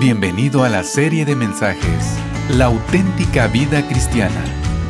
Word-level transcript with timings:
Bienvenido 0.00 0.64
a 0.64 0.68
la 0.68 0.82
serie 0.82 1.24
de 1.24 1.36
mensajes 1.36 2.18
La 2.48 2.64
auténtica 2.64 3.46
vida 3.46 3.86
cristiana 3.86 4.42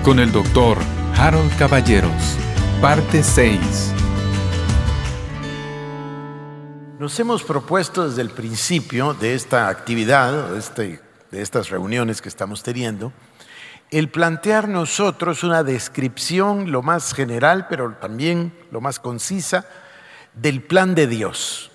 con 0.03 0.19
el 0.19 0.33
doctor 0.33 0.79
Harold 1.15 1.55
Caballeros, 1.59 2.39
parte 2.81 3.23
6. 3.23 3.93
Nos 6.99 7.21
hemos 7.21 7.43
propuesto 7.43 8.09
desde 8.09 8.23
el 8.23 8.31
principio 8.31 9.13
de 9.13 9.35
esta 9.35 9.69
actividad, 9.69 10.49
de, 10.49 10.59
este, 10.59 11.01
de 11.31 11.43
estas 11.43 11.69
reuniones 11.69 12.23
que 12.23 12.31
estamos 12.31 12.63
teniendo, 12.63 13.13
el 13.91 14.09
plantear 14.09 14.69
nosotros 14.71 15.45
una 15.45 15.63
descripción 15.63 16.73
lo 16.73 16.81
más 16.81 17.13
general, 17.13 17.67
pero 17.69 17.93
también 17.93 18.55
lo 18.71 18.81
más 18.81 18.99
concisa, 18.99 19.67
del 20.33 20.63
plan 20.63 20.95
de 20.95 21.07
Dios 21.09 21.73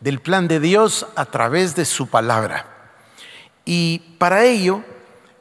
del 0.00 0.20
plan 0.20 0.48
de 0.48 0.60
Dios 0.60 1.06
a 1.16 1.26
través 1.26 1.74
de 1.74 1.84
su 1.84 2.08
palabra. 2.08 2.66
Y 3.64 4.16
para 4.18 4.44
ello 4.44 4.82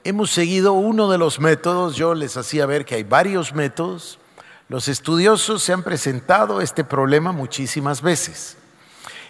hemos 0.03 0.31
seguido 0.31 0.73
uno 0.73 1.09
de 1.09 1.17
los 1.17 1.39
métodos, 1.39 1.95
yo 1.95 2.13
les 2.13 2.37
hacía 2.37 2.65
ver 2.65 2.85
que 2.85 2.95
hay 2.95 3.03
varios 3.03 3.53
métodos, 3.53 4.19
los 4.67 4.87
estudiosos 4.87 5.61
se 5.61 5.73
han 5.73 5.83
presentado 5.83 6.61
este 6.61 6.83
problema 6.83 7.31
muchísimas 7.31 8.01
veces. 8.01 8.57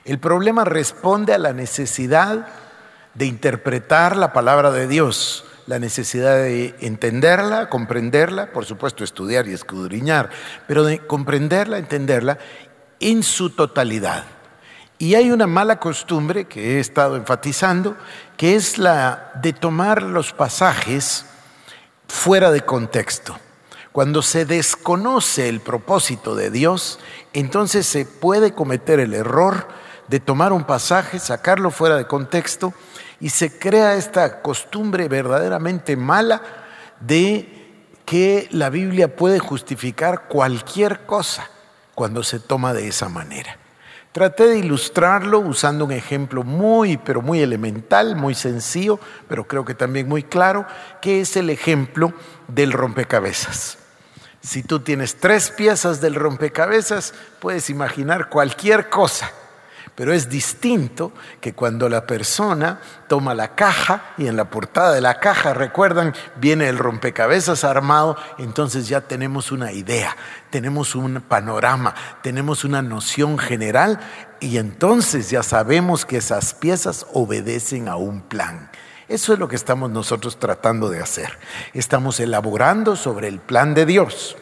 El 0.05 0.20
problema 0.20 0.63
responde 0.63 1.34
a 1.34 1.37
la 1.37 1.51
necesidad 1.51 2.48
de 3.15 3.26
interpretar 3.26 4.15
la 4.15 4.31
palabra 4.34 4.71
de 4.71 4.87
Dios, 4.87 5.45
la 5.67 5.79
necesidad 5.79 6.35
de 6.35 6.76
entenderla, 6.79 7.70
comprenderla, 7.70 8.51
por 8.51 8.65
supuesto 8.65 9.03
estudiar 9.03 9.48
y 9.48 9.53
escudriñar, 9.53 10.29
pero 10.67 10.84
de 10.84 10.99
comprenderla, 10.99 11.79
entenderla 11.79 12.37
en 12.99 13.23
su 13.23 13.49
totalidad. 13.49 14.26
Y 14.98 15.16
hay 15.16 15.31
una 15.31 15.48
mala 15.48 15.80
costumbre 15.80 16.45
que 16.45 16.77
he 16.77 16.80
estado 16.80 17.17
enfatizando, 17.17 17.98
que 18.38 18.55
es 18.55 18.77
la 18.77 19.31
de 19.41 19.52
tomar 19.52 20.02
los 20.04 20.31
pasajes 20.31 21.26
fuera 22.07 22.52
de 22.52 22.62
contexto. 22.62 23.37
Cuando 23.91 24.21
se 24.21 24.46
desconoce 24.46 25.49
el 25.49 25.62
propósito 25.62 26.35
de 26.35 26.49
Dios, 26.49 26.99
entonces 27.34 27.85
se 27.85 28.05
puede 28.05 28.54
cometer 28.54 28.99
el 28.99 29.13
error 29.13 29.68
de 30.07 30.20
tomar 30.20 30.54
un 30.54 30.65
pasaje, 30.65 31.20
sacarlo 31.20 31.71
fuera 31.71 31.98
de 31.98 32.07
contexto 32.07 32.74
y 33.20 33.30
se 33.30 33.57
crea 33.57 33.96
esta 33.96 34.41
costumbre 34.41 35.07
verdaderamente 35.07 35.96
mala 35.98 36.41
de 36.99 37.74
que 38.05 38.48
la 38.52 38.70
Biblia 38.70 39.15
puede 39.15 39.40
justificar 39.40 40.27
cualquier 40.27 41.05
cosa 41.05 41.49
cuando 41.96 42.24
se 42.24 42.40
toma 42.40 42.74
de 42.74 42.87
esa 42.87 43.09
manera. 43.09 43.57
Traté 44.16 44.48
de 44.48 44.60
ilustrarlo 44.60 45.40
usando 45.40 45.84
un 45.84 45.91
ejemplo 45.91 46.44
muy, 46.44 46.96
pero 46.96 47.21
muy 47.21 47.41
elemental, 47.41 48.16
muy 48.16 48.34
sencillo, 48.34 48.98
pero 49.27 49.46
creo 49.46 49.66
que 49.66 49.74
también 49.74 50.08
muy 50.08 50.24
claro, 50.24 50.66
que 51.02 51.20
es 51.20 51.35
el 51.35 51.49
ejemplo 51.49 52.13
del 52.48 52.71
rompecabezas. 52.71 53.77
Si 54.40 54.63
tú 54.63 54.80
tienes 54.80 55.18
tres 55.18 55.49
piezas 55.49 55.99
del 55.99 56.16
rompecabezas, 56.16 57.13
puedes 57.41 57.70
imaginar 57.70 58.30
cualquier 58.30 58.90
cosa 58.90 59.30
pero 59.96 60.13
es 60.13 60.29
distinto 60.29 61.13
que 61.40 61.54
cuando 61.54 61.88
la 61.88 62.05
persona 62.05 62.79
toma 63.07 63.34
la 63.34 63.55
caja 63.55 64.13
y 64.18 64.28
en 64.28 64.35
la 64.35 64.50
portada 64.50 64.94
de 64.94 65.00
la 65.00 65.19
caja, 65.19 65.53
recuerdan, 65.53 66.13
viene 66.35 66.68
el 66.68 66.78
rompecabezas 66.78 67.63
armado, 67.63 68.18
entonces 68.38 68.90
ya 68.90 69.02
tenemos 69.02 69.53
una 69.53 69.72
idea, 69.72 70.16
tenemos 70.50 70.96
un 70.96 71.22
panorama, 71.22 71.96
tenemos 72.22 72.66
una 72.66 72.81
noción 72.81 73.38
general 73.38 74.00
y 74.41 74.57
entonces 74.57 75.29
ya 75.29 75.44
sabemos 75.44 76.06
que 76.06 76.18
esas 76.18 76.53
piezas 76.53 77.06
obedecen 77.13 77.88
a 77.88 77.96
un 77.96 78.22
plan. 78.22 78.69
Eso 79.07 79.34
es 79.34 79.40
lo 79.40 79.47
que 79.47 79.56
estamos 79.56 79.91
nosotros 79.91 80.40
tratando 80.40 80.90
de 80.90 81.00
hacer. 81.00 81.38
Estamos 81.74 82.19
elaborando 82.19 82.96
sobre 82.96 83.28
el 83.28 83.40
plan 83.40 83.74
de 83.74 83.85
Dios. 83.85 84.35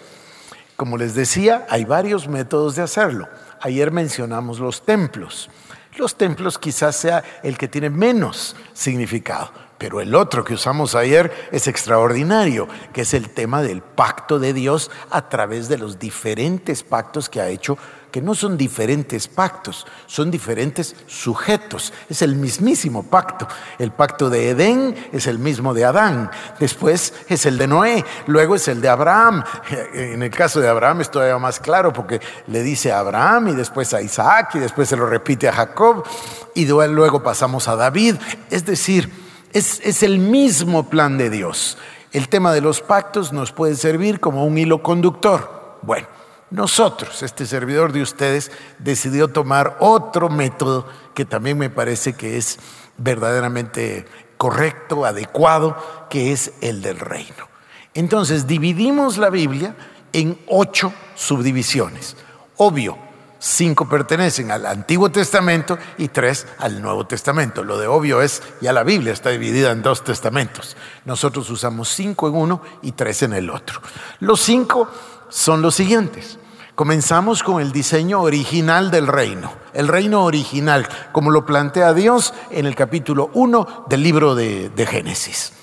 Como 0.77 0.97
les 0.97 1.13
decía, 1.13 1.67
hay 1.69 1.85
varios 1.85 2.27
métodos 2.27 2.75
de 2.75 2.81
hacerlo. 2.81 3.27
Ayer 3.65 3.91
mencionamos 3.91 4.59
los 4.59 4.83
templos. 4.83 5.49
Los 5.95 6.17
templos 6.17 6.59
quizás 6.59 6.97
sea 6.97 7.23
el 7.43 7.57
que 7.57 7.69
tiene 7.69 7.89
menos 7.89 8.57
significado, 8.73 9.53
pero 9.77 10.01
el 10.01 10.15
otro 10.15 10.43
que 10.43 10.55
usamos 10.55 10.95
ayer 10.95 11.31
es 11.49 11.69
extraordinario, 11.69 12.67
que 12.91 13.01
es 13.01 13.13
el 13.13 13.29
tema 13.29 13.61
del 13.61 13.81
pacto 13.81 14.37
de 14.37 14.51
Dios 14.51 14.91
a 15.09 15.29
través 15.29 15.69
de 15.69 15.77
los 15.77 15.97
diferentes 15.97 16.83
pactos 16.83 17.29
que 17.29 17.39
ha 17.39 17.47
hecho 17.47 17.77
que 18.13 18.21
no 18.21 18.35
son 18.35 18.57
diferentes 18.57 19.27
pactos, 19.27 19.87
son 20.05 20.29
diferentes 20.29 20.95
sujetos. 21.07 21.91
Es 22.07 22.21
el 22.21 22.35
mismísimo 22.35 23.01
pacto. 23.01 23.47
El 23.79 23.91
pacto 23.91 24.29
de 24.29 24.51
Edén 24.51 24.95
es 25.11 25.25
el 25.25 25.39
mismo 25.39 25.73
de 25.73 25.83
Adán, 25.83 26.29
después 26.59 27.11
es 27.27 27.47
el 27.47 27.57
de 27.57 27.65
Noé, 27.65 28.05
luego 28.27 28.53
es 28.53 28.67
el 28.67 28.81
de 28.81 28.89
Abraham. 28.89 29.43
En 29.95 30.21
el 30.21 30.29
caso 30.29 30.61
de 30.61 30.69
Abraham 30.69 31.01
es 31.01 31.09
todavía 31.09 31.39
más 31.39 31.59
claro 31.59 31.91
porque 31.91 32.21
le 32.45 32.61
dice 32.61 32.91
a 32.91 32.99
Abraham 32.99 33.47
y 33.47 33.55
después 33.55 33.91
a 33.95 34.01
Isaac 34.01 34.51
y 34.53 34.59
después 34.59 34.87
se 34.87 34.95
lo 34.95 35.07
repite 35.07 35.47
a 35.47 35.53
Jacob 35.53 36.05
y 36.53 36.67
luego 36.67 37.23
pasamos 37.23 37.67
a 37.67 37.75
David. 37.75 38.17
Es 38.51 38.63
decir, 38.63 39.11
es, 39.53 39.81
es 39.83 40.03
el 40.03 40.19
mismo 40.19 40.87
plan 40.87 41.17
de 41.17 41.31
Dios. 41.31 41.79
El 42.11 42.29
tema 42.29 42.53
de 42.53 42.61
los 42.61 42.81
pactos 42.81 43.33
nos 43.33 43.51
puede 43.51 43.75
servir 43.75 44.19
como 44.19 44.45
un 44.45 44.55
hilo 44.59 44.83
conductor. 44.83 45.79
Bueno. 45.81 46.05
Nosotros, 46.53 47.23
este 47.23 47.47
servidor 47.47 47.93
de 47.93 48.03
ustedes, 48.03 48.51
decidió 48.77 49.27
tomar 49.27 49.75
otro 49.79 50.29
método 50.29 50.87
que 51.15 51.25
también 51.25 51.57
me 51.57 51.71
parece 51.71 52.13
que 52.13 52.37
es 52.37 52.59
verdaderamente 52.95 54.05
correcto, 54.37 55.03
adecuado, 55.03 55.75
que 56.11 56.31
es 56.31 56.53
el 56.61 56.83
del 56.83 56.99
reino. 56.99 57.49
Entonces, 57.95 58.45
dividimos 58.45 59.17
la 59.17 59.31
Biblia 59.31 59.75
en 60.13 60.39
ocho 60.47 60.93
subdivisiones. 61.15 62.15
Obvio, 62.57 62.99
cinco 63.39 63.89
pertenecen 63.89 64.51
al 64.51 64.67
Antiguo 64.67 65.09
Testamento 65.09 65.79
y 65.97 66.09
tres 66.09 66.45
al 66.59 66.83
Nuevo 66.83 67.07
Testamento. 67.07 67.63
Lo 67.63 67.79
de 67.79 67.87
obvio 67.87 68.21
es, 68.21 68.43
ya 68.61 68.73
la 68.73 68.83
Biblia 68.83 69.11
está 69.11 69.31
dividida 69.31 69.71
en 69.71 69.81
dos 69.81 70.03
testamentos. 70.03 70.77
Nosotros 71.05 71.49
usamos 71.49 71.89
cinco 71.89 72.27
en 72.27 72.35
uno 72.35 72.61
y 72.83 72.91
tres 72.91 73.23
en 73.23 73.33
el 73.33 73.49
otro. 73.49 73.81
Los 74.19 74.39
cinco 74.39 74.87
son 75.29 75.63
los 75.63 75.73
siguientes. 75.73 76.37
Comenzamos 76.75 77.43
con 77.43 77.61
el 77.61 77.71
diseño 77.71 78.21
original 78.21 78.89
del 78.89 79.05
reino, 79.05 79.51
el 79.73 79.87
reino 79.87 80.23
original, 80.23 80.87
como 81.11 81.29
lo 81.29 81.45
plantea 81.45 81.93
Dios 81.93 82.33
en 82.49 82.65
el 82.65 82.75
capítulo 82.75 83.29
1 83.35 83.85
del 83.87 84.01
libro 84.01 84.33
de, 84.33 84.87
Génesis. 84.89 85.53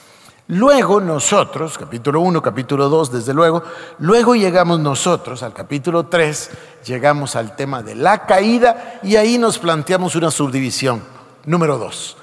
Luego 0.47 1.00
nosotros, 1.00 1.76
capítulo 1.76 2.20
1, 2.20 2.41
capítulo 2.41 2.88
2, 2.88 3.10
desde 3.10 3.34
luego, 3.34 3.65
luego 3.99 4.37
llegamos 4.37 4.78
nosotros 4.78 5.43
al 5.43 5.53
capítulo 5.53 6.06
3, 6.06 6.50
llegamos 6.87 7.34
al 7.34 7.56
tema 7.56 7.82
de 7.82 7.97
la 7.97 8.25
caída 8.25 9.00
y 9.03 9.16
ahí 9.16 9.37
nos 9.37 9.59
planteamos 9.59 10.15
una 10.15 10.31
subdivisión. 10.31 11.03
Número 11.44 11.76
2, 11.76 12.16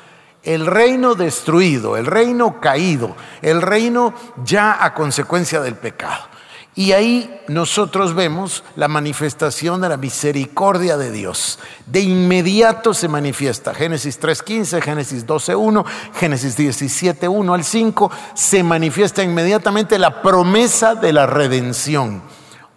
el 0.44 0.66
reino 0.66 1.14
destruido, 1.14 1.98
el 1.98 2.06
reino 2.06 2.62
caído, 2.62 3.18
el 3.42 3.62
reino 3.62 4.14
ya 4.46 4.82
a 4.82 4.94
consecuencia 4.94 5.60
del 5.60 5.76
pecado. 5.76 6.37
Y 6.78 6.92
ahí 6.92 7.42
nosotros 7.48 8.14
vemos 8.14 8.64
la 8.76 8.88
manifestación 8.88 9.82
de 9.82 9.90
la 9.90 9.98
misericordia 9.98 10.96
de 10.96 11.10
Dios. 11.10 11.58
De 11.88 12.02
inmediato 12.02 12.94
se 12.94 13.08
manifiesta. 13.08 13.74
Génesis 13.74 14.22
3.15, 14.22 14.80
Génesis 14.84 15.26
12.1, 15.26 15.84
Génesis 16.14 16.56
17.1 16.56 17.52
al 17.52 17.64
5, 17.64 18.12
se 18.36 18.62
manifiesta 18.62 19.24
inmediatamente 19.24 19.98
la 19.98 20.22
promesa 20.22 20.94
de 20.94 21.14
la 21.14 21.26
redención. 21.26 22.22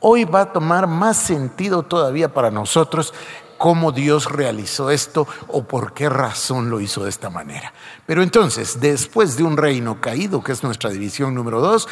Hoy 0.01 0.25
va 0.25 0.41
a 0.41 0.53
tomar 0.55 0.87
más 0.87 1.19
sentido 1.19 1.83
todavía 1.83 2.33
para 2.33 2.51
nosotros 2.51 3.13
cómo 3.59 3.93
Dios 3.93 4.33
realizó 4.33 4.91
esto 4.91 5.29
o 5.49 5.65
por 5.65 5.93
qué 5.93 6.09
razón 6.09 6.71
lo 6.71 6.81
hizo 6.81 7.05
de 7.05 7.11
esta 7.11 7.29
manera. 7.29 7.75
Pero 8.07 8.23
entonces, 8.23 8.81
después 8.81 9.37
de 9.37 9.43
un 9.43 9.59
reino 9.59 10.01
caído, 10.01 10.43
que 10.43 10.53
es 10.53 10.63
nuestra 10.63 10.89
división 10.89 11.35
número 11.35 11.61
dos, 11.61 11.87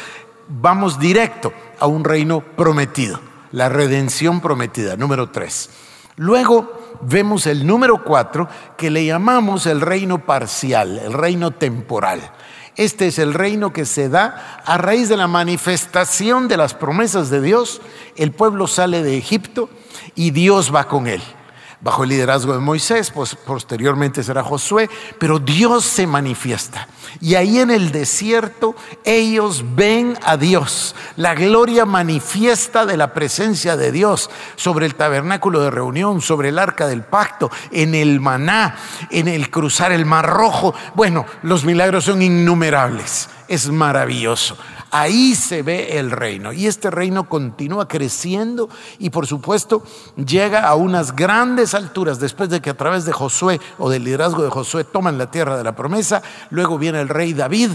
vamos 0.49 0.99
directo 0.99 1.53
a 1.79 1.87
un 1.87 2.03
reino 2.03 2.41
prometido, 2.41 3.19
la 3.51 3.69
redención 3.69 4.41
prometida, 4.41 4.97
número 4.97 5.29
tres. 5.29 5.69
Luego 6.17 6.97
vemos 7.01 7.45
el 7.47 7.65
número 7.65 8.03
cuatro 8.03 8.49
que 8.75 8.89
le 8.89 9.05
llamamos 9.05 9.65
el 9.67 9.79
reino 9.79 10.25
parcial, 10.25 10.99
el 10.99 11.13
reino 11.13 11.51
temporal. 11.51 12.33
Este 12.75 13.07
es 13.07 13.19
el 13.19 13.33
reino 13.33 13.71
que 13.71 13.85
se 13.85 14.09
da 14.09 14.61
a 14.65 14.77
raíz 14.77 15.09
de 15.09 15.17
la 15.17 15.27
manifestación 15.27 16.47
de 16.47 16.57
las 16.57 16.73
promesas 16.73 17.29
de 17.29 17.41
Dios. 17.41 17.81
El 18.15 18.31
pueblo 18.31 18.67
sale 18.67 19.03
de 19.03 19.17
Egipto 19.17 19.69
y 20.15 20.31
Dios 20.31 20.73
va 20.73 20.87
con 20.87 21.07
él. 21.07 21.21
Bajo 21.81 22.03
el 22.03 22.09
liderazgo 22.09 22.53
de 22.53 22.59
Moisés, 22.59 23.11
pues 23.11 23.35
posteriormente 23.35 24.23
será 24.23 24.43
Josué, 24.43 24.89
pero 25.17 25.39
Dios 25.39 25.85
se 25.85 26.07
manifiesta. 26.07 26.87
Y 27.21 27.35
ahí 27.35 27.59
en 27.59 27.71
el 27.71 27.91
desierto 27.91 28.75
ellos 29.05 29.63
ven 29.75 30.17
a 30.23 30.37
Dios, 30.37 30.95
la 31.15 31.35
gloria 31.35 31.85
manifiesta 31.85 32.85
de 32.85 32.97
la 32.97 33.13
presencia 33.13 33.77
de 33.77 33.91
Dios 33.91 34.29
sobre 34.55 34.85
el 34.85 34.95
tabernáculo 34.95 35.61
de 35.61 35.71
reunión, 35.71 36.21
sobre 36.21 36.49
el 36.49 36.59
arca 36.59 36.87
del 36.87 37.03
pacto, 37.03 37.49
en 37.71 37.95
el 37.95 38.19
maná, 38.19 38.75
en 39.09 39.27
el 39.27 39.49
cruzar 39.49 39.91
el 39.91 40.05
mar 40.05 40.29
rojo. 40.29 40.73
Bueno, 40.95 41.25
los 41.43 41.63
milagros 41.63 42.05
son 42.05 42.21
innumerables, 42.21 43.29
es 43.47 43.69
maravilloso. 43.69 44.57
Ahí 44.91 45.35
se 45.35 45.61
ve 45.61 45.99
el 45.99 46.11
reino. 46.11 46.53
Y 46.53 46.67
este 46.67 46.89
reino 46.89 47.29
continúa 47.29 47.87
creciendo 47.87 48.69
y 48.97 49.09
por 49.09 49.27
supuesto 49.27 49.83
llega 50.15 50.67
a 50.67 50.75
unas 50.75 51.15
grandes 51.15 51.73
alturas 51.73 52.19
después 52.19 52.49
de 52.49 52.61
que 52.61 52.69
a 52.69 52.77
través 52.77 53.05
de 53.05 53.13
Josué 53.13 53.59
o 53.77 53.89
del 53.89 54.03
liderazgo 54.03 54.43
de 54.43 54.49
Josué 54.49 54.83
toman 54.83 55.17
la 55.17 55.31
tierra 55.31 55.57
de 55.57 55.63
la 55.63 55.75
promesa. 55.75 56.21
Luego 56.49 56.77
viene 56.77 57.01
el 57.01 57.09
rey 57.09 57.33
David 57.33 57.71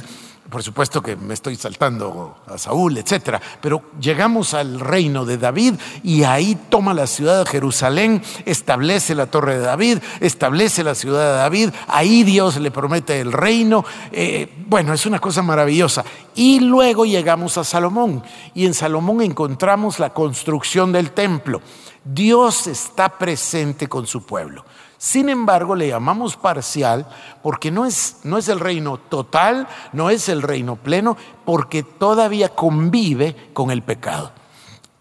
por 0.50 0.62
supuesto 0.62 1.02
que 1.02 1.16
me 1.16 1.34
estoy 1.34 1.56
saltando 1.56 2.36
a 2.46 2.58
Saúl, 2.58 2.98
etcétera, 2.98 3.40
pero 3.60 3.82
llegamos 3.98 4.54
al 4.54 4.78
reino 4.78 5.24
de 5.24 5.38
David 5.38 5.74
y 6.02 6.24
ahí 6.24 6.56
toma 6.68 6.92
la 6.94 7.06
ciudad 7.06 7.44
de 7.44 7.50
Jerusalén, 7.50 8.22
establece 8.44 9.14
la 9.14 9.26
torre 9.26 9.58
de 9.58 9.64
David, 9.64 9.98
establece 10.20 10.84
la 10.84 10.94
ciudad 10.94 11.32
de 11.32 11.38
David, 11.38 11.70
ahí 11.88 12.24
Dios 12.24 12.58
le 12.58 12.70
promete 12.70 13.20
el 13.20 13.32
reino. 13.32 13.84
Eh, 14.12 14.48
bueno, 14.66 14.92
es 14.92 15.06
una 15.06 15.18
cosa 15.18 15.42
maravillosa. 15.42 16.04
Y 16.34 16.60
luego 16.60 17.04
llegamos 17.04 17.56
a 17.58 17.64
Salomón 17.64 18.22
y 18.54 18.66
en 18.66 18.74
Salomón 18.74 19.22
encontramos 19.22 19.98
la 19.98 20.10
construcción 20.10 20.92
del 20.92 21.12
templo. 21.12 21.62
Dios 22.04 22.66
está 22.66 23.18
presente 23.18 23.88
con 23.88 24.06
su 24.06 24.24
pueblo. 24.26 24.64
Sin 25.04 25.28
embargo, 25.28 25.76
le 25.76 25.88
llamamos 25.88 26.34
parcial 26.34 27.06
porque 27.42 27.70
no 27.70 27.84
es, 27.84 28.20
no 28.22 28.38
es 28.38 28.48
el 28.48 28.58
reino 28.58 28.96
total, 28.96 29.68
no 29.92 30.08
es 30.08 30.30
el 30.30 30.40
reino 30.40 30.76
pleno, 30.76 31.18
porque 31.44 31.82
todavía 31.82 32.48
convive 32.48 33.50
con 33.52 33.70
el 33.70 33.82
pecado. 33.82 34.32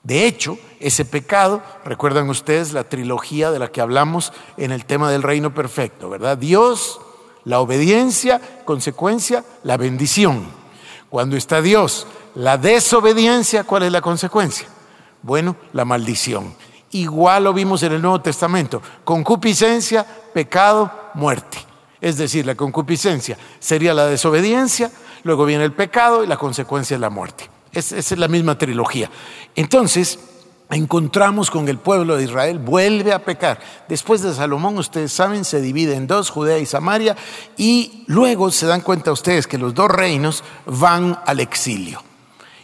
De 0.04 0.28
hecho, 0.28 0.58
ese 0.82 1.06
pecado, 1.06 1.62
recuerdan 1.86 2.30
ustedes 2.30 2.74
la 2.74 2.84
trilogía 2.84 3.50
de 3.50 3.60
la 3.60 3.72
que 3.72 3.80
hablamos 3.80 4.34
en 4.58 4.74
el 4.74 4.84
tema 4.84 5.10
del 5.10 5.24
reino 5.24 5.54
perfecto, 5.54 6.10
¿verdad? 6.10 6.38
Dios, 6.38 7.00
la 7.46 7.62
obediencia, 7.62 8.42
consecuencia, 8.66 9.46
la 9.64 9.78
bendición. 9.78 10.48
Cuando 11.10 11.38
está 11.38 11.62
Dios, 11.62 12.08
la 12.36 12.58
desobediencia, 12.58 13.64
¿cuál 13.64 13.84
es 13.84 13.92
la 13.94 14.02
consecuencia? 14.02 14.68
Bueno, 15.22 15.56
la 15.72 15.86
maldición. 15.86 16.54
Igual 16.94 17.46
lo 17.46 17.54
vimos 17.54 17.82
en 17.84 17.94
el 17.94 18.02
Nuevo 18.02 18.22
Testamento. 18.22 18.82
Concupiscencia, 19.04 20.06
pecado, 20.34 20.92
muerte. 21.16 21.58
Es 22.00 22.18
decir, 22.18 22.46
la 22.46 22.56
concupiscencia 22.56 23.38
sería 23.60 23.94
la 23.94 24.06
desobediencia, 24.06 24.92
luego 25.24 25.46
viene 25.46 25.64
el 25.64 25.74
pecado 25.74 26.24
y 26.24 26.28
la 26.28 26.38
consecuencia 26.38 26.96
es 26.96 27.02
la 27.02 27.10
muerte. 27.10 27.50
esa 27.72 27.98
es 27.98 28.18
la 28.18 28.28
misma 28.28 28.58
trilogía. 28.58 29.10
Entonces, 29.56 30.20
encontramos 30.70 31.50
con 31.50 31.68
el 31.68 31.80
pueblo 31.80 32.16
de 32.16 32.26
Israel, 32.26 32.60
vuelve 32.60 33.12
a 33.12 33.26
pecar. 33.26 33.60
Después 33.88 34.22
de 34.22 34.34
Salomón, 34.34 34.78
ustedes 34.78 35.12
saben, 35.12 35.46
se 35.46 35.62
divide 35.62 35.96
en 35.96 36.06
dos, 36.06 36.30
Judea 36.30 36.60
y 36.60 36.66
Samaria, 36.68 37.16
y 37.58 38.04
luego 38.06 38.52
se 38.52 38.68
dan 38.68 38.82
cuenta 38.82 39.12
ustedes 39.12 39.48
que 39.48 39.58
los 39.58 39.74
dos 39.74 39.90
reinos 39.90 40.44
van 40.68 41.20
al 41.26 41.40
exilio. 41.40 42.04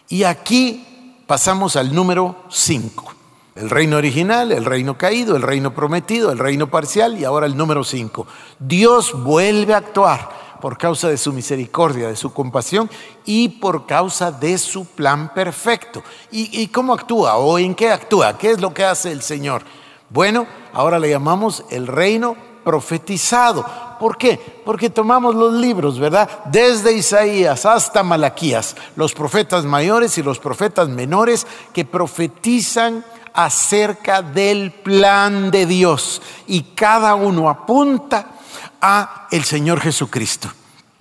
Y 0.08 0.24
aquí 0.24 1.16
pasamos 1.26 1.76
al 1.76 1.96
número 1.96 2.44
5. 2.50 3.19
El 3.60 3.70
reino 3.70 3.98
original, 3.98 4.54
el 4.54 4.64
reino 4.64 4.98
caído, 4.98 5.36
el 5.36 5.42
reino 5.42 5.76
prometido, 5.76 6.32
el 6.32 6.40
reino 6.40 6.68
parcial 6.68 7.20
y 7.20 7.26
ahora 7.26 7.46
el 7.46 7.58
número 7.58 7.84
5. 7.84 8.26
Dios 8.58 9.12
vuelve 9.22 9.74
a 9.74 9.78
actuar 9.78 10.30
por 10.62 10.78
causa 10.78 11.10
de 11.10 11.18
su 11.18 11.34
misericordia, 11.34 12.08
de 12.08 12.16
su 12.16 12.32
compasión 12.32 12.90
y 13.26 13.50
por 13.50 13.86
causa 13.86 14.32
de 14.32 14.58
su 14.58 14.86
plan 14.86 15.34
perfecto. 15.34 16.02
¿Y, 16.32 16.68
cómo 16.68 16.94
actúa 16.94 17.36
o 17.36 17.60
en 17.60 17.76
qué 17.76 17.92
actúa? 17.92 18.38
¿Qué 18.38 18.52
es 18.52 18.62
lo 18.62 18.74
que 18.74 18.86
hace 18.86 19.12
el 19.12 19.22
Señor? 19.22 19.64
Bueno, 20.10 20.48
ahora 20.72 20.98
le 20.98 21.10
llamamos 21.10 21.66
el 21.70 21.86
reino 21.86 22.38
profetizado. 22.64 23.66
¿Por 24.00 24.18
qué? 24.18 24.40
Porque 24.64 24.90
tomamos 24.90 25.36
los 25.36 25.54
libros, 25.56 26.00
¿verdad? 26.00 26.30
Desde 26.46 26.94
Isaías 26.94 27.66
hasta 27.66 28.04
Malaquías, 28.04 28.78
los 28.96 29.14
profetas 29.14 29.66
mayores 29.66 30.18
y 30.18 30.24
los 30.24 30.40
profetas 30.40 30.88
menores 30.88 31.46
que 31.74 31.84
profetizan 31.84 33.04
acerca 33.46 34.22
del 34.22 34.72
plan 34.72 35.50
de 35.50 35.66
Dios 35.66 36.22
y 36.46 36.62
cada 36.76 37.16
uno 37.16 37.50
apunta 37.50 38.32
a 38.82 39.28
el 39.32 39.46
Señor 39.46 39.80
Jesucristo, 39.80 40.52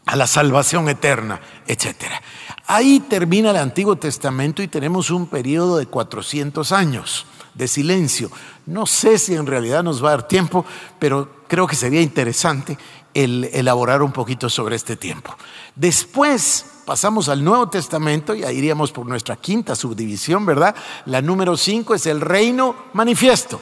a 0.06 0.14
la 0.14 0.28
salvación 0.28 0.88
eterna, 0.88 1.40
etcétera. 1.66 2.22
Ahí 2.68 3.00
termina 3.00 3.50
el 3.50 3.56
Antiguo 3.56 3.96
Testamento 3.96 4.62
y 4.62 4.68
tenemos 4.68 5.10
un 5.10 5.26
periodo 5.26 5.78
de 5.78 5.86
400 5.86 6.70
años 6.70 7.26
de 7.54 7.66
silencio. 7.66 8.30
No 8.66 8.86
sé 8.86 9.18
si 9.18 9.34
en 9.34 9.46
realidad 9.46 9.82
nos 9.82 10.04
va 10.04 10.08
a 10.08 10.12
dar 10.18 10.28
tiempo, 10.28 10.64
pero 11.00 11.42
creo 11.48 11.66
que 11.66 11.74
sería 11.74 12.00
interesante 12.00 12.78
el 13.14 13.50
elaborar 13.52 14.00
un 14.00 14.12
poquito 14.12 14.48
sobre 14.48 14.76
este 14.76 14.94
tiempo. 14.94 15.36
Después 15.74 16.66
pasamos 16.88 17.28
al 17.28 17.44
Nuevo 17.44 17.68
Testamento 17.68 18.34
y 18.34 18.46
iríamos 18.46 18.92
por 18.92 19.04
nuestra 19.04 19.36
quinta 19.36 19.76
subdivisión, 19.76 20.46
¿verdad? 20.46 20.74
La 21.04 21.20
número 21.20 21.54
cinco 21.54 21.94
es 21.94 22.06
el 22.06 22.18
reino 22.18 22.74
manifiesto, 22.94 23.60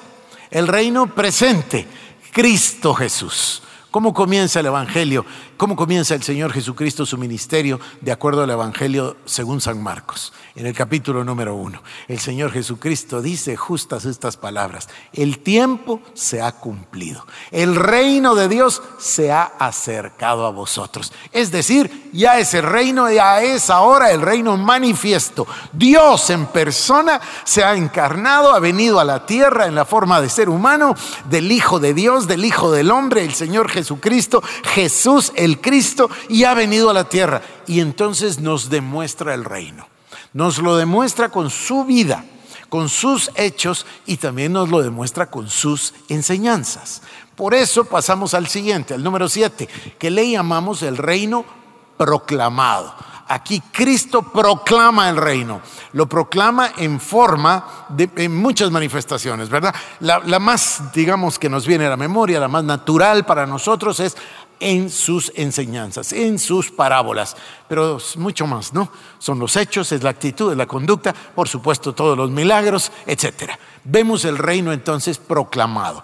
el 0.48 0.68
reino 0.68 1.12
presente, 1.12 1.88
Cristo 2.30 2.94
Jesús. 2.94 3.64
¿Cómo 3.90 4.14
comienza 4.14 4.60
el 4.60 4.66
Evangelio? 4.66 5.26
¿Cómo 5.56 5.74
comienza 5.74 6.14
el 6.14 6.22
Señor 6.22 6.52
Jesucristo 6.52 7.04
su 7.04 7.18
ministerio 7.18 7.80
de 8.00 8.12
acuerdo 8.12 8.44
al 8.44 8.50
Evangelio 8.50 9.16
según 9.24 9.60
San 9.60 9.82
Marcos? 9.82 10.32
En 10.56 10.66
el 10.66 10.74
capítulo 10.74 11.22
número 11.22 11.54
uno, 11.54 11.82
el 12.08 12.18
Señor 12.18 12.50
Jesucristo 12.50 13.22
dice 13.22 13.56
justas 13.56 14.04
estas 14.04 14.36
palabras, 14.36 14.88
el 15.12 15.38
tiempo 15.38 16.00
se 16.14 16.42
ha 16.42 16.52
cumplido, 16.52 17.26
el 17.50 17.76
reino 17.76 18.34
de 18.34 18.48
Dios 18.48 18.82
se 18.98 19.32
ha 19.32 19.44
acercado 19.58 20.46
a 20.46 20.50
vosotros. 20.50 21.12
Es 21.30 21.50
decir, 21.50 22.10
ya 22.12 22.38
ese 22.38 22.62
reino, 22.62 23.10
ya 23.10 23.42
es 23.42 23.70
ahora 23.70 24.10
el 24.10 24.22
reino 24.22 24.56
manifiesto. 24.56 25.46
Dios 25.72 26.30
en 26.30 26.46
persona 26.46 27.20
se 27.44 27.62
ha 27.62 27.74
encarnado, 27.74 28.52
ha 28.52 28.58
venido 28.58 28.98
a 28.98 29.04
la 29.04 29.26
tierra 29.26 29.66
en 29.66 29.74
la 29.74 29.84
forma 29.84 30.20
de 30.20 30.30
ser 30.30 30.48
humano, 30.48 30.94
del 31.28 31.52
Hijo 31.52 31.80
de 31.80 31.94
Dios, 31.94 32.26
del 32.26 32.44
Hijo 32.44 32.72
del 32.72 32.90
Hombre, 32.90 33.24
el 33.24 33.34
Señor 33.34 33.70
Jesucristo, 33.70 34.42
Jesús 34.74 35.32
el 35.34 35.46
el 35.46 35.60
Cristo 35.60 36.10
y 36.28 36.44
ha 36.44 36.52
venido 36.52 36.90
a 36.90 36.94
la 36.94 37.08
tierra. 37.08 37.40
Y 37.66 37.80
entonces 37.80 38.38
nos 38.40 38.68
demuestra 38.68 39.32
el 39.32 39.44
reino. 39.44 39.95
Nos 40.36 40.58
lo 40.58 40.76
demuestra 40.76 41.30
con 41.30 41.48
su 41.48 41.86
vida, 41.86 42.22
con 42.68 42.90
sus 42.90 43.30
hechos 43.36 43.86
y 44.04 44.18
también 44.18 44.52
nos 44.52 44.68
lo 44.68 44.82
demuestra 44.82 45.30
con 45.30 45.48
sus 45.48 45.94
enseñanzas. 46.10 47.00
Por 47.34 47.54
eso 47.54 47.86
pasamos 47.86 48.34
al 48.34 48.46
siguiente, 48.46 48.92
al 48.92 49.02
número 49.02 49.30
siete, 49.30 49.66
que 49.98 50.10
le 50.10 50.30
llamamos 50.30 50.82
el 50.82 50.98
reino 50.98 51.42
proclamado. 51.96 52.94
Aquí 53.28 53.62
Cristo 53.72 54.30
proclama 54.30 55.08
el 55.08 55.16
reino, 55.16 55.62
lo 55.94 56.06
proclama 56.06 56.70
en 56.76 57.00
forma 57.00 57.86
de 57.88 58.28
muchas 58.28 58.70
manifestaciones, 58.70 59.48
¿verdad? 59.48 59.74
La, 60.00 60.18
la, 60.18 60.38
más, 60.38 60.92
digamos, 60.92 61.38
que 61.38 61.48
nos 61.48 61.66
viene 61.66 61.86
a 61.86 61.90
la 61.90 61.96
memoria, 61.96 62.38
la 62.38 62.46
más 62.46 62.62
natural 62.62 63.24
para 63.24 63.46
nosotros 63.46 64.00
es 64.00 64.18
en 64.60 64.90
sus 64.90 65.32
enseñanzas, 65.34 66.12
en 66.12 66.38
sus 66.38 66.70
parábolas, 66.70 67.36
pero 67.68 67.98
mucho 68.16 68.46
más, 68.46 68.72
¿no? 68.72 68.90
Son 69.18 69.38
los 69.38 69.56
hechos, 69.56 69.92
es 69.92 70.02
la 70.02 70.10
actitud, 70.10 70.50
es 70.50 70.56
la 70.56 70.66
conducta, 70.66 71.12
por 71.12 71.48
supuesto 71.48 71.94
todos 71.94 72.16
los 72.16 72.30
milagros, 72.30 72.90
etc. 73.06 73.52
Vemos 73.84 74.24
el 74.24 74.38
reino 74.38 74.72
entonces 74.72 75.18
proclamado. 75.18 76.02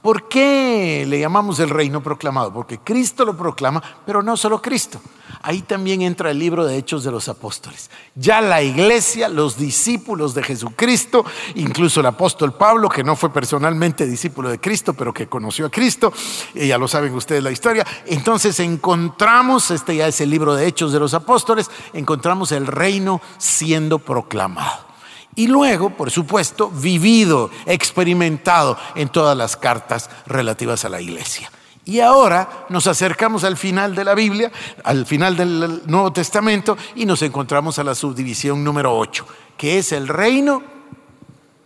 ¿Por 0.00 0.28
qué 0.28 1.04
le 1.06 1.20
llamamos 1.20 1.60
el 1.60 1.70
reino 1.70 2.02
proclamado? 2.02 2.52
Porque 2.52 2.78
Cristo 2.78 3.24
lo 3.24 3.36
proclama, 3.36 3.82
pero 4.04 4.22
no 4.22 4.36
solo 4.36 4.60
Cristo. 4.60 5.00
Ahí 5.44 5.62
también 5.62 6.02
entra 6.02 6.30
el 6.30 6.38
libro 6.38 6.64
de 6.64 6.76
Hechos 6.76 7.02
de 7.02 7.10
los 7.10 7.28
Apóstoles. 7.28 7.90
Ya 8.14 8.40
la 8.40 8.62
iglesia, 8.62 9.28
los 9.28 9.58
discípulos 9.58 10.34
de 10.34 10.44
Jesucristo, 10.44 11.24
incluso 11.56 11.98
el 11.98 12.06
apóstol 12.06 12.54
Pablo, 12.54 12.88
que 12.88 13.02
no 13.02 13.16
fue 13.16 13.32
personalmente 13.32 14.06
discípulo 14.06 14.50
de 14.50 14.60
Cristo, 14.60 14.94
pero 14.94 15.12
que 15.12 15.26
conoció 15.26 15.66
a 15.66 15.70
Cristo, 15.70 16.12
y 16.54 16.68
ya 16.68 16.78
lo 16.78 16.86
saben 16.86 17.12
ustedes 17.14 17.42
la 17.42 17.50
historia. 17.50 17.84
Entonces 18.06 18.60
encontramos, 18.60 19.72
este 19.72 19.96
ya 19.96 20.06
es 20.06 20.20
el 20.20 20.30
libro 20.30 20.54
de 20.54 20.64
Hechos 20.64 20.92
de 20.92 21.00
los 21.00 21.12
Apóstoles, 21.12 21.68
encontramos 21.92 22.52
el 22.52 22.68
reino 22.68 23.20
siendo 23.38 23.98
proclamado. 23.98 24.92
Y 25.34 25.48
luego, 25.48 25.90
por 25.90 26.12
supuesto, 26.12 26.70
vivido, 26.70 27.50
experimentado 27.66 28.78
en 28.94 29.08
todas 29.08 29.36
las 29.36 29.56
cartas 29.56 30.08
relativas 30.26 30.84
a 30.84 30.88
la 30.88 31.00
iglesia. 31.00 31.50
Y 31.84 31.98
ahora 31.98 32.66
nos 32.68 32.86
acercamos 32.86 33.42
al 33.42 33.56
final 33.56 33.94
de 33.94 34.04
la 34.04 34.14
Biblia, 34.14 34.52
al 34.84 35.04
final 35.04 35.36
del 35.36 35.82
Nuevo 35.86 36.12
Testamento, 36.12 36.76
y 36.94 37.06
nos 37.06 37.22
encontramos 37.22 37.78
a 37.78 37.84
la 37.84 37.94
subdivisión 37.94 38.62
número 38.62 38.96
8, 38.96 39.26
que 39.56 39.78
es 39.78 39.92
el 39.92 40.06
reino 40.06 40.62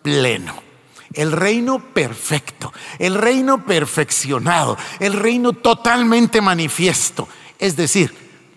pleno. 0.03 0.65
el 1.13 1.33
reino 1.33 1.79
perfecto, 1.79 2.73
el 2.99 3.15
reino 3.15 3.65
perfeccionado, 3.65 4.77
el 5.01 5.15
reino 5.15 5.53
totalmente 5.55 6.41
manifiesto, 6.41 7.29
es 7.59 7.75
decir, 7.77 8.13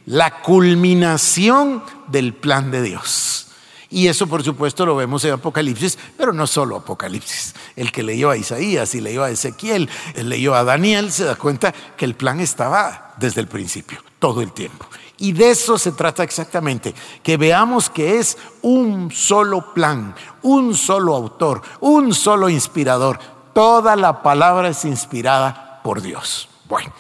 la 0.06 0.42
culminación 0.42 1.84
del 2.08 2.34
plan 2.34 2.72
de 2.72 2.82
Dios. 2.82 3.49
Y 3.92 4.08
eso 4.08 4.28
por 4.28 4.44
supuesto 4.44 4.86
lo 4.86 4.96
vemos 4.96 5.26
en 5.26 5.34
Apocalipsis, 5.34 5.98
pero 6.16 6.32
no 6.32 6.46
solo 6.46 6.76
Apocalipsis. 6.76 7.56
El 7.76 7.92
que 7.92 8.04
leyó 8.04 8.30
a 8.30 8.38
Isaías 8.38 8.94
y 8.94 9.02
leyó 9.02 9.24
a 9.24 9.32
Ezequiel, 9.32 9.90
leyó 10.16 10.54
a 10.54 10.64
Daniel, 10.64 11.12
se 11.12 11.24
da 11.24 11.36
cuenta 11.36 11.74
que 11.98 12.06
el 12.06 12.16
plan 12.16 12.40
estaba 12.40 13.14
desde 13.18 13.42
el 13.42 13.48
principio, 13.48 14.00
todo 14.20 14.42
el 14.42 14.52
tiempo. 14.52 14.86
Y 15.18 15.34
de 15.34 15.52
eso 15.52 15.78
se 15.78 15.92
trata 15.92 16.24
exactamente, 16.24 16.94
que 17.24 17.36
veamos 17.36 17.90
que 17.90 18.20
es 18.20 18.38
un 18.62 19.12
solo 19.12 19.74
plan, 19.74 20.16
un 20.44 20.76
solo 20.76 21.16
autor, 21.16 21.62
un 21.82 22.14
solo 22.14 22.48
inspirador. 22.48 23.20
Toda 23.54 23.96
la 23.96 24.22
palabra 24.22 24.70
es 24.70 24.86
inspirada 24.86 25.82
por 25.84 26.02
Dios. 26.02 26.48
Bueno, 26.70 26.94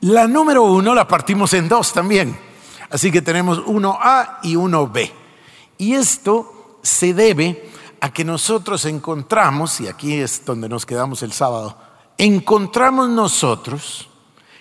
la 0.00 0.26
número 0.26 0.64
uno 0.64 0.94
la 0.94 1.06
partimos 1.06 1.52
en 1.52 1.68
dos 1.68 1.92
también. 1.92 2.36
Así 2.90 3.12
que 3.12 3.22
tenemos 3.22 3.62
uno 3.66 3.98
A 4.00 4.40
y 4.42 4.56
uno 4.56 4.88
B. 4.88 5.23
Y 5.84 5.92
esto 5.92 6.78
se 6.82 7.12
debe 7.12 7.70
a 8.00 8.10
que 8.10 8.24
nosotros 8.24 8.86
encontramos, 8.86 9.82
y 9.82 9.86
aquí 9.86 10.14
es 10.14 10.42
donde 10.42 10.66
nos 10.66 10.86
quedamos 10.86 11.22
el 11.22 11.30
sábado, 11.30 11.76
encontramos 12.16 13.10
nosotros 13.10 14.08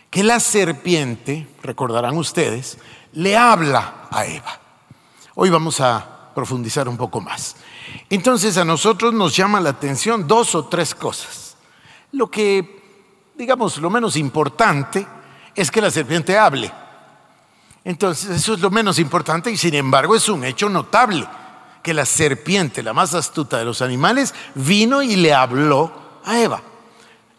que 0.09 0.21
la 0.21 0.41
serpiente, 0.41 1.47
recordarán 1.61 2.17
ustedes, 2.17 2.77
le 3.13 3.37
habla 3.37 4.09
a 4.11 4.25
Eva. 4.25 4.59
Hoy 5.35 5.49
vamos 5.49 5.79
a 5.79 6.33
profundizar 6.35 6.89
un 6.89 6.97
poco 6.97 7.21
más. 7.21 7.55
Entonces 8.09 8.57
a 8.57 8.65
nosotros 8.65 9.13
nos 9.13 9.33
llama 9.33 9.61
la 9.61 9.69
atención 9.69 10.27
dos 10.27 10.55
o 10.55 10.65
tres 10.65 10.93
cosas. 10.93 11.55
Lo 12.11 12.29
que, 12.29 13.31
digamos, 13.37 13.77
lo 13.77 13.89
menos 13.89 14.17
importante 14.17 15.07
es 15.55 15.71
que 15.71 15.79
la 15.79 15.89
serpiente 15.89 16.37
hable. 16.37 16.82
Entonces, 17.85 18.29
eso 18.29 18.53
es 18.53 18.59
lo 18.61 18.69
menos 18.69 18.99
importante 18.99 19.51
y 19.51 19.57
sin 19.57 19.73
embargo 19.75 20.15
es 20.15 20.29
un 20.29 20.43
hecho 20.43 20.69
notable, 20.69 21.27
que 21.81 21.93
la 21.93 22.05
serpiente, 22.05 22.81
la 22.81 22.93
más 22.93 23.13
astuta 23.13 23.57
de 23.57 23.65
los 23.65 23.81
animales, 23.81 24.33
vino 24.55 25.01
y 25.01 25.17
le 25.17 25.33
habló 25.33 25.91
a 26.23 26.39
Eva. 26.39 26.61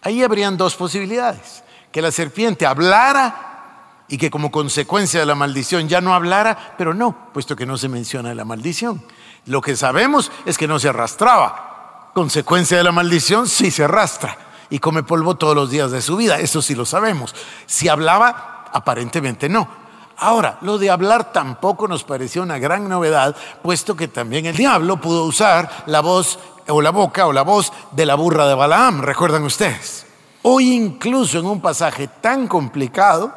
Ahí 0.03 0.23
habrían 0.23 0.59
dos 0.59 0.77
posibilidades, 0.77 1.65
que 1.91 2.03
la 2.03 2.13
serpiente 2.13 2.67
hablara 2.67 4.05
y 4.07 4.19
que 4.19 4.31
como 4.31 4.51
consecuencia 4.51 5.19
de 5.19 5.27
la 5.27 5.35
maldición 5.35 5.89
ya 5.89 6.03
no 6.03 6.15
hablara, 6.15 6.75
pero 6.77 6.93
no, 6.93 7.31
puesto 7.33 7.57
que 7.57 7.65
no 7.65 7.79
se 7.79 7.89
menciona 7.89 8.35
la 8.35 8.45
maldición. 8.45 9.03
Lo 9.47 9.63
que 9.63 9.77
sabemos 9.77 10.31
es 10.45 10.59
que 10.59 10.69
no 10.69 10.79
se 10.79 10.91
arrastraba. 10.91 12.11
Consecuencia 12.13 12.77
de 12.77 12.85
la 12.85 12.93
maldición 12.93 13.49
sí 13.49 13.71
se 13.71 13.85
arrastra 13.85 14.37
y 14.69 14.79
come 14.79 15.03
polvo 15.03 15.37
todos 15.37 15.57
los 15.57 15.71
días 15.71 15.91
de 15.91 16.03
su 16.03 16.17
vida, 16.17 16.39
eso 16.39 16.61
sí 16.61 16.75
lo 16.75 16.85
sabemos. 16.85 17.35
Si 17.65 17.89
hablaba, 17.89 18.67
aparentemente 18.73 19.49
no. 19.49 19.84
Ahora, 20.16 20.59
lo 20.61 20.78
de 20.78 20.90
hablar 20.90 21.33
tampoco 21.33 21.88
nos 21.88 22.04
pareció 22.04 22.42
una 22.42 22.59
gran 22.59 22.88
novedad, 22.88 23.35
puesto 23.62 23.97
que 23.97 24.09
también 24.09 24.47
el 24.47 24.56
diablo 24.56 25.00
pudo 25.00 25.25
usar 25.25 25.85
la 25.87 26.00
voz 26.00 26.38
o 26.68 26.80
la 26.80 26.90
boca 26.90 27.26
o 27.26 27.33
la 27.33 27.42
voz 27.42 27.73
de 27.92 28.06
la 28.06 28.14
burra 28.14 28.47
de 28.47 28.54
Balaam, 28.54 29.02
recuerdan 29.02 29.42
ustedes. 29.42 30.06
Hoy 30.42 30.73
incluso 30.73 31.38
en 31.38 31.47
un 31.47 31.61
pasaje 31.61 32.09
tan 32.21 32.47
complicado, 32.47 33.33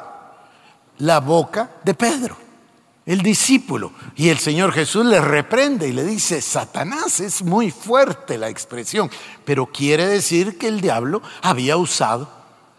la 1.00 1.19
boca 1.19 1.72
de 1.84 1.93
Pedro, 1.93 2.38
el 3.05 3.22
discípulo. 3.22 3.93
Y 4.15 4.29
el 4.29 4.38
Señor 4.38 4.72
Jesús 4.72 5.05
le 5.05 5.19
reprende 5.19 5.88
y 5.88 5.93
le 5.93 6.03
dice, 6.03 6.41
Satanás 6.41 7.19
es 7.19 7.41
muy 7.41 7.72
fuerte 7.72 8.38
la 8.38 8.50
expresión, 8.50 9.10
pero 9.46 9.65
quiere 9.67 10.05
decir 10.05 10.57
que 10.57 10.67
el 10.67 10.81
diablo 10.81 11.22
había 11.41 11.77
usado 11.77 12.29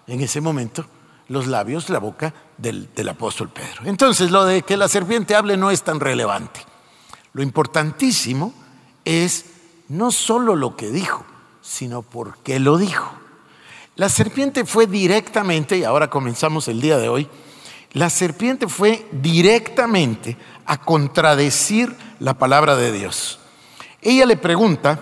en 0.07 0.21
ese 0.21 0.41
momento 0.41 0.87
los 1.29 1.47
labios, 1.47 1.91
la 1.91 1.99
boca 1.99 2.33
del, 2.57 2.89
apóstol 3.09 3.51
Pedro. 3.51 3.83
Entonces, 3.85 4.31
lo 4.31 4.45
de 4.45 4.63
que 4.63 4.77
la 4.77 4.89
serpiente 4.89 5.37
hable 5.37 5.57
no 5.57 5.71
es 5.71 5.83
tan 5.83 6.01
relevante. 6.01 6.61
Lo 7.33 7.43
importantísimo 7.43 8.53
es 9.05 9.45
no 9.89 10.11
solo 10.11 10.57
lo 10.57 10.77
que 10.77 10.91
dijo, 10.91 11.25
sino 11.63 12.03
por 12.03 12.39
qué 12.39 12.59
lo 12.59 12.79
dijo. 12.79 13.13
La 13.97 14.09
serpiente 14.09 14.65
fue 14.65 14.87
directamente, 14.87 15.77
y 15.77 15.85
ahora 15.85 16.09
comenzamos 16.09 16.69
el 16.69 16.81
día 16.81 16.99
de 16.99 17.09
hoy, 17.09 17.29
la 17.93 18.11
serpiente 18.11 18.69
fue 18.69 19.07
directamente 19.13 20.37
a 20.67 20.79
contradecir 20.79 21.95
la 22.21 22.35
palabra 22.35 22.77
de 22.77 22.93
Dios. 22.93 23.39
Ella 24.01 24.27
le 24.27 24.37
pregunta 24.37 25.01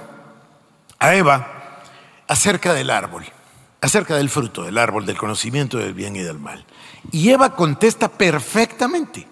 a 0.99 1.15
Eva 1.15 1.83
acerca 2.27 2.73
del 2.73 2.91
árbol 2.91 3.27
acerca 3.81 4.17
del 4.17 4.31
fruto 4.31 4.63
del 4.65 4.79
árbol 4.79 5.07
del 5.07 5.17
conocimiento 5.17 5.79
del 5.79 5.95
bien 5.95 6.17
y 6.17 6.21
del 6.21 6.39
mal. 6.39 6.65
Y 7.13 7.31
Eva 7.31 7.55
contesta 7.55 8.09
perfectamente. 8.09 9.27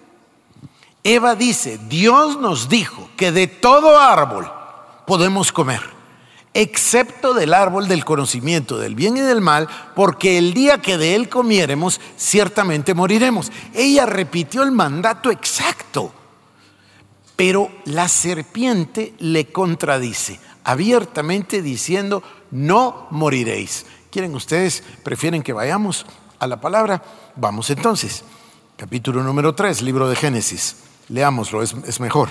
Eva 1.03 1.35
dice, 1.35 1.79
Dios 1.87 2.39
nos 2.39 2.69
dijo 2.69 3.09
que 3.15 3.31
de 3.31 3.47
todo 3.47 3.99
árbol 3.99 4.51
podemos 5.05 5.51
comer, 5.51 5.81
excepto 6.53 7.33
del 7.33 7.53
árbol 7.53 7.87
del 7.87 8.03
conocimiento 8.05 8.79
del 8.79 8.95
bien 8.95 9.17
y 9.17 9.21
del 9.21 9.41
mal, 9.41 9.67
porque 9.95 10.37
el 10.37 10.53
día 10.53 10.81
que 10.81 10.97
de 10.97 11.15
él 11.15 11.29
comiéremos, 11.29 12.01
ciertamente 12.17 12.93
moriremos. 12.93 13.51
Ella 13.73 14.05
repitió 14.05 14.63
el 14.63 14.71
mandato 14.71 15.29
exacto, 15.29 16.11
pero 17.35 17.69
la 17.85 18.07
serpiente 18.07 19.13
le 19.19 19.51
contradice 19.51 20.39
abiertamente 20.65 21.61
diciendo, 21.61 22.23
no 22.51 23.07
moriréis. 23.11 23.85
¿Quieren 24.15 24.33
ustedes? 24.33 24.81
¿Prefieren 25.03 25.43
que 25.43 25.51
vayamos 25.51 26.05
a 26.39 26.47
la 26.47 26.61
palabra? 26.61 27.03
Vamos 27.35 27.69
entonces. 27.69 28.23
Capítulo 28.77 29.21
número 29.21 29.53
3, 29.53 29.81
libro 29.81 30.07
de 30.07 30.15
Génesis. 30.15 30.77
Leámoslo, 31.09 31.61
es, 31.61 31.99
mejor. 31.99 32.29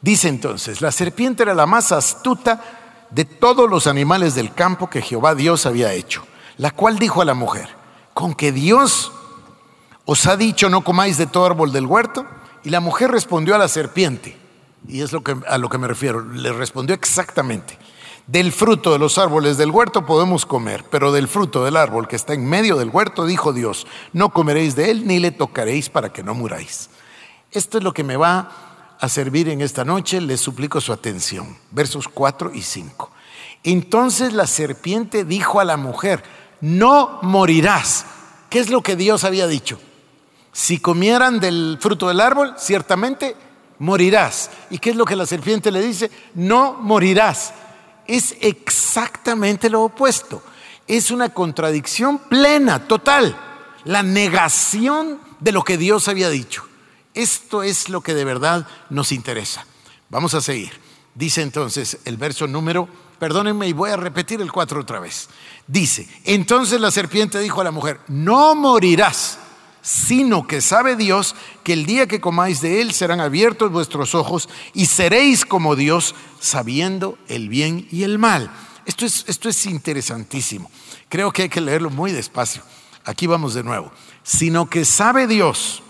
Dice 0.00 0.28
entonces, 0.28 0.80
la 0.80 0.92
serpiente 0.92 1.42
era 1.42 1.52
la 1.52 1.66
más 1.66 1.90
astuta 1.90 2.62
de 3.10 3.24
todos 3.24 3.68
los 3.68 3.88
animales 3.88 4.36
del 4.36 4.54
campo 4.54 4.88
que 4.88 5.02
Jehová 5.02 5.34
Dios 5.34 5.66
había 5.66 5.92
hecho, 5.92 6.24
la 6.58 6.70
cual 6.70 6.96
dijo 7.00 7.20
a 7.20 7.24
la 7.24 7.34
mujer, 7.34 7.70
con 8.12 8.32
que 8.32 8.52
Dios 8.52 9.10
os 10.04 10.26
ha 10.28 10.36
dicho 10.36 10.68
no 10.70 10.84
comáis 10.84 11.18
de 11.18 11.26
todo 11.26 11.44
árbol 11.44 11.72
del 11.72 11.86
huerto. 11.86 12.24
Y 12.62 12.70
la 12.70 12.78
mujer 12.78 13.10
respondió 13.10 13.56
a 13.56 13.58
la 13.58 13.66
serpiente, 13.66 14.38
y 14.86 15.00
es 15.00 15.12
lo 15.12 15.24
que, 15.24 15.34
a 15.48 15.58
lo 15.58 15.68
que 15.68 15.78
me 15.78 15.88
refiero, 15.88 16.20
le 16.20 16.52
respondió 16.52 16.94
exactamente. 16.94 17.76
Del 18.26 18.52
fruto 18.52 18.92
de 18.92 18.98
los 18.98 19.18
árboles 19.18 19.58
del 19.58 19.70
huerto 19.70 20.06
podemos 20.06 20.46
comer, 20.46 20.82
pero 20.90 21.12
del 21.12 21.28
fruto 21.28 21.62
del 21.62 21.76
árbol 21.76 22.08
que 22.08 22.16
está 22.16 22.32
en 22.32 22.48
medio 22.48 22.76
del 22.76 22.88
huerto, 22.88 23.26
dijo 23.26 23.52
Dios, 23.52 23.86
no 24.14 24.30
comeréis 24.30 24.74
de 24.74 24.90
él 24.90 25.06
ni 25.06 25.18
le 25.18 25.30
tocaréis 25.30 25.90
para 25.90 26.10
que 26.10 26.22
no 26.22 26.34
muráis. 26.34 26.88
Esto 27.52 27.76
es 27.76 27.84
lo 27.84 27.92
que 27.92 28.02
me 28.02 28.16
va 28.16 28.96
a 28.98 29.08
servir 29.10 29.50
en 29.50 29.60
esta 29.60 29.84
noche, 29.84 30.22
les 30.22 30.40
suplico 30.40 30.80
su 30.80 30.94
atención. 30.94 31.58
Versos 31.70 32.08
4 32.08 32.52
y 32.54 32.62
5. 32.62 33.10
Entonces 33.62 34.32
la 34.32 34.46
serpiente 34.46 35.24
dijo 35.26 35.60
a 35.60 35.64
la 35.64 35.76
mujer, 35.76 36.22
no 36.62 37.18
morirás. 37.20 38.06
¿Qué 38.48 38.58
es 38.58 38.70
lo 38.70 38.82
que 38.82 38.96
Dios 38.96 39.24
había 39.24 39.46
dicho? 39.46 39.78
Si 40.50 40.78
comieran 40.78 41.40
del 41.40 41.76
fruto 41.78 42.08
del 42.08 42.20
árbol, 42.20 42.54
ciertamente 42.56 43.36
morirás. 43.78 44.50
¿Y 44.70 44.78
qué 44.78 44.90
es 44.90 44.96
lo 44.96 45.04
que 45.04 45.16
la 45.16 45.26
serpiente 45.26 45.70
le 45.70 45.82
dice? 45.82 46.10
No 46.34 46.72
morirás 46.80 47.52
es 48.06 48.36
exactamente 48.40 49.70
lo 49.70 49.82
opuesto. 49.82 50.42
Es 50.86 51.10
una 51.10 51.30
contradicción 51.30 52.18
plena, 52.18 52.86
total. 52.86 53.36
La 53.84 54.02
negación 54.02 55.18
de 55.40 55.52
lo 55.52 55.62
que 55.62 55.78
Dios 55.78 56.08
había 56.08 56.30
dicho. 56.30 56.66
Esto 57.14 57.62
es 57.62 57.88
lo 57.88 58.00
que 58.00 58.14
de 58.14 58.24
verdad 58.24 58.66
nos 58.90 59.12
interesa. 59.12 59.66
Vamos 60.10 60.34
a 60.34 60.40
seguir. 60.40 60.72
Dice 61.14 61.42
entonces 61.42 61.98
el 62.04 62.16
verso 62.16 62.46
número, 62.46 62.88
perdónenme 63.18 63.68
y 63.68 63.72
voy 63.72 63.90
a 63.90 63.96
repetir 63.96 64.40
el 64.40 64.50
4 64.50 64.80
otra 64.80 65.00
vez. 65.00 65.28
Dice, 65.66 66.08
entonces 66.24 66.80
la 66.80 66.90
serpiente 66.90 67.38
dijo 67.38 67.60
a 67.60 67.64
la 67.64 67.70
mujer, 67.70 68.00
no 68.08 68.54
morirás 68.54 69.38
sino 69.84 70.46
que 70.46 70.62
sabe 70.62 70.96
Dios 70.96 71.36
que 71.62 71.74
el 71.74 71.84
día 71.84 72.08
que 72.08 72.18
comáis 72.18 72.62
de 72.62 72.80
él 72.80 72.94
serán 72.94 73.20
abiertos 73.20 73.70
vuestros 73.70 74.14
ojos 74.14 74.48
y 74.72 74.86
seréis 74.86 75.44
como 75.44 75.76
Dios 75.76 76.14
sabiendo 76.40 77.18
el 77.28 77.50
bien 77.50 77.86
y 77.92 78.02
el 78.02 78.18
mal. 78.18 78.50
Esto 78.86 79.04
es, 79.04 79.26
esto 79.28 79.50
es 79.50 79.66
interesantísimo. 79.66 80.70
Creo 81.10 81.30
que 81.32 81.42
hay 81.42 81.48
que 81.50 81.60
leerlo 81.60 81.90
muy 81.90 82.12
despacio. 82.12 82.62
Aquí 83.04 83.26
vamos 83.26 83.52
de 83.52 83.62
nuevo. 83.62 83.92
Sino 84.22 84.70
que 84.70 84.86
sabe 84.86 85.26
Dios 85.26 85.82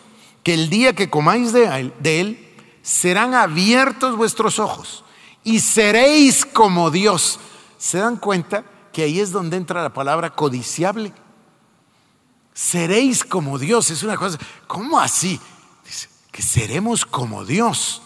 que 0.42 0.54
el 0.54 0.70
día 0.70 0.94
que 0.94 1.08
comáis 1.08 1.52
de 1.52 1.92
de 2.00 2.20
él 2.20 2.56
serán 2.82 3.32
abiertos 3.32 4.16
vuestros 4.16 4.58
ojos 4.58 5.04
y 5.44 5.60
seréis 5.60 6.44
como 6.44 6.90
Dios. 6.90 7.38
¿Se 7.78 7.98
dan 7.98 8.16
cuenta 8.16 8.64
que 8.92 9.04
ahí 9.04 9.20
es 9.20 9.30
donde 9.30 9.56
entra 9.56 9.84
la 9.84 9.92
palabra 9.92 10.30
codiciable? 10.30 11.12
Seréis 12.54 13.24
como 13.24 13.58
Dios. 13.58 13.90
Es 13.90 14.02
una 14.02 14.16
cosa, 14.16 14.38
¿cómo 14.66 14.98
así? 14.98 15.38
Dice, 15.84 16.08
que 16.30 16.40
seremos 16.40 17.04
como 17.04 17.44
Dios. 17.44 18.00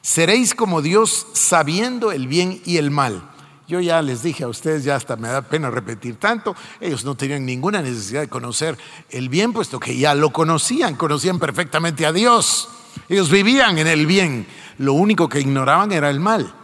Seréis 0.00 0.54
como 0.54 0.82
Dios 0.82 1.26
sabiendo 1.34 2.10
el 2.10 2.26
bien 2.26 2.60
y 2.64 2.78
el 2.78 2.90
mal. 2.90 3.30
Yo 3.66 3.80
ya 3.80 4.02
les 4.02 4.22
dije 4.22 4.44
a 4.44 4.48
ustedes, 4.48 4.84
ya 4.84 4.96
hasta 4.96 5.16
me 5.16 5.28
da 5.28 5.40
pena 5.40 5.70
repetir 5.70 6.16
tanto, 6.16 6.54
ellos 6.80 7.02
no 7.06 7.14
tenían 7.14 7.46
ninguna 7.46 7.80
necesidad 7.80 8.20
de 8.20 8.28
conocer 8.28 8.76
el 9.08 9.30
bien, 9.30 9.54
puesto 9.54 9.80
que 9.80 9.96
ya 9.96 10.14
lo 10.14 10.30
conocían, 10.30 10.96
conocían 10.96 11.38
perfectamente 11.38 12.04
a 12.04 12.12
Dios. 12.12 12.68
Ellos 13.08 13.30
vivían 13.30 13.78
en 13.78 13.86
el 13.86 14.06
bien, 14.06 14.46
lo 14.76 14.92
único 14.92 15.30
que 15.30 15.40
ignoraban 15.40 15.92
era 15.92 16.10
el 16.10 16.20
mal. 16.20 16.54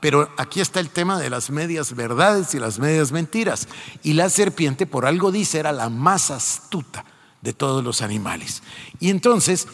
Pero 0.00 0.30
aquí 0.36 0.60
está 0.60 0.80
el 0.80 0.90
tema 0.90 1.18
de 1.18 1.30
las 1.30 1.50
medias 1.50 1.94
verdades 1.94 2.54
y 2.54 2.58
las 2.58 2.78
medias 2.78 3.12
mentiras. 3.12 3.68
Y 4.02 4.14
la 4.14 4.30
serpiente, 4.30 4.86
por 4.86 5.06
algo 5.06 5.30
dice, 5.30 5.58
era 5.58 5.72
la 5.72 5.90
más 5.90 6.30
astuta 6.30 7.04
de 7.42 7.52
todos 7.52 7.84
los 7.84 8.02
animales. 8.02 8.62
Y 8.98 9.10
entonces 9.10 9.68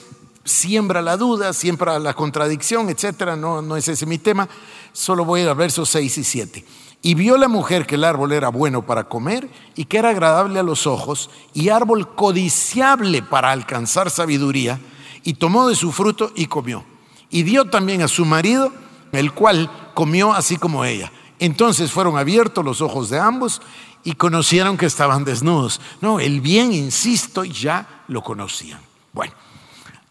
siembra 0.45 1.03
la 1.03 1.17
duda, 1.17 1.53
siembra 1.53 1.99
la 1.99 2.15
contradicción, 2.15 2.89
etcétera. 2.91 3.37
No, 3.37 3.63
no 3.63 3.77
es 3.77 3.89
ese 3.89 4.07
mi 4.07 4.19
tema. 4.19 4.49
Solo 4.93 5.25
voy 5.25 5.43
a 5.43 5.55
versos 5.55 5.89
6 5.91 6.19
y 6.19 6.25
7. 6.25 6.65
Y 7.03 7.15
vio 7.15 7.37
la 7.37 7.49
mujer 7.49 7.87
que 7.87 7.95
el 7.95 8.05
árbol 8.05 8.33
era 8.33 8.49
bueno 8.49 8.85
para 8.85 9.05
comer 9.05 9.49
y 9.77 9.85
que 9.85 9.99
era 9.99 10.09
agradable 10.09 10.59
a 10.59 10.65
los 10.65 10.87
ojos 10.87 11.31
y 11.55 11.69
árbol 11.69 12.15
codiciable 12.15 13.23
para 13.23 13.53
alcanzar 13.53 14.11
sabiduría, 14.11 14.81
y 15.23 15.35
tomó 15.35 15.69
de 15.69 15.75
su 15.75 15.91
fruto 15.91 16.33
y 16.37 16.47
comió. 16.47 16.85
Y 17.31 17.43
dio 17.43 17.65
también 17.65 18.01
a 18.03 18.09
su 18.09 18.25
marido, 18.25 18.73
el 19.13 19.33
cual 19.33 19.71
comió 19.97 20.35
así 20.35 20.59
como 20.59 20.85
ella. 20.85 21.11
Entonces 21.39 21.91
fueron 21.91 22.19
abiertos 22.19 22.63
los 22.63 22.83
ojos 22.83 23.09
de 23.09 23.19
ambos 23.19 23.63
y 24.05 24.13
conocieron 24.13 24.77
que 24.77 24.85
estaban 24.85 25.25
desnudos. 25.25 25.81
No, 26.03 26.21
el 26.21 26.43
bien, 26.43 26.71
insisto, 26.73 27.45
ya 27.45 28.05
lo 28.07 28.23
conocían. 28.23 28.81
Bueno, 29.15 29.33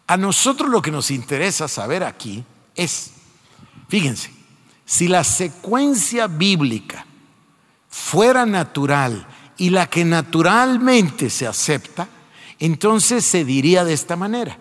a 0.08 0.16
nosotros 0.16 0.68
lo 0.70 0.82
que 0.82 0.90
nos 0.90 1.12
interesa 1.12 1.68
saber 1.68 2.02
aquí 2.02 2.44
es, 2.74 3.12
fíjense, 3.88 4.32
si 4.84 5.06
la 5.06 5.22
secuencia 5.22 6.26
bíblica 6.26 7.06
fuera 7.88 8.44
natural 8.44 9.24
y 9.56 9.70
la 9.70 9.88
que 9.88 10.04
naturalmente 10.04 11.30
se 11.30 11.46
acepta, 11.46 12.08
entonces 12.58 13.24
se 13.24 13.44
diría 13.44 13.84
de 13.84 13.92
esta 13.92 14.16
manera. 14.16 14.58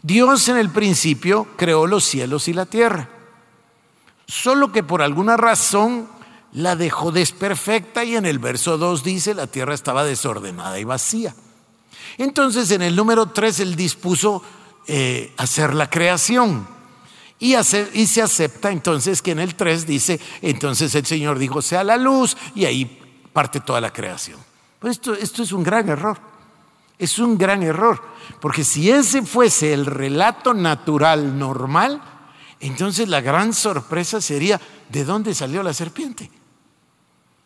Dios 0.00 0.48
en 0.48 0.58
el 0.58 0.70
principio 0.70 1.48
creó 1.56 1.88
los 1.88 2.04
cielos 2.04 2.46
y 2.46 2.52
la 2.52 2.66
tierra, 2.66 3.08
solo 4.26 4.72
que 4.72 4.82
por 4.82 5.02
alguna 5.02 5.36
razón 5.36 6.08
la 6.52 6.76
dejó 6.76 7.12
desperfecta 7.12 8.04
y 8.04 8.16
en 8.16 8.26
el 8.26 8.38
verso 8.38 8.78
2 8.78 9.02
dice 9.02 9.34
la 9.34 9.46
tierra 9.46 9.74
estaba 9.74 10.04
desordenada 10.04 10.78
y 10.78 10.84
vacía. 10.84 11.34
Entonces 12.16 12.70
en 12.70 12.82
el 12.82 12.94
número 12.94 13.26
3 13.26 13.60
él 13.60 13.76
dispuso 13.76 14.42
eh, 14.86 15.32
hacer 15.36 15.74
la 15.74 15.90
creación. 15.90 16.66
Y, 17.40 17.56
y 17.56 18.06
se 18.06 18.22
acepta 18.22 18.70
entonces 18.70 19.20
que 19.20 19.32
en 19.32 19.40
el 19.40 19.54
3 19.54 19.86
dice, 19.86 20.20
entonces 20.40 20.94
el 20.94 21.04
Señor 21.04 21.38
dijo, 21.38 21.60
sea 21.60 21.82
la 21.82 21.96
luz, 21.96 22.36
y 22.54 22.64
ahí 22.64 23.00
parte 23.32 23.60
toda 23.60 23.80
la 23.80 23.92
creación. 23.92 24.38
Pues 24.78 24.92
esto, 24.92 25.14
esto 25.14 25.42
es 25.42 25.52
un 25.52 25.62
gran 25.62 25.88
error. 25.88 26.18
Es 26.98 27.18
un 27.18 27.36
gran 27.36 27.62
error. 27.62 28.00
Porque 28.40 28.64
si 28.64 28.90
ese 28.90 29.22
fuese 29.22 29.74
el 29.74 29.84
relato 29.84 30.54
natural 30.54 31.38
normal, 31.38 32.00
entonces 32.60 33.08
la 33.08 33.20
gran 33.20 33.52
sorpresa 33.52 34.20
sería, 34.20 34.60
¿de 34.88 35.04
dónde 35.04 35.34
salió 35.34 35.62
la 35.62 35.74
serpiente? 35.74 36.30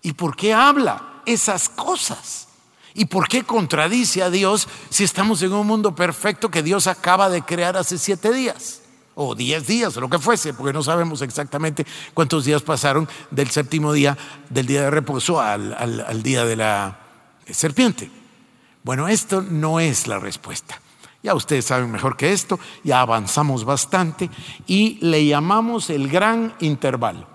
¿Y 0.03 0.12
por 0.12 0.37
qué 0.37 0.53
habla 0.55 1.23
esas 1.27 1.69
cosas? 1.69 2.49
¿Y 2.95 3.05
por 3.05 3.29
qué 3.29 3.43
contradice 3.45 4.23
a 4.23 4.31
Dios 4.31 4.69
si 4.91 5.05
estamos 5.05 5.43
en 5.43 5.53
un 5.53 5.67
mundo 5.67 5.95
perfecto 5.95 6.50
que 6.50 6.62
Dios 6.62 6.87
acaba 6.87 7.29
de 7.29 7.43
crear 7.43 7.77
hace 7.77 7.99
siete 7.99 8.33
días? 8.33 8.83
O 9.15 9.35
diez 9.35 9.67
días, 9.67 9.97
o 9.97 10.00
lo 10.00 10.09
que 10.09 10.19
fuese, 10.19 10.55
porque 10.55 10.73
no 10.73 10.83
sabemos 10.83 11.23
exactamente 11.23 11.85
cuántos 12.15 12.45
días 12.45 12.62
pasaron 12.62 13.09
del 13.31 13.50
séptimo 13.50 13.93
día, 13.93 14.17
del 14.49 14.67
día 14.67 14.83
de 14.83 14.91
reposo 14.91 15.41
al, 15.41 15.75
al 15.75 16.23
día 16.23 16.45
de 16.45 16.57
la 16.57 17.00
serpiente. 17.50 18.11
Bueno, 18.85 19.09
esto 19.09 19.43
no 19.43 19.81
es 19.81 20.07
la 20.07 20.19
respuesta. 20.19 20.81
Ya 21.22 21.34
ustedes 21.34 21.64
saben 21.64 21.90
mejor 21.90 22.16
que 22.16 22.32
esto, 22.32 22.60
ya 22.84 23.00
avanzamos 23.00 23.64
bastante 23.64 24.30
y 24.66 24.98
le 25.00 25.26
llamamos 25.26 25.90
el 25.90 26.08
gran 26.08 26.54
intervalo, 26.60 27.26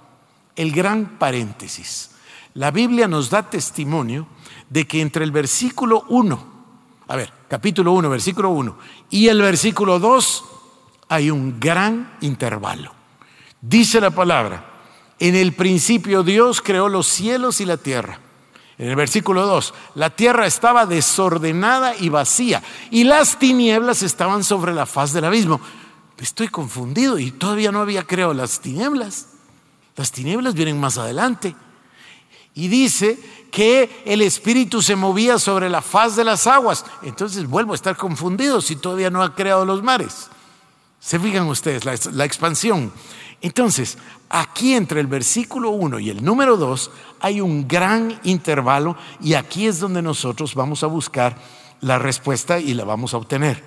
el 0.55 0.71
gran 0.71 1.17
paréntesis. 1.19 2.11
La 2.53 2.71
Biblia 2.71 3.07
nos 3.07 3.29
da 3.29 3.49
testimonio 3.49 4.27
de 4.69 4.87
que 4.87 5.01
entre 5.01 5.25
el 5.25 5.31
versículo 5.31 6.05
1, 6.07 6.53
a 7.07 7.15
ver, 7.15 7.33
capítulo 7.49 7.91
1, 7.91 8.09
versículo 8.09 8.49
1, 8.51 8.77
y 9.09 9.27
el 9.27 9.41
versículo 9.41 9.99
2 9.99 10.45
hay 11.09 11.29
un 11.29 11.59
gran 11.59 12.17
intervalo. 12.22 12.93
Dice 13.59 14.00
la 14.00 14.11
palabra, 14.11 14.65
en 15.19 15.35
el 15.35 15.53
principio 15.53 16.24
Dios 16.24 16.61
creó 16.61 16.89
los 16.89 17.07
cielos 17.07 17.59
y 17.59 17.65
la 17.65 17.77
tierra. 17.77 18.19
En 18.83 18.89
el 18.89 18.98
versículo 18.98 19.46
2, 19.46 19.74
la 19.96 20.09
tierra 20.09 20.46
estaba 20.46 20.85
desordenada 20.85 21.96
y 21.98 22.09
vacía 22.09 22.61
y 22.91 23.05
las 23.05 23.39
tinieblas 23.39 24.03
estaban 24.03 24.43
sobre 24.43 24.74
la 24.74 24.85
faz 24.85 25.13
del 25.13 25.24
abismo. 25.24 25.61
Estoy 26.17 26.50
confundido 26.50 27.17
y 27.17 27.31
todavía 27.31 27.72
no 27.72 27.79
había 27.79 28.03
creado 28.03 28.33
las 28.33 28.59
tinieblas. 28.59 29.27
Las 29.96 30.11
tinieblas 30.11 30.53
vienen 30.53 30.81
más 30.81 30.98
adelante. 30.98 31.55
Y 32.55 32.67
dice 32.67 33.17
que 33.53 34.03
el 34.03 34.22
Espíritu 34.22 34.81
se 34.81 34.98
movía 34.98 35.39
sobre 35.39 35.69
la 35.69 35.81
faz 35.81 36.17
de 36.17 36.25
las 36.25 36.46
aguas. 36.46 36.83
Entonces 37.03 37.48
vuelvo 37.48 37.72
a 37.72 37.75
estar 37.75 37.96
confundido 37.96 38.59
si 38.59 38.75
todavía 38.75 39.09
no 39.09 39.24
ha 39.24 39.33
creado 39.33 39.63
los 39.63 39.81
mares. 39.81 40.27
Se 41.00 41.17
fijan 41.19 41.48
ustedes, 41.48 41.85
la, 41.85 42.25
expansión. 42.25 42.91
Entonces, 43.39 43.98
aquí 44.33 44.74
entre 44.74 45.00
el 45.00 45.05
versículo 45.05 45.69
1 45.69 46.00
y 46.00 46.09
el 46.09 46.25
número 46.25 46.57
2 46.57 46.89
hay 47.19 47.39
un 47.39 47.67
gran 47.67 48.19
intervalo 48.24 48.98
y 49.22 49.35
aquí 49.35 49.67
es 49.67 49.79
donde 49.79 50.01
nosotros 50.01 50.55
vamos 50.55 50.83
a 50.83 50.87
buscar 50.87 51.37
la 51.81 52.00
respuesta 52.00 52.59
y 52.59 52.74
la 52.74 52.83
vamos 52.83 53.13
a 53.13 53.17
obtener. 53.17 53.63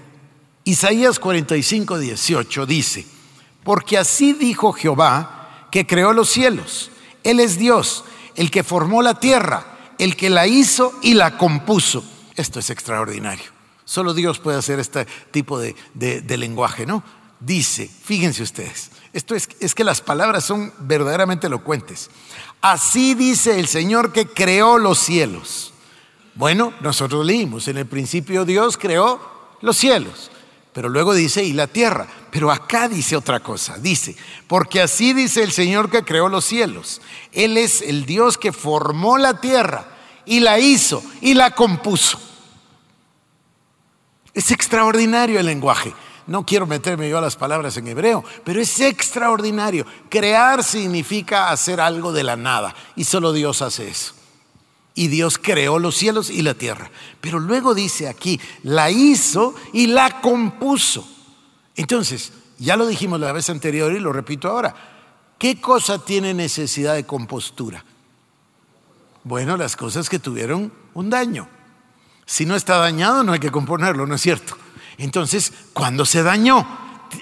Isaías 0.64 1.20
45, 1.20 2.00
18 2.00 2.66
dice, 2.66 3.06
porque 3.62 3.96
así 3.96 4.32
dijo 4.32 4.72
Jehová 4.72 5.68
que 5.70 5.86
creó 5.86 6.12
los 6.12 6.30
cielos. 6.30 6.90
Él 7.22 7.38
es 7.38 7.58
Dios 7.58 8.04
el 8.34 8.50
que 8.50 8.64
formó 8.64 9.02
la 9.02 9.20
tierra, 9.20 9.94
el 9.98 10.16
que 10.16 10.30
la 10.30 10.48
hizo 10.48 10.92
y 11.00 11.14
la 11.14 11.38
compuso. 11.38 12.04
Esto 12.34 12.58
es 12.58 12.70
extraordinario. 12.70 13.44
Solo 13.84 14.14
Dios 14.14 14.40
puede 14.40 14.58
hacer 14.58 14.80
este 14.80 15.06
tipo 15.30 15.60
de, 15.60 15.76
lenguaje, 16.36 16.86
¿no? 16.86 17.04
Dice, 17.38 17.90
fíjense 18.02 18.42
ustedes, 18.42 18.90
esto 19.12 19.34
es, 19.34 19.48
es 19.60 19.74
que 19.74 19.84
las 19.84 20.00
palabras 20.00 20.44
son 20.44 20.72
verdaderamente 20.78 21.46
elocuentes. 21.48 22.10
Así 22.60 23.14
dice 23.14 23.58
el 23.58 23.68
Señor 23.68 24.12
que 24.12 24.26
creó 24.26 24.78
los 24.78 24.98
cielos. 24.98 25.72
Bueno, 26.34 26.72
nosotros 26.80 27.24
leímos, 27.24 27.68
en 27.68 27.78
el 27.78 27.86
principio 27.86 28.44
Dios 28.44 28.76
creó 28.76 29.20
los 29.60 29.76
cielos. 29.76 30.30
Pero 30.76 30.90
luego 30.90 31.14
dice, 31.14 31.42
y 31.42 31.54
la 31.54 31.68
tierra. 31.68 32.06
Pero 32.30 32.50
acá 32.50 32.86
dice 32.86 33.16
otra 33.16 33.40
cosa. 33.40 33.78
Dice, 33.78 34.14
porque 34.46 34.82
así 34.82 35.14
dice 35.14 35.42
el 35.42 35.50
Señor 35.50 35.90
que 35.90 36.02
creó 36.02 36.28
los 36.28 36.44
cielos. 36.44 37.00
Él 37.32 37.56
es 37.56 37.80
el 37.80 38.04
Dios 38.04 38.36
que 38.36 38.52
formó 38.52 39.16
la 39.16 39.40
tierra 39.40 39.86
y 40.26 40.40
la 40.40 40.58
hizo 40.58 41.02
y 41.22 41.32
la 41.32 41.52
compuso. 41.52 42.20
Es 44.34 44.50
extraordinario 44.50 45.40
el 45.40 45.46
lenguaje. 45.46 45.94
No 46.26 46.44
quiero 46.44 46.66
meterme 46.66 47.08
yo 47.08 47.18
a 47.18 47.20
las 47.20 47.36
palabras 47.36 47.76
en 47.76 47.86
hebreo, 47.86 48.24
pero 48.44 48.60
es 48.60 48.80
extraordinario. 48.80 49.86
Crear 50.08 50.64
significa 50.64 51.50
hacer 51.50 51.80
algo 51.80 52.12
de 52.12 52.24
la 52.24 52.36
nada 52.36 52.74
y 52.96 53.04
solo 53.04 53.32
Dios 53.32 53.62
hace 53.62 53.88
eso 53.88 54.16
y 54.96 55.08
Dios 55.08 55.38
creó 55.38 55.78
los 55.78 55.94
cielos 55.94 56.30
y 56.30 56.42
la 56.42 56.54
tierra. 56.54 56.90
Pero 57.20 57.38
luego 57.38 57.74
dice 57.74 58.08
aquí, 58.08 58.40
la 58.64 58.90
hizo 58.90 59.54
y 59.72 59.86
la 59.88 60.22
compuso. 60.22 61.06
Entonces, 61.76 62.32
ya 62.58 62.76
lo 62.76 62.86
dijimos 62.86 63.20
la 63.20 63.30
vez 63.30 63.50
anterior 63.50 63.92
y 63.92 64.00
lo 64.00 64.12
repito 64.12 64.48
ahora, 64.48 64.74
¿qué 65.38 65.60
cosa 65.60 66.02
tiene 66.02 66.32
necesidad 66.32 66.94
de 66.94 67.04
compostura? 67.04 67.84
Bueno, 69.22 69.58
las 69.58 69.76
cosas 69.76 70.08
que 70.08 70.18
tuvieron 70.18 70.72
un 70.94 71.10
daño. 71.10 71.46
Si 72.24 72.46
no 72.46 72.56
está 72.56 72.78
dañado, 72.78 73.22
no 73.22 73.32
hay 73.32 73.38
que 73.38 73.50
componerlo, 73.50 74.06
¿no 74.06 74.14
es 74.14 74.22
cierto? 74.22 74.56
Entonces, 74.98 75.52
cuando 75.72 76.04
se 76.04 76.22
dañó, 76.22 76.66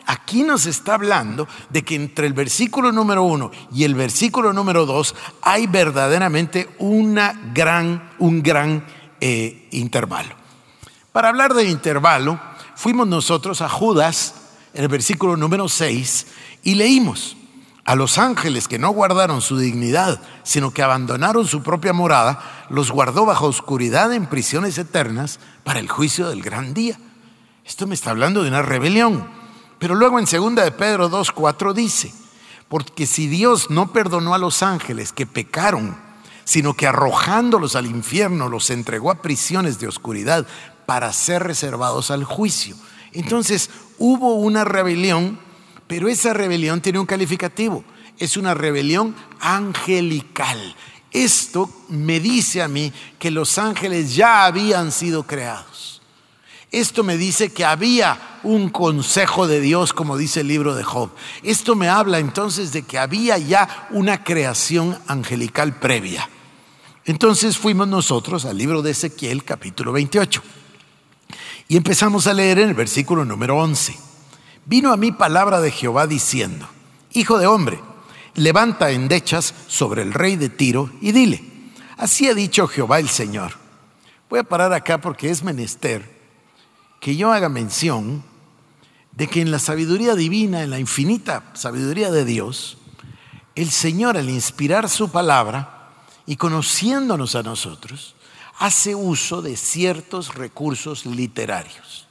aquí 0.07 0.43
nos 0.43 0.67
está 0.67 0.95
hablando 0.95 1.49
de 1.71 1.83
que 1.83 1.95
entre 1.95 2.27
el 2.27 2.33
versículo 2.33 2.93
número 2.93 3.23
uno 3.23 3.51
y 3.73 3.85
el 3.85 3.95
versículo 3.95 4.53
número 4.53 4.87
dos 4.87 5.15
hay 5.43 5.67
verdaderamente 5.67 6.75
una 6.79 7.51
gran, 7.53 8.11
un 8.19 8.43
gran 8.43 8.85
eh, 9.21 9.69
intervalo. 9.73 10.35
Para 11.13 11.29
hablar 11.29 11.55
del 11.55 11.69
intervalo, 11.69 12.41
fuimos 12.75 13.07
nosotros 13.07 13.61
a 13.61 13.69
Judas 13.69 14.35
en 14.75 14.83
el 14.83 14.89
versículo 14.89 15.37
número 15.37 15.69
6 15.69 16.27
y 16.65 16.75
leímos 16.75 17.37
a 17.85 17.95
los 17.95 18.19
ángeles 18.19 18.67
que 18.67 18.79
no 18.79 18.91
guardaron 18.91 19.43
su 19.43 19.59
dignidad, 19.59 20.21
sino 20.43 20.73
que 20.73 20.83
abandonaron 20.83 21.47
su 21.47 21.63
propia 21.63 21.93
morada, 21.93 22.67
los 22.71 22.91
guardó 22.91 23.27
bajo 23.27 23.47
oscuridad 23.47 24.13
en 24.13 24.27
prisiones 24.27 24.79
eternas 24.79 25.39
para 25.65 25.81
el 25.81 25.89
juicio 25.89 26.29
del 26.29 26.43
gran 26.43 26.75
día. 26.75 26.99
Esto 27.65 27.87
me 27.87 27.95
está 27.95 28.11
hablando 28.11 28.43
de 28.43 28.49
una 28.49 28.63
rebelión. 28.63 29.27
Pero 29.79 29.95
luego 29.95 30.19
en 30.19 30.27
segunda 30.27 30.65
de 30.65 30.73
Pedro 30.73 31.11
2.4 31.11 31.73
dice, 31.73 32.13
Porque 32.69 33.07
si 33.07 33.27
Dios 33.27 33.71
no 33.71 33.93
perdonó 33.93 34.35
a 34.35 34.39
los 34.39 34.63
ángeles 34.63 35.13
que 35.13 35.27
pecaron, 35.27 35.97
sino 36.45 36.75
que 36.75 36.87
arrojándolos 36.87 37.75
al 37.75 37.87
infierno 37.87 38.49
los 38.49 38.71
entregó 38.71 39.11
a 39.11 39.23
prisiones 39.23 39.79
de 39.79 39.89
oscuridad 39.89 40.47
para 40.87 41.13
ser 41.13 41.43
reservados 41.43 42.11
al 42.11 42.25
juicio. 42.25 42.77
Entonces 43.13 43.71
hubo 43.99 44.35
una 44.35 44.65
rebelión, 44.65 45.39
pero 45.87 46.09
esa 46.09 46.35
rebelión 46.35 46.81
tiene 46.81 46.99
un 46.99 47.07
calificativo. 47.07 47.85
Es 48.19 48.37
una 48.37 48.55
rebelión 48.55 49.17
angelical. 49.41 50.77
Esto 51.11 51.71
me 51.89 52.21
dice 52.21 52.63
a 52.63 52.69
mí 52.69 52.93
que 53.19 53.31
los 53.31 53.57
ángeles 53.59 54.15
ya 54.15 54.45
habían 54.45 54.93
sido 54.93 55.25
creados. 55.27 55.74
Esto 56.75 57.05
me 57.05 57.17
dice 57.17 57.53
que 57.53 57.65
había 57.65 58.41
un 58.43 58.69
consejo 58.69 59.47
de 59.47 59.61
Dios, 59.61 59.93
como 59.93 60.17
dice 60.17 60.41
el 60.41 60.49
libro 60.49 60.75
de 60.75 60.83
Job. 60.83 61.11
Esto 61.45 61.77
me 61.77 61.89
habla 61.89 62.19
entonces 62.19 62.73
de 62.73 62.83
que 62.83 62.99
había 62.99 63.39
ya 63.39 63.87
una 63.91 64.25
creación 64.25 64.99
angelical 65.07 65.79
previa. 65.79 66.29
Entonces 67.05 67.59
fuimos 67.59 67.87
nosotros 67.87 68.45
al 68.45 68.59
libro 68.59 68.83
de 68.83 68.91
Ezequiel 68.91 69.45
capítulo 69.45 69.93
28 69.93 70.43
y 71.69 71.77
empezamos 71.77 72.27
a 72.27 72.35
leer 72.35 72.59
en 72.59 72.71
el 72.71 72.75
versículo 72.75 73.25
número 73.25 73.57
11. 73.57 73.97
Vino 74.67 74.93
a 74.93 74.97
mí 74.97 75.13
palabra 75.13 75.61
de 75.61 75.71
Jehová 75.71 76.09
diciendo, 76.09 76.69
Hijo 77.13 77.39
de 77.39 77.47
hombre, 77.47 77.79
levanta 78.35 78.91
endechas 78.91 79.55
sobre 79.69 80.03
el 80.03 80.13
rey 80.13 80.35
de 80.35 80.49
Tiro 80.49 80.91
y 81.01 81.13
dile, 81.13 81.71
así 81.99 82.29
ha 82.29 82.35
dicho 82.35 82.67
Jehová 82.67 82.99
el 82.99 83.09
Señor. 83.09 83.53
Voy 84.29 84.41
a 84.41 84.45
parar 84.45 84.73
acá 84.73 85.01
porque 85.01 85.31
es 85.31 85.45
menester 85.45 86.14
que 87.05 87.17
yo 87.17 87.35
haga 87.35 87.51
mención 87.51 88.25
de 89.13 89.27
que 89.27 89.43
en 89.43 89.51
la 89.51 89.59
sabiduría 89.59 90.15
divina, 90.15 90.63
en 90.63 90.71
la 90.71 90.79
infinita 90.79 91.45
sabiduría 91.53 92.11
de 92.11 92.25
Dios, 92.25 92.79
el 93.55 93.71
Señor 93.71 94.17
al 94.17 94.31
inspirar 94.31 94.89
su 94.89 95.11
palabra 95.11 95.93
y 96.25 96.37
conociéndonos 96.37 97.35
a 97.35 97.43
nosotros, 97.43 98.15
hace 98.59 98.95
uso 98.95 99.43
de 99.43 99.59
ciertos 99.59 100.35
recursos 100.35 101.05
literarios. 101.05 102.09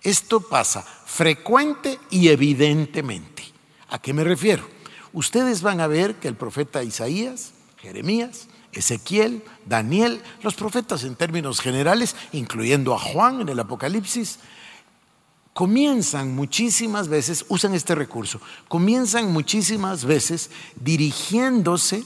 Esto 0.00 0.40
pasa 0.40 0.86
frecuente 1.04 2.00
y 2.08 2.28
evidentemente. 2.28 3.44
¿A 3.90 3.98
qué 3.98 4.14
me 4.14 4.24
refiero? 4.24 4.66
ustedes 5.12 5.60
van 5.60 5.82
a 5.82 5.86
ver 5.86 6.14
que 6.14 6.28
el 6.28 6.34
profeta 6.34 6.82
Isaías, 6.82 7.52
Jeremías, 7.76 8.48
Ezequiel, 8.78 9.42
Daniel, 9.66 10.22
los 10.42 10.54
profetas 10.54 11.04
en 11.04 11.16
términos 11.16 11.60
generales, 11.60 12.16
incluyendo 12.32 12.94
a 12.94 12.98
Juan 12.98 13.40
en 13.40 13.48
el 13.48 13.60
Apocalipsis, 13.60 14.38
comienzan 15.52 16.34
muchísimas 16.34 17.08
veces, 17.08 17.44
usan 17.48 17.74
este 17.74 17.94
recurso, 17.94 18.40
comienzan 18.68 19.32
muchísimas 19.32 20.04
veces 20.04 20.50
dirigiéndose 20.76 22.04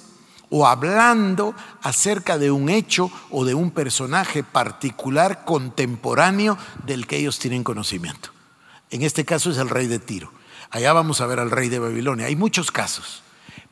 o 0.48 0.66
hablando 0.66 1.54
acerca 1.82 2.38
de 2.38 2.50
un 2.50 2.68
hecho 2.68 3.10
o 3.30 3.44
de 3.44 3.54
un 3.54 3.70
personaje 3.70 4.42
particular 4.42 5.44
contemporáneo 5.44 6.58
del 6.86 7.06
que 7.06 7.18
ellos 7.18 7.38
tienen 7.38 7.64
conocimiento. 7.64 8.30
En 8.90 9.02
este 9.02 9.24
caso 9.24 9.50
es 9.50 9.58
el 9.58 9.70
rey 9.70 9.86
de 9.86 9.98
Tiro. 9.98 10.32
Allá 10.70 10.92
vamos 10.92 11.20
a 11.20 11.26
ver 11.26 11.38
al 11.38 11.50
rey 11.50 11.68
de 11.68 11.78
Babilonia. 11.78 12.26
Hay 12.26 12.36
muchos 12.36 12.70
casos. 12.70 13.22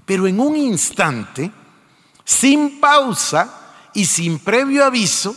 Pero 0.04 0.26
en 0.26 0.40
un 0.40 0.56
instante, 0.56 1.52
sin 2.24 2.80
pausa 2.80 3.88
y 3.94 4.04
sin 4.04 4.38
previo 4.38 4.84
aviso, 4.84 5.34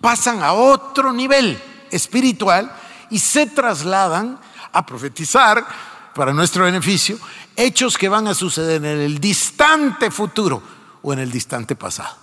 pasan 0.00 0.42
a 0.42 0.52
otro 0.52 1.12
nivel 1.12 1.60
espiritual 1.90 2.72
y 3.10 3.18
se 3.18 3.46
trasladan 3.46 4.38
a 4.72 4.86
profetizar 4.86 5.64
para 6.14 6.32
nuestro 6.32 6.64
beneficio 6.64 7.18
hechos 7.56 7.96
que 7.96 8.08
van 8.08 8.26
a 8.26 8.34
suceder 8.34 8.84
en 8.84 9.00
el 9.00 9.18
distante 9.18 10.10
futuro 10.10 10.62
o 11.02 11.12
en 11.12 11.20
el 11.20 11.30
distante 11.30 11.76
pasado. 11.76 12.16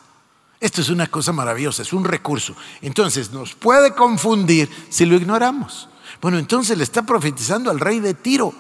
Esto 0.60 0.82
es 0.82 0.90
una 0.90 1.08
cosa 1.08 1.32
maravillosa, 1.32 1.84
es 1.84 1.94
un 1.94 2.04
recurso. 2.04 2.56
Entonces 2.82 3.32
nos 3.32 3.56
puede 3.56 3.94
confundir 3.94 4.70
si 4.90 5.06
lo 5.06 5.16
ignoramos. 5.16 5.88
Bueno, 6.22 6.38
entonces 6.38 6.78
le 6.78 6.84
está 6.84 7.04
profetizando 7.04 7.72
al 7.72 7.80
rey 7.80 8.00
de 8.00 8.14
Tiro. 8.14 8.54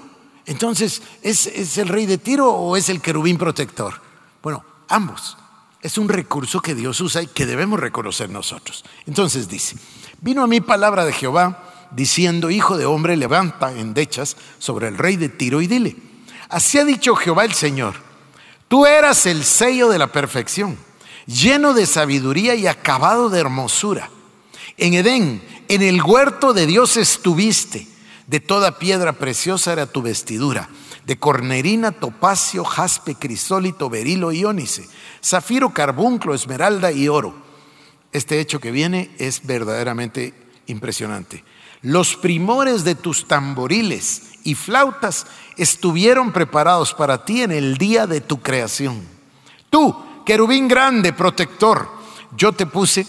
Entonces, 0.46 1.02
¿es, 1.22 1.78
el 1.78 1.90
rey 1.90 2.06
de 2.06 2.18
Tiro 2.18 2.50
o 2.50 2.78
es 2.78 2.90
el 2.90 3.02
querubín 3.02 3.38
protector? 3.38 4.02
Bueno, 4.42 4.64
ambos. 4.90 5.38
Es 5.82 5.98
un 5.98 6.10
recurso 6.10 6.62
que 6.62 6.76
Dios 6.76 7.00
usa 7.00 7.22
y 7.22 7.28
que 7.28 7.46
debemos 7.46 7.80
reconocer 7.80 8.30
nosotros. 8.30 8.84
Entonces 9.06 9.48
dice, 9.48 9.78
vino 10.22 10.44
a 10.44 10.48
mí 10.48 10.60
palabra 10.60 11.06
de 11.06 11.14
Jehová 11.14 11.64
diciendo, 11.92 12.50
hijo 12.50 12.78
de 12.78 12.86
hombre, 12.86 13.16
levanta 13.16 13.72
endechas 13.72 14.36
sobre 14.58 14.90
el 14.90 14.98
rey 14.98 15.16
de 15.16 15.30
Tiro 15.30 15.62
y 15.62 15.68
dile, 15.68 15.96
así 16.50 16.78
ha 16.78 16.86
dicho 16.86 17.16
Jehová 17.16 17.46
el 17.46 17.54
Señor, 17.54 17.96
tú 18.68 18.86
eras 18.86 19.26
el 19.26 19.46
sello 19.46 19.88
de 19.90 19.98
la 19.98 20.08
perfección, 20.08 20.78
lleno 21.26 21.74
de 21.74 21.86
sabiduría 21.86 22.56
y 22.56 22.68
acabado 22.68 23.30
de 23.30 23.40
hermosura. 23.40 24.10
En 24.78 24.94
Edén 24.94 25.42
en 25.70 25.84
el 25.84 26.02
huerto 26.02 26.52
de 26.52 26.66
Dios 26.66 26.98
estuviste. 26.98 27.88
De 28.28 28.40
toda 28.40 28.78
piedra 28.78 29.14
preciosa 29.14 29.72
era 29.72 29.86
tu 29.86 30.02
vestidura. 30.02 30.70
De 31.06 31.18
cornerina, 31.18 31.92
topacio, 31.92 32.64
jaspe, 32.64 33.16
crisólito, 33.16 33.90
berilo 33.90 34.32
y. 34.32 34.44
Zafiro, 35.24 35.74
carbunclo, 35.74 36.34
esmeralda 36.34 36.92
y 36.92 37.08
oro. 37.08 37.36
Este 38.12 38.40
hecho 38.40 38.60
que 38.60 38.72
viene 38.72 39.12
es 39.18 39.46
verdaderamente 39.46 40.34
impresionante. 40.68 41.44
Los 41.82 42.16
primores 42.16 42.84
de 42.84 42.96
tus 42.96 43.28
tamboriles 43.28 44.40
y 44.44 44.56
flautas 44.56 45.28
estuvieron 45.58 46.32
preparados 46.32 46.94
para 46.94 47.24
ti 47.26 47.42
en 47.42 47.52
el 47.52 47.78
día 47.78 48.08
de 48.08 48.22
tu 48.22 48.42
creación. 48.42 49.02
Tú, 49.70 49.96
querubín 50.26 50.68
grande, 50.68 51.14
protector, 51.14 51.90
yo 52.36 52.52
te 52.52 52.66
puse 52.66 53.08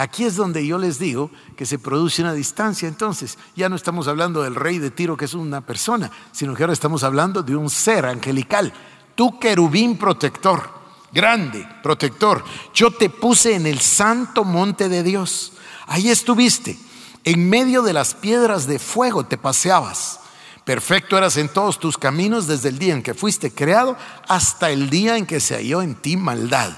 Aquí 0.00 0.24
es 0.24 0.34
donde 0.34 0.66
yo 0.66 0.78
les 0.78 0.98
digo 0.98 1.30
que 1.56 1.66
se 1.66 1.78
produce 1.78 2.22
una 2.22 2.32
distancia. 2.32 2.88
Entonces, 2.88 3.36
ya 3.54 3.68
no 3.68 3.76
estamos 3.76 4.08
hablando 4.08 4.42
del 4.42 4.54
rey 4.54 4.78
de 4.78 4.90
Tiro, 4.90 5.14
que 5.14 5.26
es 5.26 5.34
una 5.34 5.60
persona, 5.60 6.10
sino 6.32 6.54
que 6.54 6.62
ahora 6.62 6.72
estamos 6.72 7.04
hablando 7.04 7.42
de 7.42 7.54
un 7.54 7.68
ser 7.68 8.06
angelical. 8.06 8.72
Tu 9.14 9.38
querubín 9.38 9.98
protector, 9.98 10.70
grande, 11.12 11.68
protector. 11.82 12.42
Yo 12.72 12.90
te 12.90 13.10
puse 13.10 13.54
en 13.54 13.66
el 13.66 13.78
santo 13.78 14.42
monte 14.42 14.88
de 14.88 15.02
Dios. 15.02 15.52
Ahí 15.86 16.08
estuviste. 16.08 16.78
En 17.24 17.50
medio 17.50 17.82
de 17.82 17.92
las 17.92 18.14
piedras 18.14 18.66
de 18.66 18.78
fuego 18.78 19.26
te 19.26 19.36
paseabas. 19.36 20.20
Perfecto 20.64 21.18
eras 21.18 21.36
en 21.36 21.50
todos 21.50 21.78
tus 21.78 21.98
caminos 21.98 22.46
desde 22.46 22.70
el 22.70 22.78
día 22.78 22.94
en 22.94 23.02
que 23.02 23.12
fuiste 23.12 23.52
creado 23.52 23.98
hasta 24.28 24.70
el 24.70 24.88
día 24.88 25.18
en 25.18 25.26
que 25.26 25.40
se 25.40 25.56
halló 25.56 25.82
en 25.82 25.94
ti 25.96 26.16
maldad. 26.16 26.72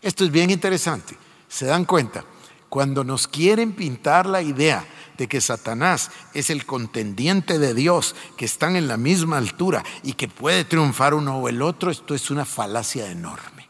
Esto 0.00 0.24
es 0.24 0.32
bien 0.32 0.50
interesante. 0.50 1.16
¿Se 1.48 1.66
dan 1.66 1.84
cuenta? 1.84 2.24
Cuando 2.72 3.04
nos 3.04 3.28
quieren 3.28 3.74
pintar 3.74 4.24
la 4.24 4.40
idea 4.40 4.86
de 5.18 5.28
que 5.28 5.42
Satanás 5.42 6.10
es 6.32 6.48
el 6.48 6.64
contendiente 6.64 7.58
de 7.58 7.74
Dios, 7.74 8.16
que 8.38 8.46
están 8.46 8.76
en 8.76 8.88
la 8.88 8.96
misma 8.96 9.36
altura 9.36 9.84
y 10.02 10.14
que 10.14 10.26
puede 10.26 10.64
triunfar 10.64 11.12
uno 11.12 11.36
o 11.36 11.50
el 11.50 11.60
otro, 11.60 11.90
esto 11.90 12.14
es 12.14 12.30
una 12.30 12.46
falacia 12.46 13.10
enorme. 13.10 13.68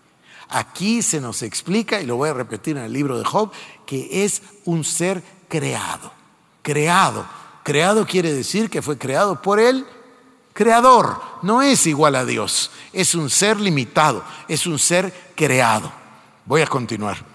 Aquí 0.51 1.03
se 1.03 1.21
nos 1.21 1.43
explica, 1.43 2.01
y 2.01 2.07
lo 2.07 2.15
voy 2.15 2.29
a 2.29 2.35
repetir 2.35 2.77
en 2.77 2.85
el 2.85 2.93
libro 2.93 3.19
de 3.19 3.25
Job, 3.25 3.51
que 3.87 4.23
es 4.25 4.41
un 4.67 4.85
ser 4.85 5.21
creado. 5.49 6.13
Creado. 6.63 7.27
Creado 7.65 8.07
quiere 8.07 8.33
decir 8.33 8.71
que 8.71 8.83
fue 8.83 8.99
creado 8.99 9.43
por 9.43 9.59
el 9.59 9.85
creador. 10.53 11.21
No 11.43 11.61
es 11.61 11.89
igual 11.89 12.15
a 12.15 12.25
Dios. 12.25 12.71
Es 12.93 13.17
un 13.17 13.31
ser 13.31 13.59
limitado. 13.59 14.23
Es 14.47 14.65
un 14.65 14.79
ser 14.79 15.13
creado. 15.35 15.91
Voy 16.47 16.63
a 16.63 16.69
continuar. 16.69 17.32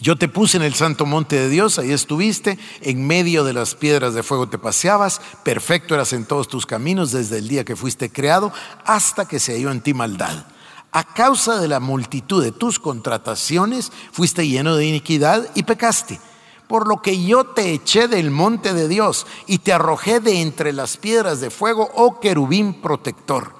Yo 0.00 0.16
te 0.16 0.28
puse 0.28 0.56
en 0.56 0.62
el 0.62 0.74
santo 0.74 1.04
monte 1.04 1.36
de 1.36 1.50
Dios, 1.50 1.78
ahí 1.78 1.92
estuviste, 1.92 2.58
en 2.80 3.06
medio 3.06 3.44
de 3.44 3.52
las 3.52 3.74
piedras 3.74 4.14
de 4.14 4.22
fuego 4.22 4.48
te 4.48 4.56
paseabas, 4.56 5.20
perfecto 5.44 5.94
eras 5.94 6.14
en 6.14 6.24
todos 6.24 6.48
tus 6.48 6.64
caminos 6.64 7.12
desde 7.12 7.36
el 7.36 7.48
día 7.48 7.66
que 7.66 7.76
fuiste 7.76 8.10
creado 8.10 8.50
hasta 8.86 9.28
que 9.28 9.38
se 9.38 9.52
halló 9.52 9.70
en 9.70 9.82
ti 9.82 9.92
maldad. 9.92 10.46
A 10.90 11.12
causa 11.12 11.60
de 11.60 11.68
la 11.68 11.80
multitud 11.80 12.42
de 12.42 12.50
tus 12.50 12.78
contrataciones 12.78 13.92
fuiste 14.10 14.48
lleno 14.48 14.74
de 14.74 14.86
iniquidad 14.86 15.50
y 15.54 15.64
pecaste. 15.64 16.18
Por 16.66 16.88
lo 16.88 17.02
que 17.02 17.22
yo 17.22 17.44
te 17.44 17.74
eché 17.74 18.08
del 18.08 18.30
monte 18.30 18.72
de 18.72 18.88
Dios 18.88 19.26
y 19.46 19.58
te 19.58 19.72
arrojé 19.72 20.20
de 20.20 20.40
entre 20.40 20.72
las 20.72 20.96
piedras 20.96 21.40
de 21.40 21.50
fuego, 21.50 21.90
oh 21.94 22.20
querubín 22.20 22.80
protector. 22.80 23.54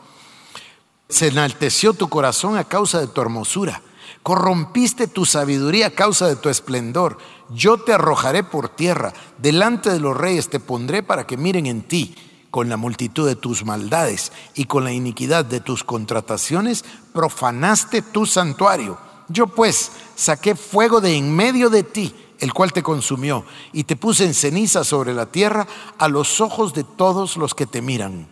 Se 1.09 1.29
enalteció 1.29 1.93
tu 1.93 2.09
corazón 2.09 2.57
a 2.57 2.65
causa 2.65 2.99
de 2.99 3.09
tu 3.09 3.21
hermosura 3.21 3.83
Corrompiste 4.23 5.07
tu 5.07 5.25
sabiduría 5.25 5.89
a 5.89 5.91
causa 5.91 6.29
de 6.29 6.37
tu 6.37 6.51
esplendor. 6.51 7.17
Yo 7.51 7.79
te 7.79 7.95
arrojaré 7.95 8.45
por 8.45 8.69
tierra. 8.69 9.13
Delante 9.39 9.91
de 9.91 10.01
los 10.01 10.17
reyes 10.17 10.51
te 10.51 10.61
pondré 10.61 11.03
para 11.03 11.27
que 11.27 11.37
miren 11.37 11.67
en 11.67 11.83
ti. 11.83 12.15
Con 12.51 12.69
la 12.69 12.77
multitud 12.77 13.27
de 13.27 13.37
tus 13.37 13.65
maldades 13.65 14.33
y 14.55 14.65
con 14.65 14.85
la 14.85 14.93
iniquidad 14.93 15.45
de 15.45 15.61
tus 15.61 15.85
contrataciones, 15.85 16.85
profanaste 17.15 18.03
tu 18.03 18.27
santuario. 18.27 18.99
Yo 19.29 19.47
pues 19.47 19.93
saqué 20.17 20.57
fuego 20.57 21.01
de 21.01 21.15
en 21.15 21.35
medio 21.35 21.71
de 21.71 21.85
ti, 21.85 22.13
el 22.41 22.53
cual 22.53 22.73
te 22.73 22.83
consumió, 22.83 23.45
y 23.73 23.85
te 23.85 23.95
puse 23.95 24.25
en 24.25 24.35
ceniza 24.35 24.83
sobre 24.83 25.15
la 25.15 25.27
tierra 25.27 25.69
a 25.99 26.09
los 26.09 26.41
ojos 26.41 26.75
de 26.75 26.83
todos 26.83 27.37
los 27.37 27.55
que 27.55 27.67
te 27.67 27.83
miran. 27.83 28.29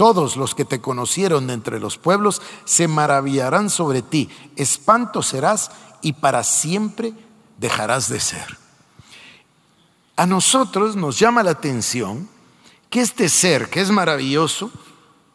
Todos 0.00 0.36
los 0.38 0.54
que 0.54 0.64
te 0.64 0.80
conocieron 0.80 1.46
de 1.46 1.52
entre 1.52 1.78
los 1.78 1.98
pueblos 1.98 2.40
se 2.64 2.88
maravillarán 2.88 3.68
sobre 3.68 4.00
ti. 4.00 4.30
Espanto 4.56 5.22
serás 5.22 5.72
y 6.00 6.14
para 6.14 6.42
siempre 6.42 7.12
dejarás 7.58 8.08
de 8.08 8.18
ser. 8.18 8.56
A 10.16 10.24
nosotros 10.24 10.96
nos 10.96 11.18
llama 11.18 11.42
la 11.42 11.50
atención 11.50 12.30
que 12.88 13.02
este 13.02 13.28
ser, 13.28 13.68
que 13.68 13.82
es 13.82 13.90
maravilloso, 13.90 14.70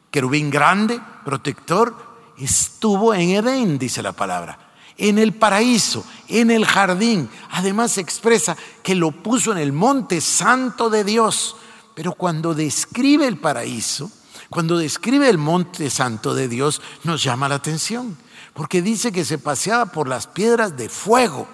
querubín 0.10 0.50
grande, 0.50 1.00
protector, 1.24 1.96
estuvo 2.40 3.14
en 3.14 3.30
Edén, 3.30 3.78
dice 3.78 4.02
la 4.02 4.14
palabra, 4.14 4.58
en 4.98 5.20
el 5.20 5.36
paraíso, 5.36 6.04
en 6.28 6.50
el 6.50 6.66
jardín. 6.66 7.30
Además 7.52 8.00
expresa 8.00 8.58
que 8.82 8.96
lo 8.96 9.12
puso 9.12 9.52
en 9.52 9.60
el 9.60 9.74
monte 9.74 10.22
santo 10.22 10.90
de 10.90 11.04
Dios. 11.04 11.56
Pero 11.94 12.14
cuando 12.14 12.56
describe 12.56 13.28
el 13.28 13.38
paraíso, 13.38 14.10
cuando 14.56 14.78
describe 14.78 15.28
el 15.28 15.38
monte 15.38 15.90
santo 15.90 16.34
de 16.34 16.48
Dios, 16.48 16.82
nos 17.04 17.22
llama 17.22 17.50
la 17.50 17.56
atención, 17.56 18.18
porque 18.54 18.82
dice 18.82 19.12
que 19.12 19.26
se 19.26 19.38
paseaba 19.38 19.88
por 19.88 20.08
las 20.08 20.28
piedras 20.28 20.78
de 20.78 20.88
fuego. 20.88 21.46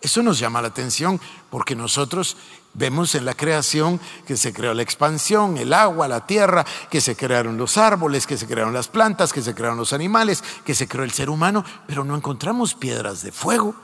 Eso 0.00 0.20
nos 0.20 0.40
llama 0.40 0.60
la 0.60 0.66
atención 0.66 1.20
porque 1.48 1.76
nosotros 1.76 2.36
vemos 2.74 3.14
en 3.14 3.24
la 3.24 3.34
creación 3.34 4.00
que 4.26 4.36
se 4.36 4.52
creó 4.52 4.74
la 4.74 4.82
expansión, 4.82 5.58
el 5.58 5.72
agua, 5.72 6.08
la 6.08 6.26
tierra, 6.26 6.66
que 6.90 7.00
se 7.00 7.14
crearon 7.14 7.56
los 7.56 7.78
árboles, 7.78 8.26
que 8.26 8.36
se 8.36 8.48
crearon 8.48 8.74
las 8.74 8.88
plantas, 8.88 9.32
que 9.32 9.42
se 9.42 9.54
crearon 9.54 9.78
los 9.78 9.92
animales, 9.92 10.42
que 10.64 10.74
se 10.74 10.88
creó 10.88 11.04
el 11.04 11.12
ser 11.12 11.30
humano, 11.30 11.64
pero 11.86 12.02
no 12.02 12.16
encontramos 12.16 12.74
piedras 12.74 13.22
de 13.22 13.30
fuego, 13.30 13.76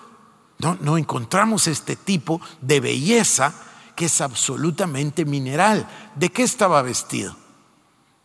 no, 0.59 0.99
encontramos 0.99 1.69
este 1.69 1.95
tipo 1.95 2.41
de 2.61 2.81
belleza 2.81 3.55
que 3.95 4.07
es 4.07 4.21
absolutamente 4.21 5.25
mineral. 5.25 5.89
¿De 6.17 6.31
qué 6.31 6.43
estaba 6.43 6.83
vestido? 6.83 7.46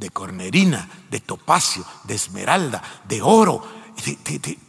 De 0.02 0.10
cornerina, 0.10 0.90
de 1.12 1.20
topacio, 1.20 1.86
de 2.06 2.16
esmeralda, 2.16 2.82
de 3.08 3.22
oro. 3.22 3.64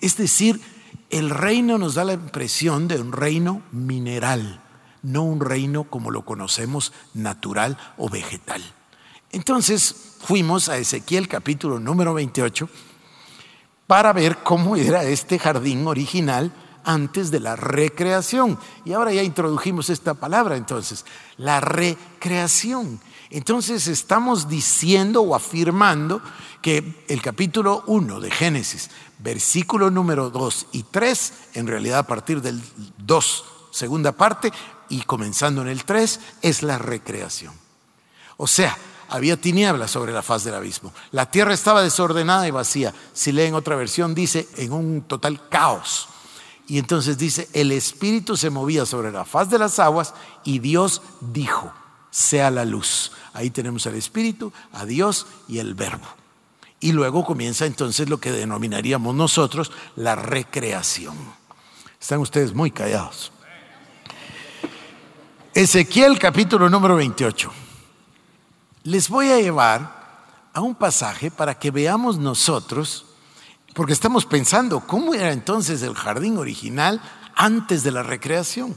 Es 0.01 0.16
decir, 0.16 0.61
el 1.09 1.31
reino 1.31 1.79
nos 1.79 1.95
da 1.95 2.05
la 2.05 2.12
impresión 2.12 2.87
de 2.87 3.01
un 3.01 3.12
reino 3.12 3.62
mineral, 3.73 4.61
no 5.03 5.23
un 5.23 5.40
reino 5.40 5.85
como 5.85 6.11
lo 6.11 6.25
conocemos 6.27 6.92
natural 7.14 7.79
o 7.97 8.11
vegetal. 8.11 8.62
Entonces 9.31 10.16
fuimos 10.21 10.68
a 10.68 10.77
Ezequiel 10.77 11.29
capítulo 11.29 11.81
número 11.81 12.12
28 12.12 12.68
para 13.87 14.12
ver 14.12 14.38
cómo 14.42 14.77
era 14.77 15.05
este 15.05 15.38
jardín 15.38 15.87
original 15.87 16.53
antes 16.85 17.31
de 17.31 17.40
la 17.40 17.57
recreación. 17.57 18.59
Y 18.85 18.92
ahora 18.92 19.12
ya 19.12 19.23
introdujimos 19.23 19.88
esta 19.88 20.12
palabra 20.12 20.57
entonces, 20.57 21.07
la 21.38 21.61
recreación. 21.61 23.01
Entonces 23.35 23.88
estamos 23.88 24.47
diciendo 24.47 25.23
o 25.23 25.35
afirmando 25.35 26.21
que 26.61 27.03
el 27.09 27.23
capítulo 27.23 27.83
1 27.87 28.21
de 28.21 28.31
Génesis, 28.31 28.90
versículo 29.21 29.90
número 29.90 30.29
2 30.29 30.66
y 30.73 30.83
3, 30.83 31.33
en 31.55 31.66
realidad 31.66 32.01
a 32.01 32.07
partir 32.07 32.42
del 32.42 32.61
2, 32.99 33.45
segunda 33.71 34.12
parte, 34.12 34.53
y 34.90 35.01
comenzando 35.05 35.62
en 35.62 35.68
el 35.68 35.87
3, 35.87 36.21
es 36.42 36.62
la 36.62 36.77
recreación. 36.77 37.55
O 38.37 38.47
sea, 38.47 38.77
había 39.09 39.40
tinieblas 39.40 39.90
sobre 39.90 40.12
la 40.12 40.21
faz 40.21 40.45
del 40.45 40.55
abismo. 40.55 40.92
La 41.11 41.31
tierra 41.31 41.55
estaba 41.55 41.83
desordenada 41.83 42.47
y 42.47 42.51
vacía. 42.51 42.92
Si 43.14 43.33
leen 43.33 43.55
otra 43.55 43.77
versión, 43.77 44.14
dice 44.14 44.47
en 44.59 44.75
un 44.75 45.03
total 45.09 45.49
caos. 45.49 46.07
Y 46.66 46.79
entonces 46.79 47.16
dice, 47.16 47.49
el 47.55 47.73
espíritu 47.73 48.37
se 48.37 48.51
movía 48.51 48.85
sobre 48.85 49.11
la 49.11 49.25
faz 49.25 49.49
de 49.49 49.59
las 49.59 49.79
aguas 49.79 50.12
y 50.45 50.59
Dios 50.59 51.01
dijo, 51.21 51.73
sea 52.12 52.51
la 52.51 52.64
luz. 52.64 53.11
Ahí 53.33 53.51
tenemos 53.51 53.87
al 53.88 53.96
espíritu, 53.96 54.53
a 54.72 54.85
Dios 54.85 55.27
y 55.48 55.59
el 55.59 55.75
verbo. 55.75 56.07
Y 56.79 56.92
luego 56.92 57.25
comienza 57.25 57.66
entonces 57.66 58.09
lo 58.09 58.18
que 58.18 58.31
denominaríamos 58.31 59.14
nosotros 59.14 59.72
la 59.96 60.14
recreación. 60.14 61.16
Están 62.01 62.20
ustedes 62.20 62.55
muy 62.55 62.70
callados. 62.70 63.33
Ezequiel 65.55 66.18
capítulo 66.18 66.68
número 66.68 66.96
28. 66.96 67.51
Les 68.85 69.09
voy 69.09 69.31
a 69.31 69.40
llevar 69.40 70.03
a 70.53 70.61
un 70.61 70.75
pasaje 70.75 71.31
para 71.31 71.59
que 71.59 71.70
veamos 71.70 72.18
nosotros, 72.18 73.07
porque 73.75 73.92
estamos 73.92 74.27
pensando 74.27 74.81
cómo 74.81 75.14
era 75.14 75.33
entonces 75.33 75.83
el 75.83 75.94
jardín 75.94 76.37
original 76.37 77.01
antes 77.37 77.83
de 77.85 77.92
la 77.92 78.03
recreación. 78.03 78.77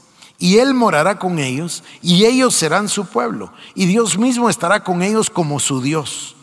y 0.41 0.57
Él 0.57 0.73
morará 0.73 1.17
con 1.17 1.39
ellos, 1.39 1.85
y 2.01 2.25
ellos 2.25 2.53
serán 2.53 2.89
su 2.89 3.05
pueblo, 3.05 3.53
y 3.75 3.85
Dios 3.85 4.17
mismo 4.17 4.49
estará 4.49 4.83
con 4.83 5.01
ellos 5.01 5.29
como 5.29 5.61
su 5.61 5.81
Dios 5.81 6.35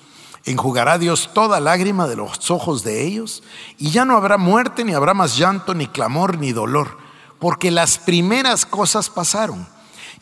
Enjugará 0.49 0.97
Dios 0.97 1.31
toda 1.35 1.61
lágrima 1.61 2.07
de 2.07 2.17
los 2.17 2.51
ojos 2.51 2.83
de 2.83 3.05
ellos, 3.05 3.43
y 3.77 3.91
ya 3.91 4.07
no 4.07 4.17
habrá 4.17 4.39
muerte, 4.39 4.83
ni 4.83 4.95
habrá 4.95 5.13
más 5.13 5.37
llanto, 5.37 5.75
ni 5.75 5.87
clamor, 5.87 6.39
ni 6.39 6.53
dolor, 6.53 6.97
porque 7.39 7.71
las 7.71 7.99
primeras 7.99 8.65
cosas 8.65 9.11
pasaron. 9.11 9.69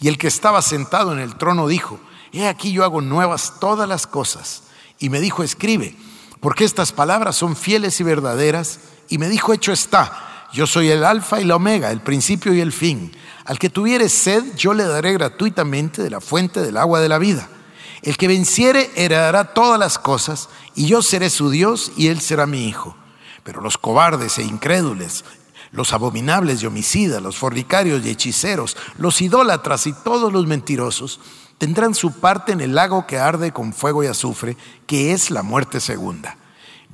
Y 0.01 0.09
el 0.09 0.19
que 0.19 0.27
estaba 0.27 0.63
sentado 0.63 1.13
en 1.13 1.21
el 1.21 1.37
trono 1.37 1.69
dijo, 1.69 2.01
He 2.33 2.49
aquí 2.49 2.73
yo 2.73 2.83
hago 2.83 3.03
nuevas 3.03 3.61
todas 3.61 3.89
las 3.89 4.09
cosas. 4.09 4.65
Y 4.99 5.11
me 5.11 5.21
dijo, 5.21 5.45
escribe, 5.45 5.97
porque 6.41 6.65
estas 6.65 6.91
palabras 6.91 7.37
son 7.37 7.55
fieles 7.55 8.01
y 8.01 8.05
verdaderas. 8.05 8.81
Y 9.09 9.19
me 9.19 9.29
dijo, 9.29 9.53
hecho 9.53 9.73
está, 9.73 10.49
yo 10.53 10.67
soy 10.67 10.91
el 10.91 11.05
alfa 11.05 11.41
y 11.41 11.45
la 11.45 11.55
omega, 11.55 11.93
el 11.93 12.01
principio 12.01 12.53
y 12.53 12.61
el 12.61 12.73
fin. 12.73 13.13
Al 13.47 13.61
que 13.61 13.71
tuviere 13.71 14.09
sed, 14.09 14.57
yo 14.57 14.75
le 14.75 14.85
daré 14.85 15.13
gratuitamente 15.13 16.03
de 16.03 16.11
la 16.11 16.21
fuente 16.21 16.61
del 16.61 16.77
agua 16.77 17.01
de 17.01 17.09
la 17.09 17.19
vida. 17.19 17.49
El 18.03 18.17
que 18.17 18.27
venciere 18.27 18.91
heredará 18.97 19.55
todas 19.55 19.79
las 19.79 19.99
cosas, 19.99 20.49
y 20.75 20.87
yo 20.87 21.01
seré 21.01 21.31
su 21.31 21.49
Dios 21.49 21.93
y 21.97 22.09
él 22.09 22.21
será 22.21 22.47
mi 22.47 22.69
hijo. 22.69 22.97
Pero 23.45 23.61
los 23.61 23.79
cobardes 23.79 24.39
e 24.39 24.43
incrédules, 24.43 25.25
los 25.71 25.93
abominables 25.93 26.63
y 26.63 26.67
homicidas, 26.67 27.23
los 27.23 27.37
fornicarios 27.37 28.05
y 28.05 28.11
hechiceros, 28.11 28.77
los 28.99 29.21
idólatras 29.21 29.87
y 29.87 29.93
todos 29.93 30.33
los 30.33 30.47
mentirosos, 30.47 31.21
tendrán 31.59 31.95
su 31.95 32.13
parte 32.19 32.51
en 32.51 32.61
el 32.61 32.75
lago 32.75 33.07
que 33.07 33.19
arde 33.19 33.53
con 33.53 33.73
fuego 33.73 34.03
y 34.03 34.09
azufre, 34.09 34.57
que 34.89 35.13
es 35.13 35.31
la 35.31 35.45
muerte 35.45 35.79
segunda. 35.81 36.37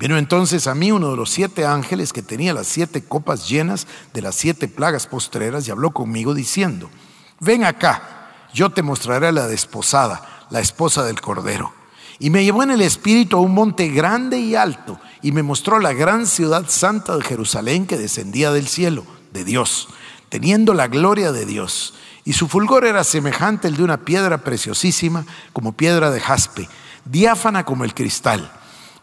Vino 0.02 0.18
entonces 0.18 0.66
a 0.66 0.74
mí 0.74 0.90
uno 0.90 1.12
de 1.12 1.16
los 1.16 1.30
siete 1.30 1.64
ángeles 1.64 2.12
que 2.12 2.22
tenía 2.22 2.52
las 2.52 2.66
siete 2.66 3.04
copas 3.04 3.48
llenas 3.48 3.86
de 4.12 4.20
las 4.20 4.34
siete 4.34 4.66
plagas 4.66 5.06
postreras 5.06 5.68
y 5.68 5.70
habló 5.70 5.92
conmigo 5.92 6.34
diciendo, 6.34 6.90
ven 7.38 7.62
acá, 7.62 8.48
yo 8.52 8.70
te 8.70 8.82
mostraré 8.82 9.30
la 9.30 9.46
desposada 9.46 10.46
la 10.50 10.58
esposa 10.58 11.04
del 11.04 11.20
Cordero. 11.20 11.72
Y 12.18 12.30
me 12.30 12.42
llevó 12.42 12.64
en 12.64 12.72
el 12.72 12.80
espíritu 12.80 13.36
a 13.36 13.40
un 13.42 13.54
monte 13.54 13.90
grande 13.90 14.40
y 14.40 14.56
alto 14.56 14.98
y 15.22 15.30
me 15.30 15.44
mostró 15.44 15.78
la 15.78 15.92
gran 15.92 16.26
ciudad 16.26 16.64
santa 16.66 17.16
de 17.16 17.22
Jerusalén 17.22 17.86
que 17.86 17.96
descendía 17.96 18.50
del 18.50 18.66
cielo, 18.66 19.04
de 19.32 19.44
Dios, 19.44 19.88
teniendo 20.30 20.74
la 20.74 20.88
gloria 20.88 21.30
de 21.30 21.46
Dios. 21.46 21.94
Y 22.24 22.32
su 22.32 22.48
fulgor 22.48 22.86
era 22.86 23.04
semejante 23.04 23.68
al 23.68 23.76
de 23.76 23.84
una 23.84 23.98
piedra 23.98 24.38
preciosísima, 24.38 25.26
como 25.52 25.74
piedra 25.74 26.10
de 26.10 26.18
jaspe, 26.18 26.68
diáfana 27.04 27.64
como 27.64 27.84
el 27.84 27.94
cristal. 27.94 28.50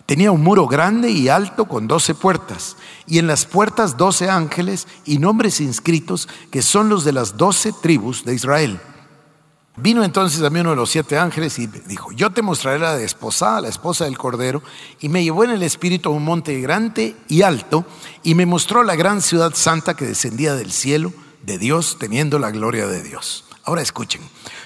Tenía 0.09 0.31
un 0.31 0.41
muro 0.41 0.65
grande 0.65 1.11
y 1.11 1.29
alto 1.29 1.65
con 1.65 1.85
doce 1.85 2.15
puertas, 2.15 2.77
y 3.05 3.19
en 3.19 3.27
las 3.27 3.45
puertas 3.45 3.95
doce 3.95 4.27
ángeles 4.27 4.87
y 5.05 5.19
nombres 5.19 5.61
inscritos 5.61 6.27
que 6.49 6.63
son 6.63 6.89
los 6.89 7.03
de 7.03 7.11
las 7.11 7.37
doce 7.37 7.71
tribus 7.79 8.25
de 8.25 8.33
Israel. 8.33 8.79
Vino 9.77 10.03
entonces 10.03 10.41
a 10.41 10.49
mí 10.49 10.61
uno 10.61 10.71
de 10.71 10.77
los 10.77 10.89
siete 10.89 11.19
ángeles 11.19 11.59
y 11.59 11.67
dijo, 11.67 12.11
yo 12.11 12.31
te 12.31 12.41
mostraré 12.41 12.79
la 12.79 12.97
desposada, 12.97 13.61
la 13.61 13.67
esposa 13.67 14.05
del 14.05 14.17
Cordero, 14.17 14.63
y 14.99 15.09
me 15.09 15.23
llevó 15.23 15.43
en 15.43 15.51
el 15.51 15.61
espíritu 15.61 16.09
a 16.09 16.13
un 16.13 16.25
monte 16.25 16.59
grande 16.59 17.15
y 17.27 17.43
alto, 17.43 17.85
y 18.23 18.33
me 18.33 18.47
mostró 18.47 18.81
la 18.81 18.95
gran 18.95 19.21
ciudad 19.21 19.53
santa 19.53 19.93
que 19.93 20.07
descendía 20.07 20.55
del 20.55 20.71
cielo 20.71 21.13
de 21.43 21.59
Dios, 21.59 21.97
teniendo 21.99 22.39
la 22.39 22.49
gloria 22.49 22.87
de 22.87 23.03
Dios. 23.03 23.45
Ahora 23.63 23.83
escuchen, 23.83 24.21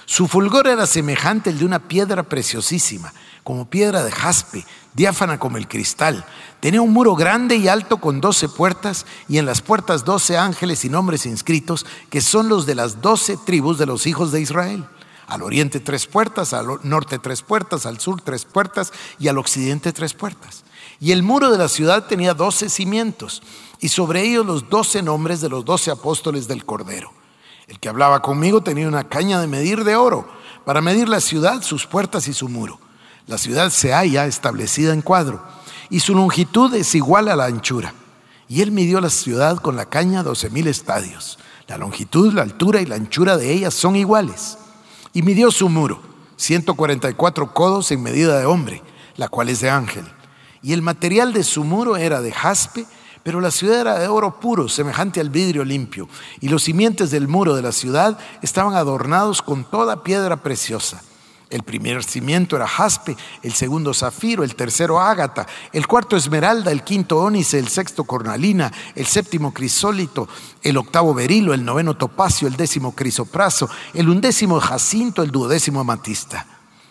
su 0.05 0.29
fulgor 0.29 0.67
era 0.67 0.85
semejante 0.85 1.49
al 1.49 1.59
de 1.59 1.65
una 1.65 1.79
piedra 1.79 2.23
preciosísima, 2.23 3.11
como 3.43 3.69
piedra 3.69 4.03
de 4.03 4.11
jaspe, 4.11 4.65
diáfana 4.93 5.39
como 5.39 5.57
el 5.57 5.67
cristal. 5.67 6.25
Tenía 6.59 6.81
un 6.81 6.93
muro 6.93 7.15
grande 7.15 7.57
y 7.57 7.67
alto 7.67 7.97
con 7.97 8.21
doce 8.21 8.47
puertas, 8.47 9.05
y 9.27 9.37
en 9.37 9.45
las 9.45 9.61
puertas 9.61 10.05
doce 10.05 10.37
ángeles 10.37 10.85
y 10.85 10.89
nombres 10.89 11.25
inscritos, 11.25 11.85
que 12.09 12.21
son 12.21 12.49
los 12.49 12.65
de 12.65 12.75
las 12.75 13.01
doce 13.01 13.37
tribus 13.37 13.77
de 13.77 13.85
los 13.85 14.07
hijos 14.07 14.31
de 14.31 14.41
Israel. 14.41 14.85
Al 15.27 15.41
oriente 15.41 15.79
tres 15.79 16.05
puertas, 16.05 16.53
al 16.53 16.79
norte 16.83 17.17
tres 17.17 17.41
puertas, 17.41 17.85
al 17.85 17.99
sur 17.99 18.21
tres 18.21 18.45
puertas 18.45 18.91
y 19.19 19.29
al 19.29 19.37
occidente 19.37 19.93
tres 19.93 20.13
puertas. 20.13 20.63
Y 20.99 21.11
el 21.11 21.23
muro 21.23 21.49
de 21.49 21.57
la 21.57 21.69
ciudad 21.69 22.05
tenía 22.07 22.33
doce 22.33 22.69
cimientos 22.69 23.41
y 23.79 23.89
sobre 23.89 24.21
ellos 24.21 24.45
los 24.45 24.69
doce 24.69 25.01
nombres 25.01 25.41
de 25.41 25.49
los 25.49 25.65
doce 25.65 25.91
apóstoles 25.91 26.47
del 26.47 26.65
Cordero. 26.65 27.11
El 27.67 27.79
que 27.79 27.89
hablaba 27.89 28.21
conmigo 28.21 28.61
tenía 28.61 28.87
una 28.87 29.07
caña 29.07 29.39
de 29.39 29.47
medir 29.47 29.83
de 29.83 29.95
oro 29.95 30.27
para 30.65 30.81
medir 30.81 31.09
la 31.09 31.21
ciudad, 31.21 31.61
sus 31.61 31.87
puertas 31.87 32.27
y 32.27 32.33
su 32.33 32.49
muro. 32.49 32.79
La 33.27 33.37
ciudad 33.37 33.69
se 33.69 33.93
halla 33.93 34.25
establecida 34.25 34.93
en 34.93 35.01
cuadro 35.01 35.41
y 35.89 36.01
su 36.01 36.13
longitud 36.13 36.73
es 36.73 36.93
igual 36.95 37.29
a 37.29 37.35
la 37.35 37.45
anchura. 37.45 37.93
Y 38.49 38.61
él 38.61 38.71
midió 38.71 38.99
la 38.99 39.09
ciudad 39.09 39.57
con 39.57 39.75
la 39.75 39.85
caña 39.85 40.23
doce 40.23 40.49
mil 40.49 40.67
estadios. 40.67 41.39
La 41.67 41.77
longitud, 41.77 42.33
la 42.33 42.41
altura 42.41 42.81
y 42.81 42.85
la 42.85 42.95
anchura 42.95 43.37
de 43.37 43.51
ella 43.53 43.71
son 43.71 43.95
iguales 43.95 44.57
y 45.13 45.21
midió 45.21 45.51
su 45.51 45.69
muro, 45.69 46.01
144 46.35 47.53
codos 47.53 47.91
en 47.91 48.03
medida 48.03 48.37
de 48.39 48.45
hombre, 48.45 48.81
la 49.15 49.29
cual 49.29 49.49
es 49.49 49.61
de 49.61 49.69
ángel. 49.69 50.05
Y 50.61 50.73
el 50.73 50.81
material 50.81 51.31
de 51.31 51.43
su 51.43 51.63
muro 51.63 51.95
era 51.95 52.21
de 52.21 52.31
jaspe, 52.31 52.85
pero 53.21 53.39
la 53.39 53.51
ciudad 53.51 53.79
era 53.79 53.99
de 53.99 54.07
oro 54.07 54.39
puro, 54.39 54.67
semejante 54.67 55.21
al 55.21 55.29
vidrio 55.29 55.63
limpio, 55.63 56.09
y 56.41 56.49
los 56.49 56.63
simientes 56.63 57.11
del 57.11 57.27
muro 57.27 57.55
de 57.55 57.61
la 57.61 57.71
ciudad 57.71 58.17
estaban 58.41 58.75
adornados 58.75 59.41
con 59.41 59.63
toda 59.63 60.03
piedra 60.03 60.37
preciosa. 60.37 61.01
El 61.53 61.61
primer 61.61 62.03
cimiento 62.03 62.55
era 62.55 62.67
jaspe, 62.67 63.15
el 63.43 63.53
segundo 63.53 63.93
zafiro, 63.93 64.43
el 64.43 64.55
tercero 64.55 64.99
ágata, 64.99 65.45
el 65.71 65.85
cuarto 65.85 66.17
esmeralda, 66.17 66.71
el 66.71 66.83
quinto 66.83 67.19
ónice, 67.19 67.59
el 67.59 67.67
sexto 67.67 68.05
cornalina, 68.05 68.73
el 68.95 69.05
séptimo 69.05 69.53
crisólito, 69.53 70.27
el 70.63 70.77
octavo 70.77 71.13
berilo, 71.13 71.53
el 71.53 71.63
noveno 71.63 71.95
topacio, 71.95 72.47
el 72.47 72.55
décimo 72.55 72.95
crisopraso, 72.95 73.69
el 73.93 74.09
undécimo 74.09 74.59
jacinto, 74.59 75.21
el 75.21 75.29
duodécimo 75.29 75.81
amatista. 75.81 76.47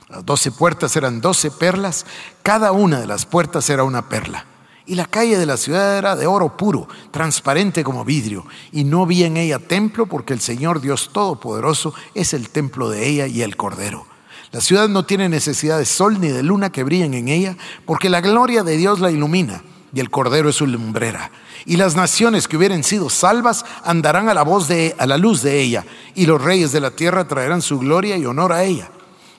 Las 0.09 0.25
doce 0.25 0.53
puertas 0.53 0.95
eran 0.95 1.21
doce 1.21 1.51
perlas, 1.51 2.07
cada 2.45 2.71
una 2.71 3.01
de 3.01 3.09
las 3.09 3.27
puertas 3.27 3.69
era 3.69 3.83
una 3.83 4.09
perla. 4.09 4.47
Y 4.87 4.95
la 4.95 5.07
calle 5.07 5.39
de 5.39 5.47
la 5.47 5.57
ciudad 5.57 5.99
era 5.99 6.15
de 6.15 6.29
oro 6.29 6.57
puro, 6.57 6.87
transparente 7.11 7.83
como 7.83 8.05
vidrio, 8.05 8.47
y 8.71 8.85
no 8.85 9.07
vi 9.07 9.25
en 9.25 9.39
ella 9.39 9.59
templo 9.59 10.07
porque 10.07 10.33
el 10.35 10.41
Señor 10.41 10.81
Dios 10.81 11.11
Todopoderoso 11.13 11.95
es 12.15 12.33
el 12.33 12.49
templo 12.49 12.91
de 12.91 13.09
ella 13.09 13.27
y 13.27 13.43
el 13.43 13.57
Cordero. 13.57 14.12
La 14.53 14.61
ciudad 14.61 14.89
no 14.89 15.05
tiene 15.05 15.29
necesidad 15.29 15.79
de 15.79 15.87
sol 15.87 16.21
ni 16.21 16.29
de 16.29 16.43
luna 16.43 16.71
que 16.71 16.85
brillen 16.85 17.15
en 17.15 17.29
ella, 17.29 17.57
porque 17.87 18.11
la 18.11 18.21
gloria 18.21 18.63
de 18.63 18.77
Dios 18.77 19.01
la 19.01 19.11
ilumina 19.11 19.63
y 19.95 20.01
el 20.01 20.11
Cordero 20.11 20.49
es 20.51 20.57
su 20.57 20.67
lumbrera. 20.67 21.33
Y 21.65 21.77
las 21.77 21.97
naciones 21.97 22.49
que 22.49 22.57
hubieran 22.57 22.85
sido 22.85 23.09
salvas 23.09 23.65
andarán 23.85 24.29
a 24.29 24.35
la 24.35 24.43
voz 24.43 24.69
de 24.69 24.95
a 24.99 25.07
la 25.07 25.17
luz 25.17 25.43
de 25.43 25.61
ella, 25.61 25.85
y 26.15 26.27
los 26.27 26.43
reyes 26.43 26.71
de 26.71 26.81
la 26.81 26.91
tierra 26.91 27.27
traerán 27.27 27.63
su 27.63 27.79
gloria 27.79 28.17
y 28.17 28.27
honor 28.27 28.53
a 28.53 28.65
ella. 28.65 28.91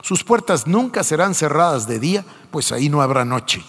Sus 0.02 0.24
puertas 0.24 0.68
nunca 0.68 1.04
serán 1.04 1.36
cerradas 1.36 1.88
de 1.88 2.00
día, 2.00 2.26
pues 2.52 2.72
ahí 2.72 2.90
no 2.90 3.02
habrá 3.02 3.24
noche 3.24 3.64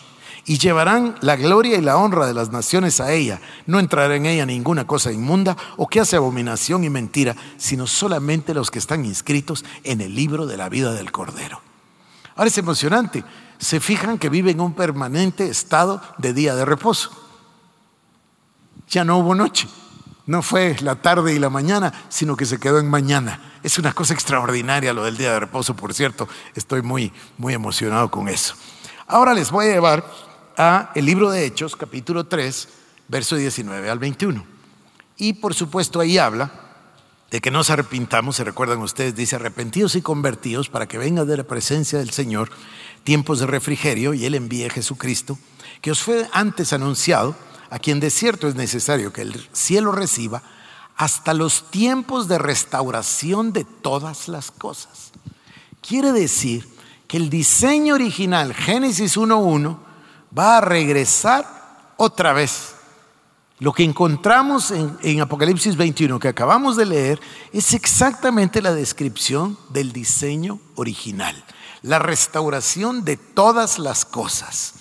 y 0.46 0.58
llevarán 0.58 1.16
la 1.20 1.36
gloria 1.36 1.78
y 1.78 1.80
la 1.80 1.96
honra 1.96 2.26
de 2.26 2.34
las 2.34 2.50
naciones 2.50 3.00
a 3.00 3.12
ella. 3.12 3.40
No 3.66 3.78
entrará 3.80 4.14
en 4.14 4.26
ella 4.26 4.44
ninguna 4.44 4.86
cosa 4.86 5.10
inmunda 5.10 5.56
o 5.76 5.88
que 5.88 6.00
hace 6.00 6.16
abominación 6.16 6.84
y 6.84 6.90
mentira, 6.90 7.34
sino 7.56 7.86
solamente 7.86 8.54
los 8.54 8.70
que 8.70 8.78
están 8.78 9.04
inscritos 9.04 9.64
en 9.84 10.00
el 10.00 10.14
libro 10.14 10.46
de 10.46 10.56
la 10.56 10.68
vida 10.68 10.92
del 10.92 11.12
Cordero. 11.12 11.60
Ahora 12.36 12.48
es 12.48 12.58
emocionante. 12.58 13.24
Se 13.58 13.80
fijan 13.80 14.18
que 14.18 14.28
vive 14.28 14.50
en 14.50 14.60
un 14.60 14.74
permanente 14.74 15.48
estado 15.48 16.02
de 16.18 16.34
día 16.34 16.54
de 16.54 16.64
reposo. 16.64 17.10
Ya 18.88 19.04
no 19.04 19.18
hubo 19.18 19.34
noche. 19.34 19.68
No 20.26 20.42
fue 20.42 20.76
la 20.80 20.96
tarde 20.96 21.34
y 21.34 21.38
la 21.38 21.50
mañana, 21.50 21.92
sino 22.08 22.36
que 22.36 22.46
se 22.46 22.58
quedó 22.58 22.78
en 22.78 22.88
mañana. 22.88 23.52
Es 23.62 23.78
una 23.78 23.92
cosa 23.92 24.14
extraordinaria 24.14 24.92
lo 24.92 25.04
del 25.04 25.16
día 25.16 25.32
de 25.32 25.40
reposo, 25.40 25.76
por 25.76 25.94
cierto. 25.94 26.28
Estoy 26.54 26.82
muy, 26.82 27.12
muy 27.38 27.54
emocionado 27.54 28.10
con 28.10 28.28
eso. 28.28 28.54
Ahora 29.06 29.34
les 29.34 29.50
voy 29.50 29.66
a 29.66 29.72
llevar 29.72 30.04
a 30.56 30.90
el 30.94 31.06
libro 31.06 31.30
de 31.30 31.44
Hechos, 31.44 31.76
capítulo 31.76 32.26
3, 32.26 32.68
verso 33.08 33.36
19 33.36 33.90
al 33.90 33.98
21. 33.98 34.44
Y 35.16 35.34
por 35.34 35.54
supuesto 35.54 36.00
ahí 36.00 36.18
habla 36.18 36.52
de 37.30 37.40
que 37.40 37.50
nos 37.50 37.70
arrepintamos, 37.70 38.36
se 38.36 38.44
recuerdan 38.44 38.78
ustedes, 38.78 39.16
dice 39.16 39.36
arrepentidos 39.36 39.96
y 39.96 40.02
convertidos 40.02 40.68
para 40.68 40.86
que 40.86 40.98
venga 40.98 41.24
de 41.24 41.36
la 41.36 41.44
presencia 41.44 41.98
del 41.98 42.10
Señor 42.10 42.50
tiempos 43.02 43.40
de 43.40 43.46
refrigerio 43.46 44.14
y 44.14 44.24
Él 44.24 44.34
envíe 44.34 44.66
a 44.66 44.70
Jesucristo, 44.70 45.38
que 45.80 45.90
os 45.90 46.02
fue 46.02 46.28
antes 46.32 46.72
anunciado, 46.72 47.36
a 47.70 47.78
quien 47.78 48.00
de 48.00 48.10
cierto 48.10 48.46
es 48.46 48.54
necesario 48.54 49.12
que 49.12 49.22
el 49.22 49.48
cielo 49.52 49.92
reciba 49.92 50.42
hasta 50.96 51.34
los 51.34 51.70
tiempos 51.70 52.28
de 52.28 52.38
restauración 52.38 53.52
de 53.52 53.64
todas 53.64 54.28
las 54.28 54.50
cosas. 54.50 55.10
Quiere 55.86 56.12
decir 56.12 56.68
que 57.08 57.16
el 57.16 57.30
diseño 57.30 57.94
original, 57.94 58.54
Génesis 58.54 59.16
1.1, 59.16 59.83
va 60.36 60.58
a 60.58 60.60
regresar 60.60 61.94
otra 61.96 62.32
vez. 62.32 62.74
Lo 63.60 63.72
que 63.72 63.84
encontramos 63.84 64.72
en, 64.72 65.20
Apocalipsis 65.20 65.76
21 65.76 66.18
que 66.18 66.28
acabamos 66.28 66.76
de 66.76 66.86
leer 66.86 67.20
es 67.52 67.72
exactamente 67.72 68.60
la 68.60 68.74
descripción 68.74 69.56
del 69.70 69.92
diseño 69.92 70.58
original, 70.74 71.44
la 71.82 72.00
restauración 72.00 73.04
de 73.04 73.16
todas 73.16 73.78
las 73.78 74.04
cosas. 74.04 74.74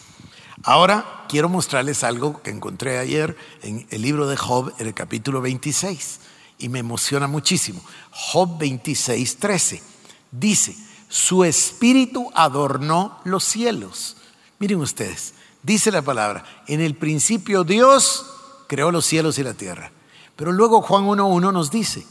Ahora 0.64 1.26
quiero 1.30 1.50
mostrarles 1.50 2.04
algo 2.04 2.42
que 2.42 2.50
encontré 2.50 2.98
ayer 2.98 3.38
en 3.62 3.86
el 3.92 4.02
libro 4.02 4.28
de 4.28 4.38
Job, 4.38 4.74
en 4.80 4.88
el 4.88 4.94
capítulo 4.94 5.40
26, 5.40 6.20
y 6.58 6.70
me 6.70 6.80
emociona 6.80 7.28
muchísimo. 7.28 7.82
Job 8.12 8.58
26, 8.58 9.38
13 9.38 9.84
dice, 10.32 10.76
su 11.10 11.44
espíritu 11.44 12.32
adornó 12.34 13.20
los 13.24 13.44
cielos. 13.44 14.18
Miren 14.58 14.80
ustedes, 14.80 15.36
Dice 15.64 15.92
la 15.92 16.02
palabra, 16.02 16.44
en 16.68 16.82
el 16.82 16.96
principio 16.96 17.64
Dios 17.64 18.26
creó 18.68 18.92
los 18.92 19.06
cielos 19.06 19.40
y 19.40 19.44
la 19.44 19.54
tierra. 19.54 19.92
Pero 20.36 20.52
luego 20.52 20.82
Juan 20.82 21.06
1.1 21.06 21.54
nos 21.54 21.72
dice, 21.72 22.06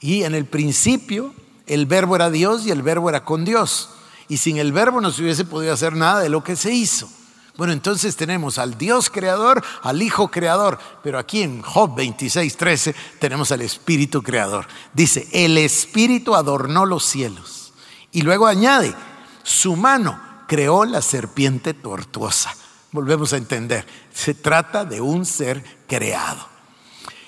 y 0.00 0.24
en 0.24 0.34
el 0.34 0.44
principio 0.44 1.34
el 1.66 1.86
verbo 1.86 2.16
era 2.16 2.30
Dios 2.30 2.66
y 2.66 2.70
el 2.70 2.82
verbo 2.82 3.08
era 3.08 3.24
con 3.24 3.44
Dios. 3.46 3.88
Y 4.28 4.36
sin 4.36 4.58
el 4.58 4.72
verbo 4.72 5.00
no 5.00 5.10
se 5.10 5.22
hubiese 5.22 5.46
podido 5.46 5.72
hacer 5.72 5.94
nada 5.94 6.20
de 6.20 6.28
lo 6.28 6.44
que 6.44 6.56
se 6.56 6.72
hizo. 6.72 7.08
Bueno, 7.56 7.72
entonces 7.72 8.16
tenemos 8.16 8.58
al 8.58 8.76
Dios 8.76 9.08
creador, 9.08 9.62
al 9.82 10.02
Hijo 10.02 10.30
creador, 10.30 10.78
pero 11.02 11.18
aquí 11.18 11.42
en 11.42 11.62
Job 11.62 11.96
26.13 11.96 12.94
tenemos 13.18 13.50
al 13.50 13.62
Espíritu 13.62 14.22
creador. 14.22 14.66
Dice, 14.92 15.26
el 15.32 15.56
Espíritu 15.58 16.34
adornó 16.34 16.84
los 16.86 17.04
cielos. 17.04 17.72
Y 18.12 18.22
luego 18.22 18.46
añade, 18.46 18.94
su 19.42 19.74
mano 19.76 20.20
creó 20.46 20.84
la 20.84 21.02
serpiente 21.02 21.74
tortuosa 21.74 22.54
volvemos 22.92 23.32
a 23.32 23.36
entender, 23.36 23.86
se 24.12 24.34
trata 24.34 24.84
de 24.84 25.00
un 25.00 25.24
ser 25.24 25.62
creado. 25.86 26.46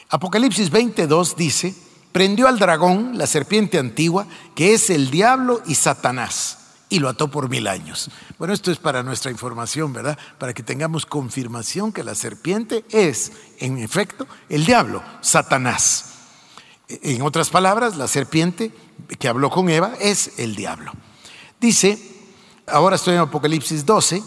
Apocalipsis 0.09 0.70
22 0.70 1.37
dice, 1.37 1.75
prendió 2.12 2.48
al 2.48 2.59
dragón, 2.59 3.16
la 3.16 3.27
serpiente 3.27 3.79
antigua, 3.79 4.27
que 4.55 4.75
es 4.75 4.90
el 4.90 5.11
diablo 5.11 5.62
y 5.66 5.75
Satanás, 5.75 6.59
y 6.88 6.98
lo 6.98 7.09
ató 7.09 7.31
por 7.31 7.48
mil 7.48 7.66
años. 7.66 8.11
Bueno, 8.38 8.53
esto 8.53 8.70
es 8.70 8.79
para 8.79 9.03
nuestra 9.03 9.31
información, 9.31 9.92
¿verdad? 9.92 10.18
Para 10.38 10.53
que 10.53 10.62
tengamos 10.62 11.07
confirmación 11.07 11.92
que 11.92 12.05
la 12.05 12.14
serpiente 12.14 12.85
es, 12.90 13.33
en 13.59 13.79
efecto, 13.79 14.27
el 14.51 14.66
diablo, 14.66 15.03
Satanás. 15.22 16.11
En 16.88 17.22
otras 17.22 17.48
palabras, 17.48 17.96
la 17.96 18.09
serpiente 18.09 18.70
que 19.18 19.29
habló 19.29 19.48
con 19.48 19.70
Eva 19.70 19.94
es 19.98 20.38
el 20.38 20.55
diablo. 20.55 20.92
Dice, 21.59 21.98
ahora 22.66 22.96
estoy 22.96 23.14
en 23.14 23.20
Apocalipsis 23.20 23.87
12, 23.87 24.22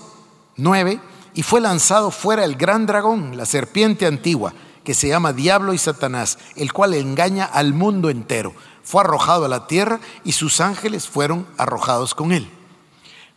9, 0.57 0.99
y 1.35 1.43
fue 1.43 1.61
lanzado 1.61 2.11
fuera 2.11 2.45
el 2.45 2.55
gran 2.55 2.85
dragón, 2.85 3.37
la 3.37 3.45
serpiente 3.45 4.07
antigua, 4.07 4.53
que 4.85 4.93
se 4.93 5.09
llama 5.09 5.33
Diablo 5.33 5.73
y 5.73 5.77
Satanás, 5.77 6.39
el 6.55 6.71
cual 6.71 6.93
engaña 6.93 7.43
al 7.43 7.73
mundo 7.73 8.09
entero. 8.09 8.53
Fue 8.83 9.01
arrojado 9.01 9.45
a 9.45 9.49
la 9.49 9.67
tierra 9.67 9.99
y 10.23 10.31
sus 10.31 10.61
ángeles 10.61 11.07
fueron 11.07 11.45
arrojados 11.57 12.15
con 12.15 12.31
él. 12.31 12.49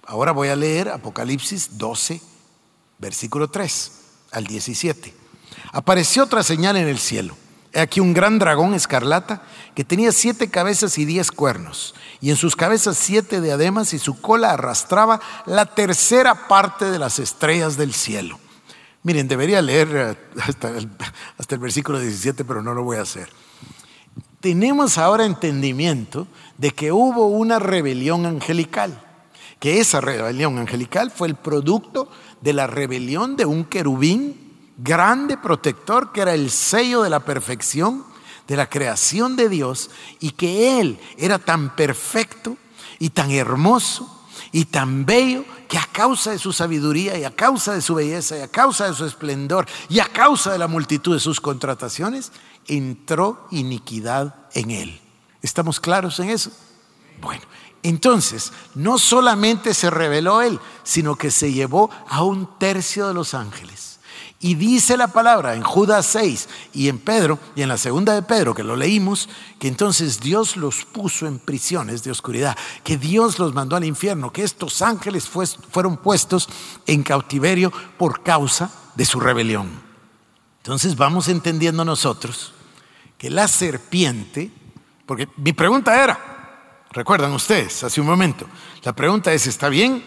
Ahora 0.06 0.32
voy 0.32 0.48
a 0.48 0.56
leer 0.56 0.88
Apocalipsis 0.88 1.76
12, 1.76 2.20
versículo 2.98 3.48
3 3.48 3.92
al 4.30 4.44
17. 4.46 5.14
Apareció 5.72 6.24
otra 6.24 6.42
señal 6.42 6.76
en 6.76 6.86
el 6.86 6.98
cielo 6.98 7.36
Aquí 7.78 8.00
un 8.00 8.14
gran 8.14 8.38
dragón 8.38 8.74
escarlata 8.74 9.42
que 9.74 9.84
tenía 9.84 10.12
siete 10.12 10.50
cabezas 10.50 10.98
y 10.98 11.04
diez 11.04 11.30
cuernos, 11.30 11.94
y 12.20 12.30
en 12.30 12.36
sus 12.36 12.56
cabezas 12.56 12.96
siete 12.96 13.40
diademas, 13.40 13.94
y 13.94 13.98
su 13.98 14.20
cola 14.20 14.52
arrastraba 14.52 15.20
la 15.46 15.66
tercera 15.66 16.48
parte 16.48 16.90
de 16.90 16.98
las 16.98 17.18
estrellas 17.18 17.76
del 17.76 17.94
cielo. 17.94 18.38
Miren, 19.02 19.28
debería 19.28 19.62
leer 19.62 19.88
eh, 19.94 20.40
hasta 20.42 20.70
el, 20.70 20.88
hasta 21.38 21.54
el 21.54 21.60
versículo 21.60 22.00
17, 22.00 22.44
pero 22.44 22.62
no 22.62 22.74
lo 22.74 22.82
voy 22.82 22.96
a 22.96 23.02
hacer. 23.02 23.28
Tenemos 24.40 24.98
ahora 24.98 25.24
entendimiento 25.24 26.26
de 26.56 26.70
que 26.72 26.92
hubo 26.92 27.26
una 27.26 27.58
rebelión 27.58 28.26
angelical, 28.26 29.02
que 29.58 29.80
esa 29.80 30.00
rebelión 30.00 30.58
angelical 30.58 31.10
fue 31.10 31.28
el 31.28 31.34
producto 31.34 32.10
de 32.40 32.52
la 32.52 32.66
rebelión 32.66 33.36
de 33.36 33.46
un 33.46 33.64
querubín 33.64 34.47
grande 34.78 35.36
protector 35.36 36.12
que 36.12 36.22
era 36.22 36.34
el 36.34 36.50
sello 36.50 37.02
de 37.02 37.10
la 37.10 37.20
perfección 37.20 38.04
de 38.48 38.56
la 38.56 38.68
creación 38.68 39.36
de 39.36 39.48
Dios 39.48 39.90
y 40.18 40.30
que 40.30 40.80
Él 40.80 40.98
era 41.18 41.38
tan 41.38 41.76
perfecto 41.76 42.56
y 42.98 43.10
tan 43.10 43.30
hermoso 43.30 44.26
y 44.50 44.64
tan 44.64 45.04
bello 45.04 45.44
que 45.68 45.76
a 45.76 45.84
causa 45.84 46.30
de 46.30 46.38
su 46.38 46.52
sabiduría 46.54 47.18
y 47.18 47.24
a 47.24 47.36
causa 47.36 47.74
de 47.74 47.82
su 47.82 47.94
belleza 47.94 48.38
y 48.38 48.40
a 48.40 48.48
causa 48.48 48.86
de 48.86 48.94
su 48.94 49.04
esplendor 49.04 49.66
y 49.90 50.00
a 50.00 50.06
causa 50.06 50.50
de 50.50 50.58
la 50.58 50.66
multitud 50.66 51.14
de 51.14 51.20
sus 51.20 51.40
contrataciones, 51.42 52.32
entró 52.66 53.46
iniquidad 53.50 54.34
en 54.54 54.70
él. 54.70 55.00
¿Estamos 55.42 55.78
claros 55.78 56.18
en 56.20 56.30
eso? 56.30 56.50
Bueno, 57.20 57.42
entonces, 57.82 58.52
no 58.74 58.98
solamente 58.98 59.74
se 59.74 59.90
reveló 59.90 60.40
él, 60.40 60.58
sino 60.84 61.16
que 61.16 61.30
se 61.30 61.52
llevó 61.52 61.90
a 62.08 62.22
un 62.22 62.58
tercio 62.58 63.06
de 63.08 63.14
los 63.14 63.34
ángeles. 63.34 63.87
Y 64.40 64.54
dice 64.54 64.96
la 64.96 65.08
palabra 65.08 65.56
en 65.56 65.62
Judas 65.64 66.06
6 66.06 66.48
y 66.72 66.88
en 66.88 67.00
Pedro, 67.00 67.40
y 67.56 67.62
en 67.62 67.68
la 67.68 67.76
segunda 67.76 68.14
de 68.14 68.22
Pedro, 68.22 68.54
que 68.54 68.62
lo 68.62 68.76
leímos, 68.76 69.28
que 69.58 69.66
entonces 69.66 70.20
Dios 70.20 70.56
los 70.56 70.84
puso 70.84 71.26
en 71.26 71.40
prisiones 71.40 72.04
de 72.04 72.12
oscuridad, 72.12 72.56
que 72.84 72.96
Dios 72.96 73.40
los 73.40 73.52
mandó 73.52 73.74
al 73.74 73.84
infierno, 73.84 74.32
que 74.32 74.44
estos 74.44 74.80
ángeles 74.80 75.28
fueron 75.28 75.96
puestos 75.96 76.48
en 76.86 77.02
cautiverio 77.02 77.72
por 77.98 78.22
causa 78.22 78.70
de 78.94 79.04
su 79.04 79.18
rebelión. 79.18 79.68
Entonces 80.58 80.94
vamos 80.94 81.26
entendiendo 81.26 81.84
nosotros 81.84 82.52
que 83.16 83.30
la 83.30 83.48
serpiente, 83.48 84.52
porque 85.04 85.28
mi 85.36 85.52
pregunta 85.52 86.00
era, 86.00 86.84
recuerdan 86.92 87.32
ustedes 87.32 87.82
hace 87.82 88.00
un 88.00 88.06
momento, 88.06 88.46
la 88.84 88.92
pregunta 88.92 89.32
es, 89.32 89.48
¿está 89.48 89.68
bien? 89.68 90.04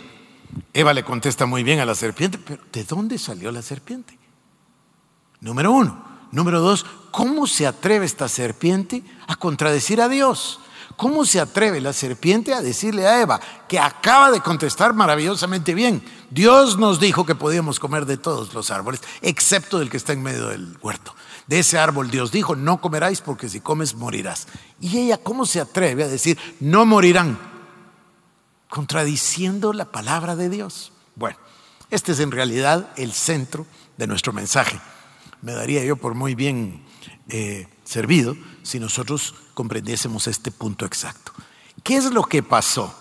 Eva 0.73 0.93
le 0.93 1.03
contesta 1.03 1.45
muy 1.45 1.63
bien 1.63 1.81
a 1.81 1.85
la 1.85 1.95
serpiente, 1.95 2.37
pero 2.37 2.63
¿de 2.71 2.85
dónde 2.85 3.17
salió 3.17 3.51
la 3.51 3.61
serpiente? 3.61 4.20
Número 5.41 5.71
uno. 5.71 6.05
Número 6.31 6.61
dos, 6.61 6.85
¿cómo 7.09 7.47
se 7.47 7.67
atreve 7.67 8.05
esta 8.05 8.29
serpiente 8.29 9.03
a 9.27 9.35
contradecir 9.35 9.99
a 9.99 10.07
Dios? 10.07 10.59
¿Cómo 10.95 11.25
se 11.25 11.39
atreve 11.39 11.81
la 11.81 11.93
serpiente 11.93 12.53
a 12.53 12.61
decirle 12.61 13.07
a 13.07 13.21
Eva, 13.21 13.41
que 13.67 13.79
acaba 13.79 14.29
de 14.29 14.39
contestar 14.39 14.93
maravillosamente 14.93 15.73
bien? 15.73 16.03
Dios 16.29 16.77
nos 16.77 16.99
dijo 16.99 17.25
que 17.25 17.33
podíamos 17.33 17.79
comer 17.79 18.05
de 18.05 18.17
todos 18.17 18.53
los 18.53 18.69
árboles, 18.69 19.01
excepto 19.21 19.79
del 19.79 19.89
que 19.89 19.97
está 19.97 20.13
en 20.13 20.21
medio 20.21 20.47
del 20.47 20.77
huerto. 20.81 21.15
De 21.47 21.59
ese 21.59 21.79
árbol 21.79 22.11
Dios 22.11 22.31
dijo, 22.31 22.55
no 22.55 22.79
comeráis 22.79 23.19
porque 23.19 23.49
si 23.49 23.61
comes 23.61 23.95
morirás. 23.95 24.47
Y 24.79 24.99
ella, 24.99 25.17
¿cómo 25.17 25.47
se 25.47 25.59
atreve 25.59 26.03
a 26.03 26.07
decir, 26.07 26.37
no 26.59 26.85
morirán? 26.85 27.39
Contradiciendo 28.69 29.73
la 29.73 29.85
palabra 29.85 30.35
de 30.35 30.49
Dios. 30.49 30.93
Bueno, 31.15 31.37
este 31.89 32.11
es 32.11 32.19
en 32.19 32.31
realidad 32.31 32.89
el 32.95 33.11
centro 33.11 33.65
de 33.97 34.05
nuestro 34.07 34.33
mensaje 34.33 34.79
me 35.41 35.53
daría 35.53 35.83
yo 35.83 35.95
por 35.95 36.13
muy 36.13 36.35
bien 36.35 36.83
eh, 37.29 37.67
servido 37.83 38.35
si 38.63 38.79
nosotros 38.79 39.35
comprendiésemos 39.53 40.27
este 40.27 40.51
punto 40.51 40.85
exacto. 40.85 41.33
¿Qué 41.83 41.97
es 41.97 42.11
lo 42.11 42.23
que 42.23 42.43
pasó? 42.43 42.93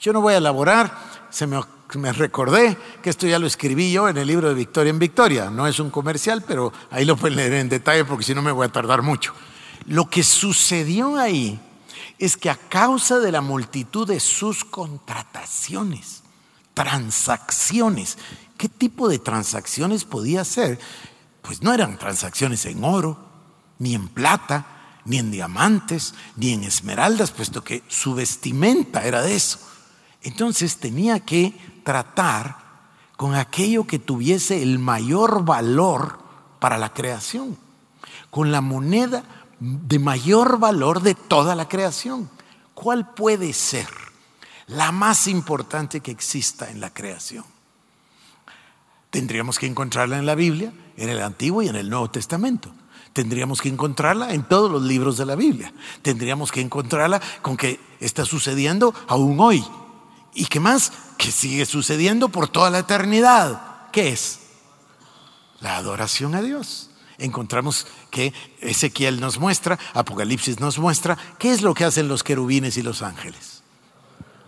Yo 0.00 0.12
no 0.12 0.20
voy 0.20 0.34
a 0.34 0.38
elaborar, 0.38 0.96
se 1.30 1.46
me, 1.46 1.60
me, 1.94 2.12
recordé 2.12 2.76
que 3.02 3.10
esto 3.10 3.26
ya 3.26 3.38
lo 3.38 3.46
escribí 3.46 3.92
yo 3.92 4.08
en 4.08 4.16
el 4.16 4.26
libro 4.26 4.48
de 4.48 4.54
Victoria 4.54 4.90
en 4.90 4.98
Victoria. 4.98 5.50
No 5.50 5.66
es 5.66 5.78
un 5.80 5.90
comercial, 5.90 6.42
pero 6.46 6.72
ahí 6.90 7.04
lo 7.04 7.16
pueden 7.16 7.36
leer 7.36 7.54
en 7.54 7.68
detalle 7.68 8.04
porque 8.04 8.24
si 8.24 8.34
no 8.34 8.42
me 8.42 8.52
voy 8.52 8.66
a 8.66 8.72
tardar 8.72 9.02
mucho. 9.02 9.32
Lo 9.86 10.08
que 10.08 10.22
sucedió 10.22 11.16
ahí 11.16 11.60
es 12.18 12.36
que 12.36 12.50
a 12.50 12.54
causa 12.56 13.18
de 13.18 13.32
la 13.32 13.40
multitud 13.40 14.06
de 14.06 14.20
sus 14.20 14.64
contrataciones, 14.64 16.22
transacciones, 16.74 18.18
¿qué 18.56 18.68
tipo 18.68 19.08
de 19.08 19.18
transacciones 19.18 20.04
podía 20.04 20.44
ser? 20.44 20.78
Pues 21.42 21.62
no 21.62 21.74
eran 21.74 21.98
transacciones 21.98 22.64
en 22.66 22.84
oro, 22.84 23.18
ni 23.78 23.94
en 23.94 24.08
plata, 24.08 24.66
ni 25.04 25.18
en 25.18 25.30
diamantes, 25.30 26.14
ni 26.36 26.52
en 26.52 26.64
esmeraldas, 26.64 27.32
puesto 27.32 27.62
que 27.64 27.82
su 27.88 28.14
vestimenta 28.14 29.04
era 29.04 29.22
de 29.22 29.34
eso. 29.34 29.58
Entonces 30.22 30.78
tenía 30.78 31.20
que 31.20 31.52
tratar 31.84 32.56
con 33.16 33.34
aquello 33.34 33.86
que 33.86 33.98
tuviese 33.98 34.62
el 34.62 34.78
mayor 34.78 35.44
valor 35.44 36.18
para 36.60 36.78
la 36.78 36.92
creación, 36.92 37.58
con 38.30 38.52
la 38.52 38.60
moneda 38.60 39.24
de 39.58 39.98
mayor 39.98 40.58
valor 40.58 41.02
de 41.02 41.14
toda 41.14 41.54
la 41.54 41.68
creación. 41.68 42.30
¿Cuál 42.74 43.14
puede 43.14 43.52
ser 43.52 43.86
la 44.66 44.92
más 44.92 45.26
importante 45.26 46.00
que 46.00 46.10
exista 46.10 46.70
en 46.70 46.80
la 46.80 46.90
creación? 46.90 47.44
Tendríamos 49.10 49.58
que 49.58 49.66
encontrarla 49.66 50.18
en 50.18 50.26
la 50.26 50.34
Biblia, 50.34 50.72
en 51.02 51.08
el 51.08 51.20
Antiguo 51.20 51.62
y 51.62 51.68
en 51.68 51.74
el 51.74 51.90
Nuevo 51.90 52.08
Testamento. 52.10 52.72
Tendríamos 53.12 53.60
que 53.60 53.68
encontrarla 53.68 54.32
en 54.32 54.44
todos 54.44 54.70
los 54.70 54.82
libros 54.82 55.16
de 55.16 55.26
la 55.26 55.34
Biblia. 55.34 55.74
Tendríamos 56.00 56.52
que 56.52 56.60
encontrarla 56.60 57.20
con 57.42 57.56
que 57.56 57.80
está 57.98 58.24
sucediendo 58.24 58.94
aún 59.08 59.38
hoy. 59.40 59.64
¿Y 60.32 60.46
qué 60.46 60.60
más? 60.60 60.92
Que 61.18 61.32
sigue 61.32 61.66
sucediendo 61.66 62.28
por 62.28 62.48
toda 62.48 62.70
la 62.70 62.78
eternidad. 62.78 63.90
¿Qué 63.90 64.10
es? 64.10 64.38
La 65.60 65.76
adoración 65.76 66.36
a 66.36 66.40
Dios. 66.40 66.90
Encontramos 67.18 67.88
que 68.10 68.32
Ezequiel 68.60 69.20
nos 69.20 69.38
muestra, 69.40 69.80
Apocalipsis 69.94 70.60
nos 70.60 70.78
muestra, 70.78 71.18
¿qué 71.38 71.52
es 71.52 71.62
lo 71.62 71.74
que 71.74 71.84
hacen 71.84 72.06
los 72.06 72.22
querubines 72.22 72.76
y 72.76 72.82
los 72.82 73.02
ángeles? 73.02 73.64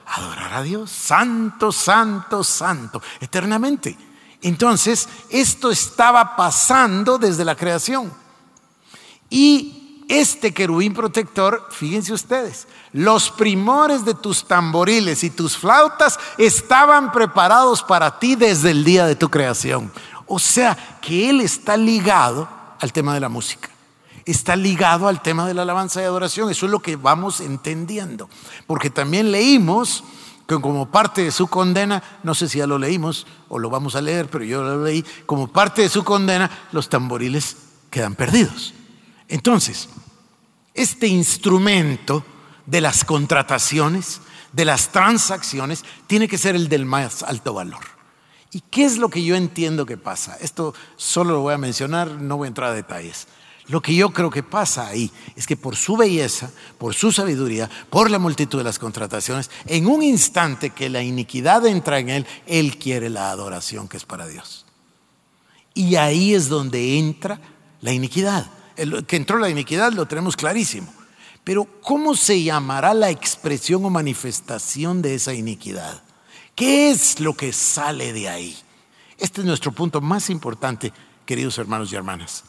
Adorar 0.07 0.55
a 0.55 0.63
Dios, 0.63 0.91
santo, 0.91 1.73
santo, 1.73 2.45
santo, 2.45 3.03
eternamente. 3.21 3.99
Entonces, 4.45 5.09
esto 5.31 5.71
estaba 5.71 6.37
pasando 6.37 7.17
desde 7.17 7.47
la 7.47 7.57
creación. 7.57 8.13
Y 9.31 10.05
este 10.07 10.53
querubín 10.53 10.93
protector, 10.93 11.67
fíjense 11.71 12.13
ustedes, 12.13 12.69
los 12.93 13.31
primores 13.31 14.05
de 14.05 14.13
tus 14.13 14.47
tamboriles 14.47 15.25
y 15.25 15.31
tus 15.31 15.57
flautas 15.57 16.19
estaban 16.37 17.11
preparados 17.11 17.83
para 17.83 18.19
ti 18.19 18.37
desde 18.37 18.71
el 18.71 18.85
día 18.85 19.07
de 19.07 19.17
tu 19.17 19.31
creación. 19.31 19.91
O 20.27 20.39
sea, 20.39 20.77
que 21.01 21.31
Él 21.31 21.41
está 21.41 21.79
ligado 21.79 22.47
al 22.81 22.93
tema 22.93 23.15
de 23.15 23.21
la 23.21 23.31
música 23.31 23.71
está 24.27 24.57
ligado 24.57 25.07
al 25.07 25.21
tema 25.21 25.47
de 25.47 25.53
la 25.53 25.63
alabanza 25.63 26.01
y 26.01 26.05
adoración. 26.05 26.51
Eso 26.51 26.65
es 26.65 26.73
lo 26.73 26.81
que 26.81 26.97
vamos 26.97 27.41
entendiendo. 27.41 28.29
Porque 28.67 28.89
también 28.89 29.31
leímos 29.31 30.03
que 30.47 30.61
como 30.61 30.91
parte 30.91 31.25
de 31.25 31.31
su 31.31 31.47
condena, 31.47 32.03
no 32.23 32.35
sé 32.35 32.49
si 32.49 32.59
ya 32.59 32.67
lo 32.67 32.79
leímos 32.79 33.27
o 33.49 33.59
lo 33.59 33.71
vamos 33.71 33.97
a 33.97 34.03
leer, 34.03 34.29
pero 34.29 34.45
yo 34.45 34.63
lo 34.63 34.85
leí, 34.85 35.05
como 35.27 35.49
parte 35.49 35.83
de 35.83 35.89
su 35.89 36.05
condena, 36.05 36.51
los 36.73 36.89
tamboriles 36.89 37.57
quedan 37.91 38.15
perdidos. 38.15 38.75
Entonces, 39.29 39.89
este 40.75 41.07
instrumento 41.07 42.25
de 42.67 42.81
las 42.81 43.05
contrataciones, 43.05 44.21
de 44.53 44.65
las 44.65 44.91
transacciones, 44.91 45.85
tiene 46.07 46.29
que 46.29 46.39
ser 46.39 46.57
el 46.57 46.69
del 46.69 46.85
más 46.85 47.23
alto 47.23 47.55
valor. 47.55 47.85
¿Y 48.51 48.61
qué 48.61 48.85
es 48.85 48.99
lo 48.99 49.09
que 49.09 49.25
yo 49.25 49.35
entiendo 49.35 49.87
que 49.87 49.97
pasa? 49.97 50.37
Esto 50.41 50.75
solo 50.97 51.35
lo 51.35 51.41
voy 51.41 51.55
a 51.55 51.59
mencionar, 51.59 52.09
no 52.11 52.37
voy 52.37 52.47
a 52.47 52.49
entrar 52.49 52.71
a 52.71 52.75
detalles. 52.75 53.27
Lo 53.69 53.81
que 53.81 53.95
yo 53.95 54.11
creo 54.11 54.31
que 54.31 54.43
pasa 54.43 54.89
ahí 54.89 55.11
es 55.37 55.47
que 55.47 55.57
por 55.57 55.75
su 55.75 55.97
belleza, 55.97 56.51
por 56.77 56.95
su 56.95 57.13
sabiduría, 57.13 57.71
por 57.89 58.11
la 58.11 58.19
multitud 58.19 58.59
de 58.59 58.65
las 58.65 58.79
contrataciones, 58.79 59.51
en 59.67 59.87
un 59.87 60.03
instante 60.03 60.71
que 60.71 60.91
la 60.91 61.03
iniquidad 61.03 61.67
entra 61.67 61.99
en 61.99 62.11
él, 62.11 62.27
él 62.47 62.77
quiere 62.79 63.09
la 63.09 63.31
adoración 63.31 63.89
que 63.89 63.97
es 63.97 64.05
para 64.05 64.27
Dios. 64.27 64.67
Y 65.73 65.97
ahí 65.97 66.35
es 66.35 66.49
donde 66.49 66.99
entra 66.99 67.41
la 67.81 67.93
iniquidad. 67.93 68.51
El 68.77 69.07
que 69.07 69.17
entró 69.17 69.39
la 69.39 69.49
iniquidad 69.49 69.93
lo 69.93 70.07
tenemos 70.07 70.37
clarísimo. 70.37 70.93
Pero 71.43 71.65
¿cómo 71.83 72.15
se 72.15 72.43
llamará 72.43 72.93
la 72.93 73.11
expresión 73.11 73.85
o 73.85 73.91
manifestación 73.91 75.01
de 75.01 75.15
esa 75.15 75.33
iniquidad? 75.33 76.03
¿Qué 76.55 76.91
es 76.91 77.19
lo 77.19 77.35
que 77.35 77.53
sale 77.53 78.13
de 78.13 78.29
ahí? 78.29 78.57
Este 79.19 79.41
es 79.41 79.47
nuestro 79.47 79.73
punto 79.73 80.01
más 80.01 80.31
importante, 80.31 80.93
queridos 81.27 81.59
hermanos 81.59 81.93
y 81.93 81.97
hermanas. 81.97 82.45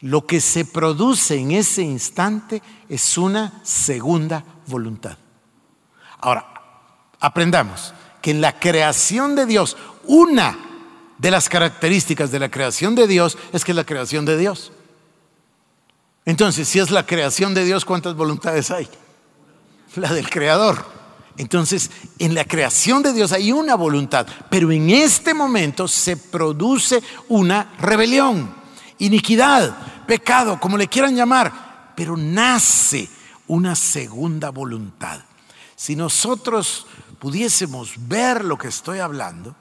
Lo 0.00 0.26
que 0.26 0.40
se 0.40 0.64
produce 0.64 1.36
en 1.36 1.52
ese 1.52 1.82
instante 1.82 2.62
es 2.88 3.16
una 3.16 3.60
segunda 3.62 4.44
voluntad. 4.66 5.16
Ahora, 6.20 6.46
aprendamos 7.20 7.94
que 8.20 8.30
en 8.30 8.40
la 8.40 8.58
creación 8.58 9.34
de 9.34 9.46
Dios, 9.46 9.76
una 10.04 10.58
de 11.18 11.30
las 11.30 11.48
características 11.48 12.30
de 12.30 12.38
la 12.38 12.50
creación 12.50 12.94
de 12.94 13.06
Dios 13.06 13.38
es 13.52 13.64
que 13.64 13.72
es 13.72 13.76
la 13.76 13.84
creación 13.84 14.24
de 14.24 14.36
Dios. 14.36 14.72
Entonces, 16.24 16.68
si 16.68 16.78
es 16.78 16.90
la 16.90 17.06
creación 17.06 17.54
de 17.54 17.64
Dios, 17.64 17.84
¿cuántas 17.84 18.14
voluntades 18.14 18.70
hay? 18.70 18.88
La 19.96 20.12
del 20.12 20.28
Creador. 20.28 20.84
Entonces, 21.36 21.90
en 22.18 22.34
la 22.34 22.44
creación 22.44 23.02
de 23.02 23.12
Dios 23.12 23.32
hay 23.32 23.52
una 23.52 23.74
voluntad, 23.74 24.26
pero 24.48 24.70
en 24.70 24.90
este 24.90 25.34
momento 25.34 25.88
se 25.88 26.16
produce 26.16 27.02
una 27.28 27.72
rebelión, 27.78 28.54
iniquidad, 28.98 29.76
pecado, 30.06 30.58
como 30.60 30.76
le 30.76 30.88
quieran 30.88 31.16
llamar, 31.16 31.92
pero 31.96 32.16
nace 32.16 33.08
una 33.46 33.74
segunda 33.74 34.50
voluntad. 34.50 35.20
Si 35.76 35.96
nosotros 35.96 36.86
pudiésemos 37.18 37.94
ver 38.08 38.44
lo 38.44 38.56
que 38.56 38.68
estoy 38.68 38.98
hablando, 38.98 39.54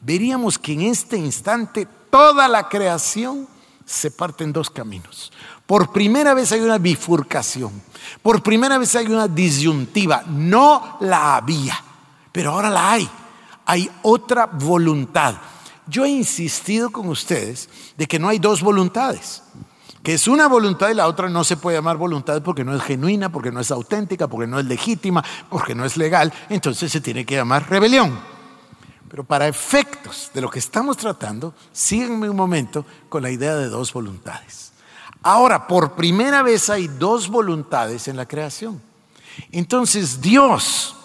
veríamos 0.00 0.58
que 0.58 0.72
en 0.72 0.82
este 0.82 1.16
instante 1.16 1.86
toda 2.10 2.48
la 2.48 2.68
creación 2.68 3.48
se 3.84 4.10
parte 4.10 4.44
en 4.44 4.52
dos 4.52 4.70
caminos. 4.70 5.32
Por 5.66 5.92
primera 5.92 6.34
vez 6.34 6.52
hay 6.52 6.60
una 6.60 6.78
bifurcación. 6.78 7.82
Por 8.22 8.42
primera 8.42 8.78
vez 8.78 8.94
hay 8.94 9.06
una 9.06 9.28
disyuntiva. 9.28 10.22
No 10.26 10.96
la 11.00 11.36
había, 11.36 11.78
pero 12.32 12.52
ahora 12.52 12.70
la 12.70 12.92
hay. 12.92 13.08
Hay 13.66 13.90
otra 14.02 14.46
voluntad. 14.46 15.34
Yo 15.88 16.04
he 16.04 16.10
insistido 16.10 16.90
con 16.90 17.08
ustedes 17.08 17.68
de 17.96 18.06
que 18.06 18.18
no 18.18 18.28
hay 18.28 18.38
dos 18.38 18.62
voluntades 18.62 19.42
que 20.02 20.14
es 20.14 20.26
una 20.26 20.46
voluntad 20.46 20.88
y 20.88 20.94
la 20.94 21.06
otra 21.06 21.28
no 21.28 21.44
se 21.44 21.56
puede 21.56 21.76
llamar 21.76 21.96
voluntad 21.96 22.42
porque 22.42 22.64
no 22.64 22.74
es 22.74 22.82
genuina, 22.82 23.30
porque 23.30 23.52
no 23.52 23.60
es 23.60 23.70
auténtica, 23.70 24.28
porque 24.28 24.46
no 24.46 24.58
es 24.58 24.66
legítima, 24.66 25.24
porque 25.50 25.74
no 25.74 25.84
es 25.84 25.96
legal, 25.96 26.32
entonces 26.48 26.90
se 26.90 27.00
tiene 27.00 27.26
que 27.26 27.34
llamar 27.34 27.68
rebelión. 27.68 28.18
Pero 29.10 29.24
para 29.24 29.48
efectos 29.48 30.30
de 30.32 30.40
lo 30.40 30.50
que 30.50 30.60
estamos 30.60 30.96
tratando, 30.96 31.54
síganme 31.72 32.30
un 32.30 32.36
momento 32.36 32.86
con 33.08 33.22
la 33.22 33.30
idea 33.30 33.56
de 33.56 33.68
dos 33.68 33.92
voluntades. 33.92 34.72
Ahora, 35.22 35.66
por 35.66 35.92
primera 35.92 36.42
vez 36.42 36.70
hay 36.70 36.88
dos 36.88 37.28
voluntades 37.28 38.06
en 38.06 38.16
la 38.16 38.26
creación. 38.26 38.80
Entonces 39.50 40.20
Dios, 40.20 40.96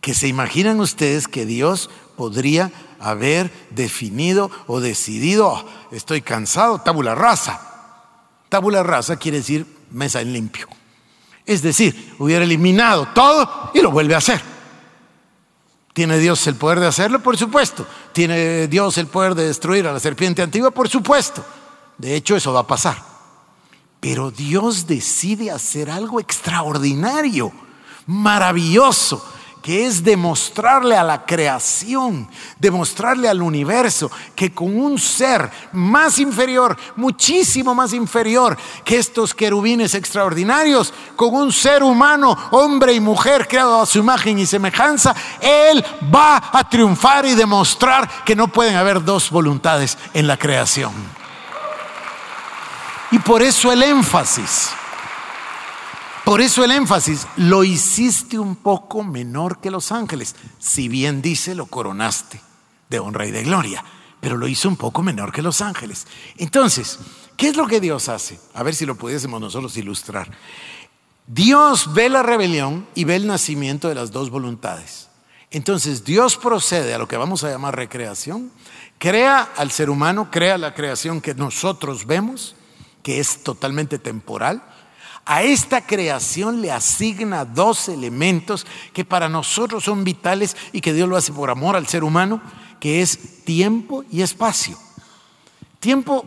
que 0.00 0.14
se 0.14 0.28
imaginan 0.28 0.80
ustedes 0.80 1.26
que 1.26 1.44
Dios 1.44 1.90
podría 2.16 2.70
haber 3.00 3.50
definido 3.70 4.50
o 4.66 4.80
decidido, 4.80 5.48
oh, 5.48 5.64
estoy 5.90 6.22
cansado, 6.22 6.80
tabula 6.80 7.14
rasa, 7.14 7.70
Tabula 8.50 8.82
rasa 8.82 9.16
quiere 9.16 9.38
decir 9.38 9.64
mesa 9.92 10.20
en 10.20 10.32
limpio. 10.32 10.68
Es 11.46 11.62
decir, 11.62 12.14
hubiera 12.18 12.44
eliminado 12.44 13.08
todo 13.14 13.70
y 13.72 13.80
lo 13.80 13.92
vuelve 13.92 14.14
a 14.14 14.18
hacer. 14.18 14.42
¿Tiene 15.92 16.18
Dios 16.18 16.46
el 16.48 16.56
poder 16.56 16.80
de 16.80 16.88
hacerlo? 16.88 17.22
Por 17.22 17.36
supuesto. 17.36 17.86
¿Tiene 18.12 18.66
Dios 18.66 18.98
el 18.98 19.06
poder 19.06 19.34
de 19.34 19.46
destruir 19.46 19.86
a 19.86 19.92
la 19.92 20.00
serpiente 20.00 20.42
antigua? 20.42 20.72
Por 20.72 20.88
supuesto. 20.88 21.44
De 21.96 22.14
hecho, 22.14 22.36
eso 22.36 22.52
va 22.52 22.60
a 22.60 22.66
pasar. 22.66 23.02
Pero 24.00 24.30
Dios 24.30 24.86
decide 24.86 25.50
hacer 25.50 25.90
algo 25.90 26.18
extraordinario, 26.20 27.52
maravilloso, 28.06 29.24
que 29.62 29.86
es 29.86 30.02
demostrarle 30.02 30.96
a 30.96 31.04
la 31.04 31.24
creación, 31.24 32.28
demostrarle 32.58 33.28
al 33.28 33.42
universo 33.42 34.10
que 34.34 34.52
con 34.52 34.78
un 34.78 34.98
ser 34.98 35.50
más 35.72 36.18
inferior, 36.18 36.76
muchísimo 36.96 37.74
más 37.74 37.92
inferior 37.92 38.56
que 38.84 38.96
estos 38.96 39.34
querubines 39.34 39.94
extraordinarios, 39.94 40.94
con 41.16 41.34
un 41.34 41.52
ser 41.52 41.82
humano, 41.82 42.36
hombre 42.52 42.92
y 42.94 43.00
mujer 43.00 43.46
creado 43.46 43.82
a 43.82 43.86
su 43.86 43.98
imagen 43.98 44.38
y 44.38 44.46
semejanza, 44.46 45.14
Él 45.40 45.84
va 46.14 46.50
a 46.52 46.68
triunfar 46.68 47.26
y 47.26 47.34
demostrar 47.34 48.24
que 48.24 48.36
no 48.36 48.48
pueden 48.48 48.76
haber 48.76 49.04
dos 49.04 49.30
voluntades 49.30 49.98
en 50.14 50.26
la 50.26 50.36
creación. 50.36 50.92
Y 53.10 53.18
por 53.18 53.42
eso 53.42 53.72
el 53.72 53.82
énfasis. 53.82 54.70
Por 56.24 56.40
eso 56.40 56.64
el 56.64 56.70
énfasis, 56.70 57.26
lo 57.36 57.64
hiciste 57.64 58.38
un 58.38 58.56
poco 58.56 59.02
menor 59.02 59.60
que 59.60 59.70
los 59.70 59.90
ángeles. 59.90 60.36
Si 60.58 60.88
bien 60.88 61.22
dice, 61.22 61.54
lo 61.54 61.66
coronaste 61.66 62.40
de 62.88 62.98
honra 62.98 63.26
y 63.26 63.30
de 63.30 63.42
gloria, 63.42 63.84
pero 64.20 64.36
lo 64.36 64.46
hizo 64.46 64.68
un 64.68 64.76
poco 64.76 65.02
menor 65.02 65.32
que 65.32 65.42
los 65.42 65.60
ángeles. 65.60 66.06
Entonces, 66.36 66.98
¿qué 67.36 67.48
es 67.48 67.56
lo 67.56 67.66
que 67.66 67.80
Dios 67.80 68.08
hace? 68.08 68.38
A 68.54 68.62
ver 68.62 68.74
si 68.74 68.84
lo 68.84 68.96
pudiésemos 68.96 69.40
nosotros 69.40 69.76
ilustrar. 69.76 70.30
Dios 71.26 71.94
ve 71.94 72.08
la 72.08 72.22
rebelión 72.22 72.86
y 72.94 73.04
ve 73.04 73.16
el 73.16 73.26
nacimiento 73.26 73.88
de 73.88 73.94
las 73.94 74.10
dos 74.10 74.30
voluntades. 74.30 75.08
Entonces 75.52 76.04
Dios 76.04 76.36
procede 76.36 76.94
a 76.94 76.98
lo 76.98 77.08
que 77.08 77.16
vamos 77.16 77.42
a 77.42 77.50
llamar 77.50 77.76
recreación, 77.76 78.52
crea 78.98 79.48
al 79.56 79.70
ser 79.70 79.90
humano, 79.90 80.30
crea 80.30 80.58
la 80.58 80.74
creación 80.74 81.20
que 81.20 81.34
nosotros 81.34 82.06
vemos, 82.06 82.54
que 83.02 83.20
es 83.20 83.42
totalmente 83.42 83.98
temporal, 83.98 84.62
a 85.24 85.42
esta 85.42 85.86
creación 85.86 86.60
le 86.60 86.72
asigna 86.72 87.44
dos 87.44 87.88
elementos 87.88 88.66
que 88.92 89.04
para 89.04 89.28
nosotros 89.28 89.84
son 89.84 90.04
vitales 90.04 90.56
y 90.72 90.80
que 90.80 90.92
Dios 90.92 91.08
lo 91.08 91.16
hace 91.16 91.32
por 91.32 91.50
amor 91.50 91.76
al 91.76 91.86
ser 91.86 92.04
humano, 92.04 92.40
que 92.80 93.02
es 93.02 93.44
tiempo 93.44 94.04
y 94.10 94.22
espacio. 94.22 94.76
Tiempo 95.78 96.26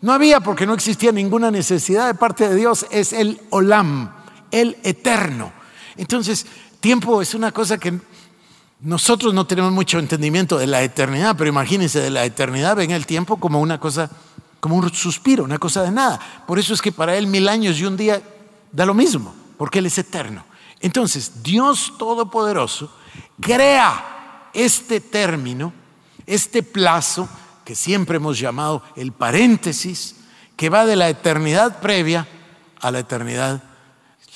no 0.00 0.12
había 0.12 0.40
porque 0.40 0.66
no 0.66 0.74
existía 0.74 1.12
ninguna 1.12 1.50
necesidad 1.50 2.06
de 2.06 2.14
parte 2.14 2.48
de 2.48 2.54
Dios, 2.54 2.86
es 2.90 3.12
el 3.12 3.40
olam, 3.50 4.12
el 4.50 4.76
eterno. 4.82 5.52
Entonces, 5.96 6.46
tiempo 6.80 7.20
es 7.20 7.34
una 7.34 7.52
cosa 7.52 7.78
que 7.78 7.98
nosotros 8.80 9.34
no 9.34 9.46
tenemos 9.46 9.72
mucho 9.72 9.98
entendimiento 9.98 10.56
de 10.56 10.68
la 10.68 10.82
eternidad, 10.82 11.34
pero 11.36 11.50
imagínense 11.50 12.00
de 12.00 12.10
la 12.10 12.24
eternidad, 12.24 12.76
ven 12.76 12.92
el 12.92 13.06
tiempo 13.06 13.38
como 13.38 13.60
una 13.60 13.80
cosa, 13.80 14.08
como 14.60 14.76
un 14.76 14.92
suspiro, 14.92 15.44
una 15.44 15.58
cosa 15.58 15.82
de 15.82 15.90
nada. 15.90 16.18
Por 16.46 16.58
eso 16.58 16.74
es 16.74 16.82
que 16.82 16.92
para 16.92 17.16
él 17.16 17.26
mil 17.26 17.48
años 17.48 17.78
y 17.78 17.84
un 17.84 17.96
día 17.96 18.22
da 18.72 18.86
lo 18.86 18.94
mismo, 18.94 19.34
porque 19.56 19.78
Él 19.78 19.86
es 19.86 19.98
eterno. 19.98 20.44
Entonces, 20.80 21.42
Dios 21.42 21.94
Todopoderoso 21.98 22.92
crea 23.40 24.50
este 24.52 25.00
término, 25.00 25.72
este 26.26 26.62
plazo, 26.62 27.28
que 27.64 27.74
siempre 27.74 28.16
hemos 28.16 28.38
llamado 28.38 28.82
el 28.96 29.12
paréntesis, 29.12 30.16
que 30.56 30.70
va 30.70 30.86
de 30.86 30.96
la 30.96 31.08
eternidad 31.08 31.80
previa 31.80 32.26
a 32.80 32.90
la 32.90 33.00
eternidad. 33.00 33.62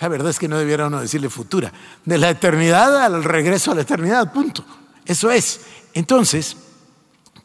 La 0.00 0.08
verdad 0.08 0.30
es 0.30 0.38
que 0.38 0.48
no 0.48 0.58
debiera 0.58 0.88
uno 0.88 1.00
decirle 1.00 1.30
futura, 1.30 1.72
de 2.04 2.18
la 2.18 2.30
eternidad 2.30 3.04
al 3.04 3.24
regreso 3.24 3.72
a 3.72 3.74
la 3.74 3.82
eternidad, 3.82 4.32
punto. 4.32 4.64
Eso 5.04 5.30
es. 5.30 5.60
Entonces, 5.94 6.56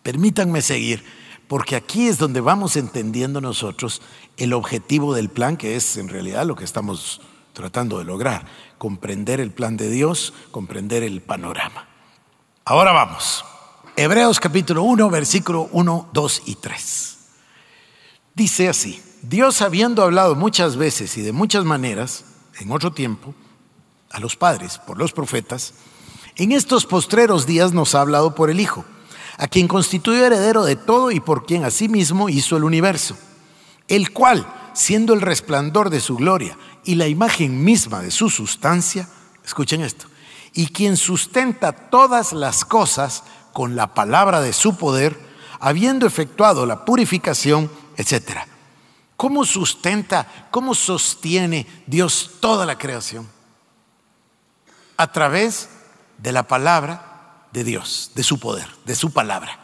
permítanme 0.02 0.62
seguir, 0.62 1.04
porque 1.48 1.76
aquí 1.76 2.08
es 2.08 2.18
donde 2.18 2.42
vamos 2.42 2.76
entendiendo 2.76 3.42
nosotros 3.42 4.02
el 4.38 4.54
objetivo 4.54 5.14
del 5.14 5.30
plan, 5.30 5.58
que 5.58 5.76
es 5.76 5.98
en 5.98 6.10
realidad 6.10 6.46
lo 6.46 6.56
que 6.56 6.66
estamos 6.66 7.22
tratando 7.54 7.98
de 8.00 8.06
lograr, 8.06 8.46
comprender 8.78 9.40
el 9.40 9.52
plan 9.52 9.78
de 9.78 9.90
Dios, 9.90 10.34
comprender 10.52 11.04
el 11.04 11.22
panorama. 11.22 11.88
Ahora 12.66 12.92
vamos. 12.92 13.46
Hebreos 13.96 14.40
capítulo 14.40 14.84
1, 14.84 15.10
versículo 15.10 15.70
1, 15.72 16.10
2 16.14 16.42
y 16.46 16.56
3. 16.56 17.18
Dice 18.36 18.70
así, 18.70 19.02
Dios 19.24 19.62
habiendo 19.62 20.04
hablado 20.04 20.36
muchas 20.36 20.76
veces 20.76 21.18
y 21.18 21.22
de 21.22 21.32
muchas 21.32 21.66
maneras, 21.66 22.26
en 22.60 22.72
otro 22.72 22.92
tiempo, 22.92 23.34
a 24.12 24.20
los 24.20 24.36
padres, 24.36 24.78
por 24.78 25.00
los 25.00 25.14
profetas, 25.14 25.74
en 26.36 26.52
estos 26.52 26.86
postreros 26.86 27.48
días 27.48 27.74
nos 27.74 27.96
ha 27.96 28.02
hablado 28.02 28.36
por 28.36 28.52
el 28.52 28.60
Hijo, 28.60 28.86
a 29.38 29.48
quien 29.48 29.68
constituyó 29.68 30.26
heredero 30.26 30.64
de 30.64 30.76
todo 30.76 31.12
y 31.12 31.20
por 31.20 31.46
quien 31.46 31.64
asimismo 31.64 32.30
hizo 32.30 32.58
el 32.58 32.64
universo 32.64 33.16
el 33.88 34.12
cual, 34.12 34.46
siendo 34.74 35.14
el 35.14 35.22
resplandor 35.22 35.90
de 35.90 36.02
su 36.02 36.18
gloria 36.18 36.58
y 36.84 36.96
la 36.96 37.08
imagen 37.08 37.64
misma 37.64 38.02
de 38.02 38.12
su 38.12 38.30
sustancia, 38.30 39.08
escuchen 39.44 39.82
esto, 39.82 40.08
y 40.54 40.68
quien 40.68 40.98
sustenta 40.98 41.72
todas 41.72 42.34
las 42.34 42.66
cosas 42.66 43.24
con 43.54 43.76
la 43.76 43.94
palabra 43.94 44.42
de 44.42 44.54
su 44.54 44.78
poder, 44.78 45.20
habiendo 45.60 46.06
efectuado 46.06 46.66
la 46.66 46.86
purificación, 46.86 47.72
etc. 47.96 48.40
¿Cómo 49.16 49.46
sustenta, 49.46 50.48
cómo 50.52 50.76
sostiene 50.76 51.66
Dios 51.88 52.32
toda 52.40 52.66
la 52.66 52.78
creación? 52.78 53.28
A 54.98 55.12
través 55.12 55.70
de 56.18 56.32
la 56.32 56.44
palabra 56.44 57.07
de 57.58 57.64
Dios, 57.64 58.12
de 58.14 58.24
su 58.24 58.40
poder, 58.40 58.68
de 58.86 58.96
su 58.96 59.12
palabra. 59.12 59.60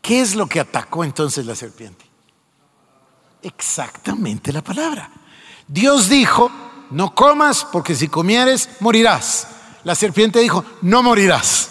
¿Qué 0.00 0.20
es 0.20 0.34
lo 0.34 0.48
que 0.48 0.58
atacó 0.60 1.04
entonces 1.04 1.46
la 1.46 1.54
serpiente? 1.54 2.12
exactamente 3.42 4.52
la 4.52 4.62
palabra. 4.62 5.10
Dios 5.66 6.08
dijo, 6.08 6.50
no 6.90 7.14
comas 7.14 7.64
porque 7.64 7.94
si 7.94 8.08
comieres 8.08 8.68
morirás. 8.80 9.48
La 9.84 9.94
serpiente 9.94 10.40
dijo, 10.40 10.64
no 10.80 11.02
morirás. 11.02 11.70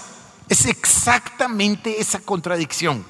Es 0.50 0.66
exactamente 0.66 2.02
esa 2.02 2.20
contradicción. 2.20 3.06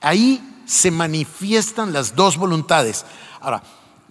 Ahí 0.00 0.62
se 0.66 0.90
manifiestan 0.90 1.92
las 1.92 2.14
dos 2.14 2.36
voluntades. 2.36 3.04
Ahora, 3.40 3.62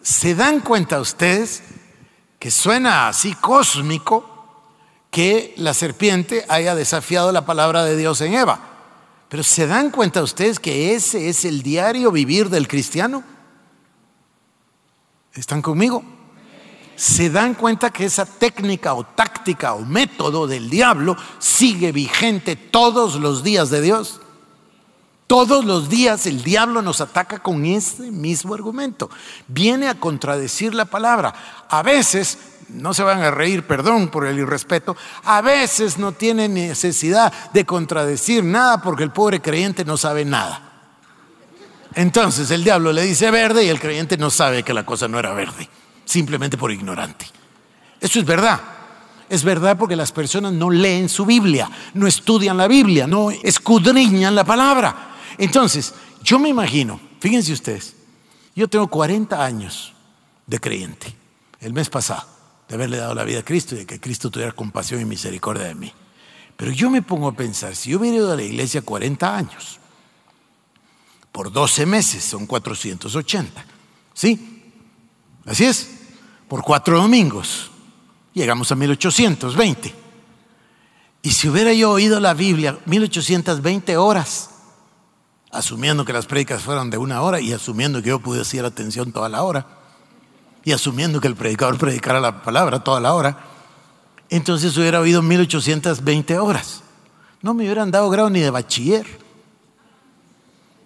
¿se 0.01 0.36
dan 0.36 0.59
cuenta 0.59 0.99
ustedes 0.99 1.63
que 2.39 2.51
suena 2.51 3.07
así 3.07 3.34
cósmico 3.36 4.35
que 5.16 5.53
la 5.55 5.74
serpiente 5.74 6.43
haya 6.49 6.76
desafiado 6.76 7.32
la 7.32 7.45
palabra 7.45 7.86
de 7.86 7.95
Dios 7.95 8.20
en 8.20 8.34
Eva? 8.34 8.59
Pero 9.30 9.43
¿se 9.43 9.66
dan 9.66 9.89
cuenta 9.89 10.22
ustedes 10.22 10.59
que 10.59 10.93
ese 10.93 11.30
es 11.30 11.45
el 11.45 11.63
diario 11.63 12.11
vivir 12.11 12.49
del 12.49 12.68
cristiano? 12.68 13.24
¿Están 15.34 15.61
conmigo? 15.61 16.03
Se 16.97 17.30
dan 17.30 17.53
cuenta 17.53 17.91
que 17.91 18.03
esa 18.03 18.26
técnica 18.26 18.93
o 18.93 19.05
táctica 19.05 19.76
o 19.76 19.86
método 19.86 20.47
del 20.47 20.70
diablo 20.70 21.16
sigue 21.39 21.93
vigente 21.93 22.57
todos 22.57 23.16
los 23.16 23.41
días 23.41 23.70
de 23.70 23.80
Dios. 23.80 24.20
Todos 25.28 25.63
los 25.63 25.88
días 25.88 26.28
el 26.28 26.43
diablo 26.43 26.82
nos 26.82 26.99
ataca 26.99 27.39
con 27.39 27.66
ese 27.66 28.11
mismo 28.11 28.53
argumento. 28.53 29.09
Viene 29.47 29.88
a 29.88 29.97
contradecir 29.97 30.76
la 30.76 30.86
palabra. 30.86 31.34
A 31.70 31.82
veces, 31.84 32.38
no 32.70 32.93
se 32.93 33.03
van 33.03 33.22
a 33.22 33.32
reír, 33.32 33.63
perdón 33.63 34.09
por 34.09 34.26
el 34.26 34.39
irrespeto, 34.39 34.95
a 35.24 35.41
veces 35.41 35.97
no 35.97 36.11
tiene 36.11 36.47
necesidad 36.47 37.32
de 37.53 37.66
contradecir 37.66 38.43
nada 38.43 38.82
porque 38.82 39.03
el 39.03 39.11
pobre 39.11 39.41
creyente 39.41 39.86
no 39.86 39.97
sabe 39.97 40.26
nada. 40.26 40.74
Entonces 41.93 42.51
el 42.51 42.63
diablo 42.63 42.91
le 42.91 43.03
dice 43.03 43.32
verde 43.32 43.63
y 43.63 43.70
el 43.70 43.80
creyente 43.80 44.18
no 44.18 44.30
sabe 44.30 44.63
que 44.63 44.74
la 44.74 44.86
cosa 44.86 45.07
no 45.07 45.18
era 45.18 45.34
verde, 45.34 45.70
simplemente 46.03 46.57
por 46.57 46.72
ignorante. 46.72 47.26
Eso 48.01 48.20
es 48.20 48.26
verdad. 48.26 48.59
Es 49.28 49.43
verdad 49.43 49.78
porque 49.78 49.95
las 49.95 50.11
personas 50.11 50.53
no 50.53 50.70
leen 50.70 51.09
su 51.09 51.26
Biblia, 51.26 51.70
no 51.95 52.05
estudian 52.05 52.57
la 52.57 52.68
Biblia, 52.68 53.07
no 53.07 53.32
escudriñan 53.32 54.36
la 54.36 54.43
palabra. 54.43 55.16
Entonces, 55.38 55.93
yo 56.22 56.38
me 56.38 56.49
imagino, 56.49 56.99
fíjense 57.20 57.53
ustedes, 57.53 57.95
yo 58.55 58.68
tengo 58.68 58.88
40 58.88 59.43
años 59.43 59.93
de 60.45 60.59
creyente, 60.59 61.16
el 61.59 61.74
mes 61.74 61.89
pasado, 61.89 62.24
de 62.68 62.76
haberle 62.76 62.97
dado 62.97 63.13
la 63.13 63.24
vida 63.24 63.39
a 63.39 63.45
Cristo 63.45 63.76
y 63.76 63.80
de 63.80 63.86
que 63.86 63.99
Cristo 63.99 64.30
tuviera 64.30 64.51
compasión 64.51 65.01
y 65.01 65.05
misericordia 65.05 65.66
de 65.66 65.76
mí. 65.76 65.93
Pero 66.57 66.72
yo 66.72 66.89
me 66.89 67.01
pongo 67.01 67.28
a 67.28 67.36
pensar, 67.36 67.76
si 67.76 67.91
yo 67.91 67.99
hubiera 67.99 68.18
ido 68.18 68.32
a 68.32 68.36
la 68.36 68.43
iglesia 68.43 68.82
40 68.82 69.36
años, 69.36 69.80
por 71.32 71.51
12 71.51 71.86
meses 71.86 72.24
son 72.24 72.45
480, 72.45 73.66
¿sí? 74.13 74.63
Así 75.45 75.66
es, 75.66 75.89
por 76.47 76.63
cuatro 76.63 76.97
domingos 76.97 77.72
llegamos 78.34 78.72
a 78.72 78.76
1820. 78.76 79.93
Y 81.22 81.32
si 81.32 81.49
hubiera 81.49 81.74
yo 81.74 81.91
oído 81.91 82.20
la 82.20 82.34
Biblia 82.34 82.78
1820 82.86 83.97
horas, 83.97 84.51
asumiendo 85.51 86.05
que 86.05 86.13
las 86.13 86.26
prédicas 86.26 86.61
fueran 86.61 86.89
de 86.89 86.97
una 86.97 87.22
hora 87.22 87.41
y 87.41 87.51
asumiendo 87.51 88.01
que 88.01 88.09
yo 88.09 88.20
pude 88.20 88.41
hacer 88.41 88.63
atención 88.63 89.11
toda 89.11 89.28
la 89.28 89.43
hora, 89.43 89.74
y 90.66 90.72
asumiendo 90.72 91.22
que 91.22 91.28
el 91.28 91.36
predicador 91.36 91.78
predicara 91.78 92.20
la 92.20 92.41
palabra 92.41 92.84
toda 92.84 92.99
la 92.99 93.13
hora, 93.13 93.38
entonces 94.30 94.76
hubiera 94.76 94.99
oído 94.99 95.22
1820 95.22 96.39
horas. 96.39 96.82
No 97.43 97.53
me 97.53 97.63
hubieran 97.63 97.91
dado 97.91 98.09
grado 98.09 98.32
ni 98.32 98.39
de 98.39 98.49
bachiller. 98.49 99.05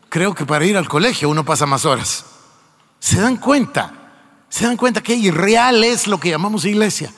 Creo 0.10 0.36
que 0.36 0.46
para 0.46 0.66
ir 0.66 0.76
al 0.76 0.90
colegio 0.90 1.30
uno 1.30 1.46
pasa 1.46 1.66
más 1.66 1.86
horas. 1.86 2.26
¿Se 3.00 3.22
dan 3.22 3.38
cuenta? 3.38 3.94
¿Se 4.50 4.66
dan 4.66 4.76
cuenta 4.76 5.02
que 5.02 5.16
irreal 5.16 5.82
es 5.86 6.08
lo 6.08 6.20
que 6.20 6.30
llamamos 6.30 6.66
iglesia? 6.66 7.14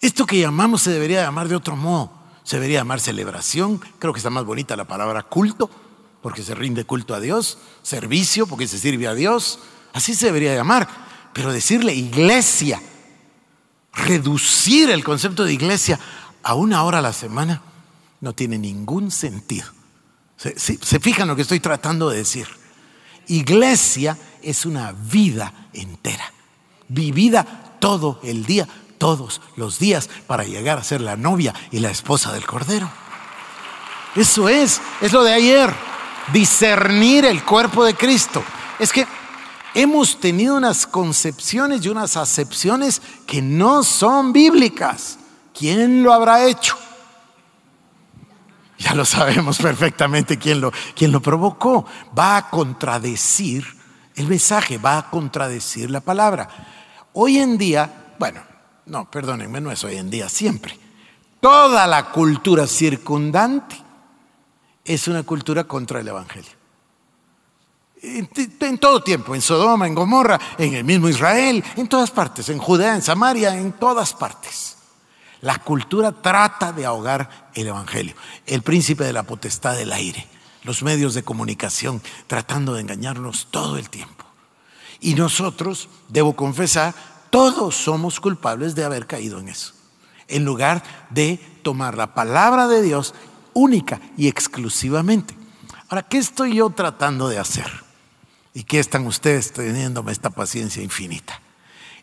Esto 0.00 0.26
que 0.26 0.38
llamamos 0.38 0.82
se 0.82 0.92
debería 0.92 1.24
llamar 1.24 1.48
de 1.48 1.56
otro 1.56 1.74
modo. 1.74 2.12
Se 2.44 2.56
debería 2.56 2.78
llamar 2.78 3.00
celebración. 3.00 3.80
Creo 3.98 4.12
que 4.12 4.18
está 4.18 4.30
más 4.30 4.44
bonita 4.44 4.76
la 4.76 4.86
palabra 4.86 5.24
culto, 5.24 5.68
porque 6.22 6.44
se 6.44 6.54
rinde 6.54 6.84
culto 6.84 7.12
a 7.12 7.20
Dios. 7.20 7.58
Servicio, 7.82 8.46
porque 8.46 8.68
se 8.68 8.78
sirve 8.78 9.08
a 9.08 9.14
Dios. 9.14 9.58
Así 9.92 10.14
se 10.14 10.26
debería 10.26 10.54
llamar. 10.54 11.09
Pero 11.32 11.52
decirle 11.52 11.94
iglesia, 11.94 12.80
reducir 13.92 14.90
el 14.90 15.04
concepto 15.04 15.44
de 15.44 15.52
iglesia 15.52 15.98
a 16.42 16.54
una 16.54 16.84
hora 16.84 16.98
a 16.98 17.02
la 17.02 17.12
semana, 17.12 17.62
no 18.20 18.32
tiene 18.32 18.58
ningún 18.58 19.10
sentido. 19.10 19.68
Se, 20.36 20.58
se 20.58 21.00
fijan 21.00 21.28
lo 21.28 21.36
que 21.36 21.42
estoy 21.42 21.60
tratando 21.60 22.10
de 22.10 22.18
decir. 22.18 22.48
Iglesia 23.28 24.18
es 24.42 24.64
una 24.66 24.92
vida 24.92 25.68
entera, 25.72 26.32
vivida 26.88 27.76
todo 27.78 28.20
el 28.22 28.44
día 28.44 28.66
todos 29.00 29.40
los 29.56 29.78
días 29.78 30.10
para 30.26 30.44
llegar 30.44 30.76
a 30.76 30.84
ser 30.84 31.00
la 31.00 31.16
novia 31.16 31.54
y 31.70 31.78
la 31.78 31.90
esposa 31.90 32.32
del 32.32 32.46
Cordero. 32.46 32.88
Eso 34.14 34.48
es, 34.48 34.80
es 35.00 35.12
lo 35.12 35.24
de 35.24 35.32
ayer, 35.32 35.72
discernir 36.34 37.24
el 37.24 37.42
cuerpo 37.42 37.82
de 37.82 37.94
Cristo. 37.94 38.44
Es 38.78 38.92
que 38.92 39.06
hemos 39.74 40.18
tenido 40.20 40.56
unas 40.56 40.86
concepciones 40.86 41.84
y 41.84 41.88
unas 41.88 42.16
acepciones 42.16 43.00
que 43.26 43.42
no 43.42 43.82
son 43.82 44.32
bíblicas. 44.32 45.18
¿Quién 45.56 46.02
lo 46.02 46.12
habrá 46.12 46.46
hecho? 46.46 46.76
Ya 48.78 48.94
lo 48.94 49.04
sabemos 49.04 49.58
perfectamente 49.62 50.38
quién 50.38 50.60
lo, 50.60 50.72
quién 50.94 51.12
lo 51.12 51.20
provocó. 51.20 51.86
Va 52.18 52.36
a 52.36 52.50
contradecir 52.50 53.64
el 54.16 54.26
mensaje, 54.26 54.78
va 54.78 54.98
a 54.98 55.10
contradecir 55.10 55.90
la 55.90 56.00
palabra. 56.00 56.48
Hoy 57.12 57.38
en 57.38 57.58
día, 57.58 58.14
bueno, 58.18 58.40
no, 58.86 59.10
perdónenme, 59.10 59.60
no 59.60 59.70
es 59.70 59.84
hoy 59.84 59.96
en 59.96 60.10
día, 60.10 60.28
siempre. 60.28 60.78
Toda 61.40 61.86
la 61.86 62.10
cultura 62.10 62.66
circundante 62.66 63.76
es 64.84 65.08
una 65.08 65.22
cultura 65.22 65.64
contra 65.64 66.00
el 66.00 66.08
Evangelio. 66.08 66.59
En, 68.02 68.78
todo 68.78 69.02
tiempo, 69.02 69.34
en 69.34 69.42
Sodoma, 69.42 69.86
en 69.86 69.94
Gomorra, 69.94 70.40
en 70.56 70.74
el 70.74 70.84
mismo 70.84 71.08
Israel, 71.08 71.62
en 71.76 71.86
todas 71.86 72.10
partes, 72.10 72.48
en 72.48 72.58
Judea, 72.58 72.94
en 72.94 73.02
Samaria, 73.02 73.54
en 73.56 73.72
todas 73.72 74.14
partes. 74.14 74.78
La 75.42 75.58
cultura 75.58 76.12
trata 76.12 76.72
de 76.72 76.86
ahogar 76.86 77.50
el 77.54 77.66
Evangelio. 77.66 78.14
El 78.46 78.62
príncipe 78.62 79.04
de 79.04 79.12
la 79.12 79.22
potestad 79.22 79.76
del 79.76 79.92
aire, 79.92 80.26
los 80.64 80.82
medios 80.82 81.14
de 81.14 81.22
comunicación 81.22 82.00
tratando 82.26 82.74
de 82.74 82.80
engañarnos 82.80 83.48
todo 83.50 83.76
el 83.76 83.90
tiempo. 83.90 84.24
Y 85.00 85.14
nosotros, 85.14 85.88
debo 86.08 86.34
confesar, 86.34 86.94
todos 87.30 87.74
somos 87.74 88.20
culpables 88.20 88.74
de 88.74 88.84
haber 88.84 89.06
caído 89.06 89.38
en 89.40 89.48
eso. 89.48 89.74
En 90.28 90.44
lugar 90.44 90.82
de 91.10 91.38
tomar 91.62 91.96
la 91.96 92.14
palabra 92.14 92.66
de 92.66 92.82
Dios 92.82 93.14
única 93.52 94.00
y 94.16 94.28
exclusivamente. 94.28 95.34
Ahora, 95.88 96.02
¿qué 96.02 96.18
estoy 96.18 96.54
yo 96.54 96.70
tratando 96.70 97.28
de 97.28 97.38
hacer? 97.38 97.89
¿Y 98.52 98.64
qué 98.64 98.80
están 98.80 99.06
ustedes 99.06 99.52
teniéndome 99.52 100.12
esta 100.12 100.30
paciencia 100.30 100.82
infinita? 100.82 101.40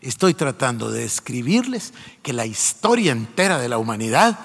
Estoy 0.00 0.34
tratando 0.34 0.90
de 0.90 1.04
escribirles 1.04 1.92
que 2.22 2.32
la 2.32 2.46
historia 2.46 3.12
entera 3.12 3.58
de 3.58 3.68
la 3.68 3.78
humanidad 3.78 4.38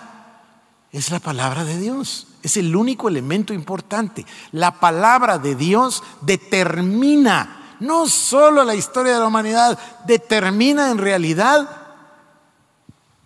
es 0.91 1.11
la 1.11 1.19
palabra 1.19 1.63
de 1.63 1.77
Dios. 1.77 2.27
Es 2.41 2.57
el 2.57 2.75
único 2.75 3.07
elemento 3.07 3.53
importante. 3.53 4.25
La 4.51 4.79
palabra 4.79 5.37
de 5.37 5.55
Dios 5.55 6.03
determina 6.21 7.75
no 7.79 8.07
solo 8.07 8.63
la 8.63 8.75
historia 8.75 9.13
de 9.13 9.19
la 9.19 9.27
humanidad, 9.27 9.79
determina 10.05 10.91
en 10.91 10.97
realidad 10.97 11.69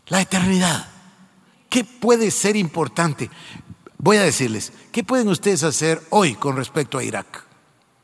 la 0.08 0.22
eternidad. 0.22 0.88
¿Qué 1.70 1.84
puede 1.84 2.32
ser 2.32 2.56
importante? 2.56 3.30
Voy 3.98 4.18
a 4.18 4.24
decirles, 4.24 4.72
¿qué 4.92 5.04
pueden 5.04 5.28
ustedes 5.28 5.64
hacer 5.64 6.02
hoy 6.10 6.36
con 6.36 6.56
respecto 6.56 6.98
a 6.98 7.04
Irak? 7.04 7.47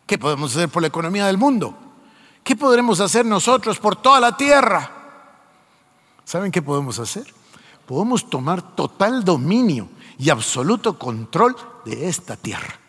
¿Qué 0.05 0.17
podemos 0.17 0.55
hacer 0.55 0.69
por 0.69 0.81
la 0.81 0.87
economía 0.87 1.27
del 1.27 1.37
mundo? 1.37 1.77
¿Qué 2.43 2.55
podremos 2.55 2.99
hacer 2.99 3.25
nosotros 3.25 3.79
por 3.79 3.95
toda 3.95 4.19
la 4.19 4.35
tierra? 4.35 4.91
¿Saben 6.25 6.51
qué 6.51 6.61
podemos 6.61 6.99
hacer? 6.99 7.33
Podemos 7.85 8.29
tomar 8.29 8.61
total 8.75 9.23
dominio 9.23 9.89
y 10.17 10.29
absoluto 10.29 10.97
control 10.97 11.55
de 11.85 12.07
esta 12.07 12.35
tierra, 12.35 12.79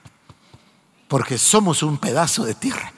porque 1.08 1.38
somos 1.38 1.82
un 1.82 1.98
pedazo 1.98 2.44
de 2.44 2.54
tierra 2.54 2.92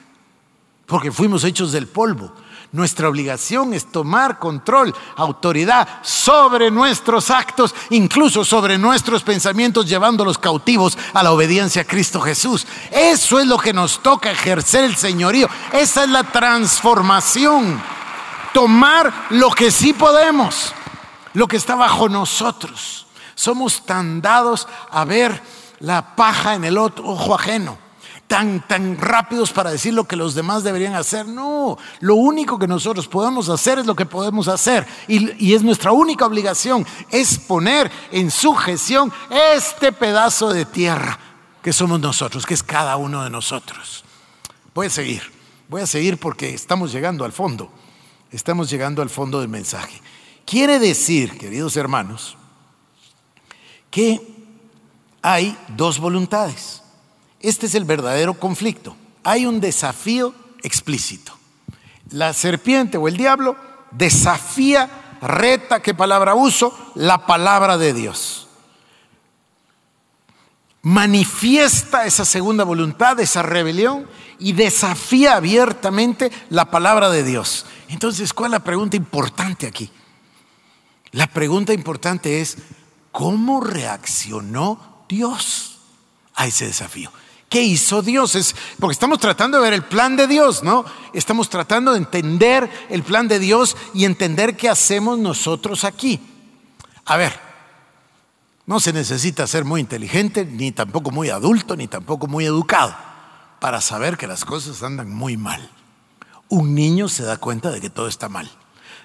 porque 0.86 1.10
fuimos 1.12 1.44
hechos 1.44 1.72
del 1.72 1.88
polvo. 1.88 2.32
Nuestra 2.72 3.08
obligación 3.08 3.72
es 3.74 3.90
tomar 3.90 4.38
control, 4.38 4.94
autoridad 5.16 5.88
sobre 6.02 6.70
nuestros 6.70 7.30
actos, 7.30 7.74
incluso 7.90 8.44
sobre 8.44 8.76
nuestros 8.76 9.22
pensamientos, 9.22 9.88
llevándolos 9.88 10.36
cautivos 10.36 10.98
a 11.14 11.22
la 11.22 11.32
obediencia 11.32 11.82
a 11.82 11.86
Cristo 11.86 12.20
Jesús. 12.20 12.66
Eso 12.90 13.38
es 13.38 13.46
lo 13.46 13.56
que 13.56 13.72
nos 13.72 14.02
toca 14.02 14.30
ejercer 14.30 14.84
el 14.84 14.96
señorío. 14.96 15.48
Esa 15.72 16.04
es 16.04 16.10
la 16.10 16.24
transformación. 16.24 17.80
Tomar 18.52 19.12
lo 19.30 19.50
que 19.50 19.70
sí 19.70 19.92
podemos, 19.92 20.72
lo 21.34 21.46
que 21.46 21.56
está 21.56 21.76
bajo 21.76 22.08
nosotros. 22.08 23.06
Somos 23.36 23.86
tan 23.86 24.20
dados 24.20 24.66
a 24.90 25.04
ver 25.04 25.40
la 25.78 26.16
paja 26.16 26.54
en 26.54 26.64
el 26.64 26.78
ojo 26.78 27.34
ajeno 27.34 27.85
tan, 28.26 28.66
tan 28.66 28.98
rápidos 28.98 29.52
para 29.52 29.70
decir 29.70 29.94
lo 29.94 30.04
que 30.04 30.16
los 30.16 30.34
demás 30.34 30.64
deberían 30.64 30.94
hacer. 30.94 31.26
No, 31.26 31.78
lo 32.00 32.14
único 32.16 32.58
que 32.58 32.66
nosotros 32.66 33.08
podemos 33.08 33.48
hacer 33.48 33.78
es 33.78 33.86
lo 33.86 33.94
que 33.94 34.06
podemos 34.06 34.48
hacer. 34.48 34.86
Y, 35.08 35.44
y 35.44 35.54
es 35.54 35.62
nuestra 35.62 35.92
única 35.92 36.26
obligación, 36.26 36.86
es 37.10 37.38
poner 37.38 37.90
en 38.10 38.30
sujeción 38.30 39.12
este 39.54 39.92
pedazo 39.92 40.52
de 40.52 40.64
tierra 40.64 41.18
que 41.62 41.72
somos 41.72 42.00
nosotros, 42.00 42.46
que 42.46 42.54
es 42.54 42.62
cada 42.62 42.96
uno 42.96 43.24
de 43.24 43.30
nosotros. 43.30 44.04
Voy 44.74 44.86
a 44.86 44.90
seguir, 44.90 45.22
voy 45.68 45.82
a 45.82 45.86
seguir 45.86 46.18
porque 46.18 46.54
estamos 46.54 46.92
llegando 46.92 47.24
al 47.24 47.32
fondo, 47.32 47.72
estamos 48.30 48.70
llegando 48.70 49.02
al 49.02 49.10
fondo 49.10 49.40
del 49.40 49.48
mensaje. 49.48 50.00
Quiere 50.44 50.78
decir, 50.78 51.36
queridos 51.38 51.76
hermanos, 51.76 52.36
que 53.90 54.20
hay 55.22 55.58
dos 55.68 55.98
voluntades. 55.98 56.82
Este 57.40 57.66
es 57.66 57.74
el 57.74 57.84
verdadero 57.84 58.34
conflicto. 58.34 58.96
Hay 59.24 59.46
un 59.46 59.60
desafío 59.60 60.34
explícito. 60.62 61.36
La 62.10 62.32
serpiente 62.32 62.96
o 62.96 63.08
el 63.08 63.16
diablo 63.16 63.56
desafía, 63.90 65.18
reta, 65.20 65.80
¿qué 65.80 65.94
palabra 65.94 66.34
uso? 66.34 66.76
La 66.94 67.26
palabra 67.26 67.78
de 67.78 67.92
Dios. 67.92 68.48
Manifiesta 70.82 72.06
esa 72.06 72.24
segunda 72.24 72.62
voluntad, 72.62 73.18
esa 73.18 73.42
rebelión 73.42 74.06
y 74.38 74.52
desafía 74.52 75.34
abiertamente 75.34 76.30
la 76.48 76.70
palabra 76.70 77.10
de 77.10 77.24
Dios. 77.24 77.66
Entonces, 77.88 78.32
¿cuál 78.32 78.48
es 78.48 78.58
la 78.58 78.64
pregunta 78.64 78.96
importante 78.96 79.66
aquí? 79.66 79.90
La 81.10 81.26
pregunta 81.26 81.72
importante 81.72 82.40
es, 82.40 82.58
¿cómo 83.10 83.60
reaccionó 83.60 85.04
Dios 85.08 85.78
a 86.34 86.46
ese 86.46 86.66
desafío? 86.66 87.10
¿Qué 87.48 87.62
hizo 87.62 88.02
Dios? 88.02 88.34
Es 88.34 88.54
porque 88.80 88.92
estamos 88.92 89.18
tratando 89.20 89.58
de 89.58 89.64
ver 89.64 89.72
el 89.72 89.84
plan 89.84 90.16
de 90.16 90.26
Dios, 90.26 90.62
¿no? 90.62 90.84
Estamos 91.12 91.48
tratando 91.48 91.92
de 91.92 91.98
entender 91.98 92.68
el 92.90 93.02
plan 93.02 93.28
de 93.28 93.38
Dios 93.38 93.76
y 93.94 94.04
entender 94.04 94.56
qué 94.56 94.68
hacemos 94.68 95.18
nosotros 95.18 95.84
aquí. 95.84 96.20
A 97.04 97.16
ver, 97.16 97.38
no 98.66 98.80
se 98.80 98.92
necesita 98.92 99.46
ser 99.46 99.64
muy 99.64 99.80
inteligente, 99.80 100.44
ni 100.44 100.72
tampoco 100.72 101.12
muy 101.12 101.30
adulto, 101.30 101.76
ni 101.76 101.86
tampoco 101.86 102.26
muy 102.26 102.44
educado 102.44 102.96
para 103.60 103.80
saber 103.80 104.16
que 104.16 104.26
las 104.26 104.44
cosas 104.44 104.82
andan 104.82 105.14
muy 105.14 105.36
mal. 105.36 105.70
Un 106.48 106.74
niño 106.74 107.08
se 107.08 107.22
da 107.22 107.36
cuenta 107.36 107.70
de 107.70 107.80
que 107.80 107.90
todo 107.90 108.08
está 108.08 108.28
mal. 108.28 108.50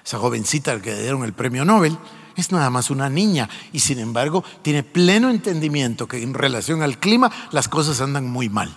Esa 0.04 0.18
jovencita 0.18 0.72
al 0.72 0.82
que 0.82 0.90
le 0.90 1.02
dieron 1.02 1.24
el 1.24 1.32
premio 1.32 1.64
Nobel 1.64 1.96
es 2.36 2.52
nada 2.52 2.70
más 2.70 2.90
una 2.90 3.08
niña 3.08 3.48
y 3.72 3.80
sin 3.80 3.98
embargo 3.98 4.44
tiene 4.62 4.82
pleno 4.82 5.30
entendimiento 5.30 6.06
que 6.06 6.22
en 6.22 6.34
relación 6.34 6.82
al 6.82 6.98
clima 6.98 7.30
las 7.50 7.68
cosas 7.68 8.00
andan 8.00 8.28
muy 8.28 8.48
mal. 8.48 8.76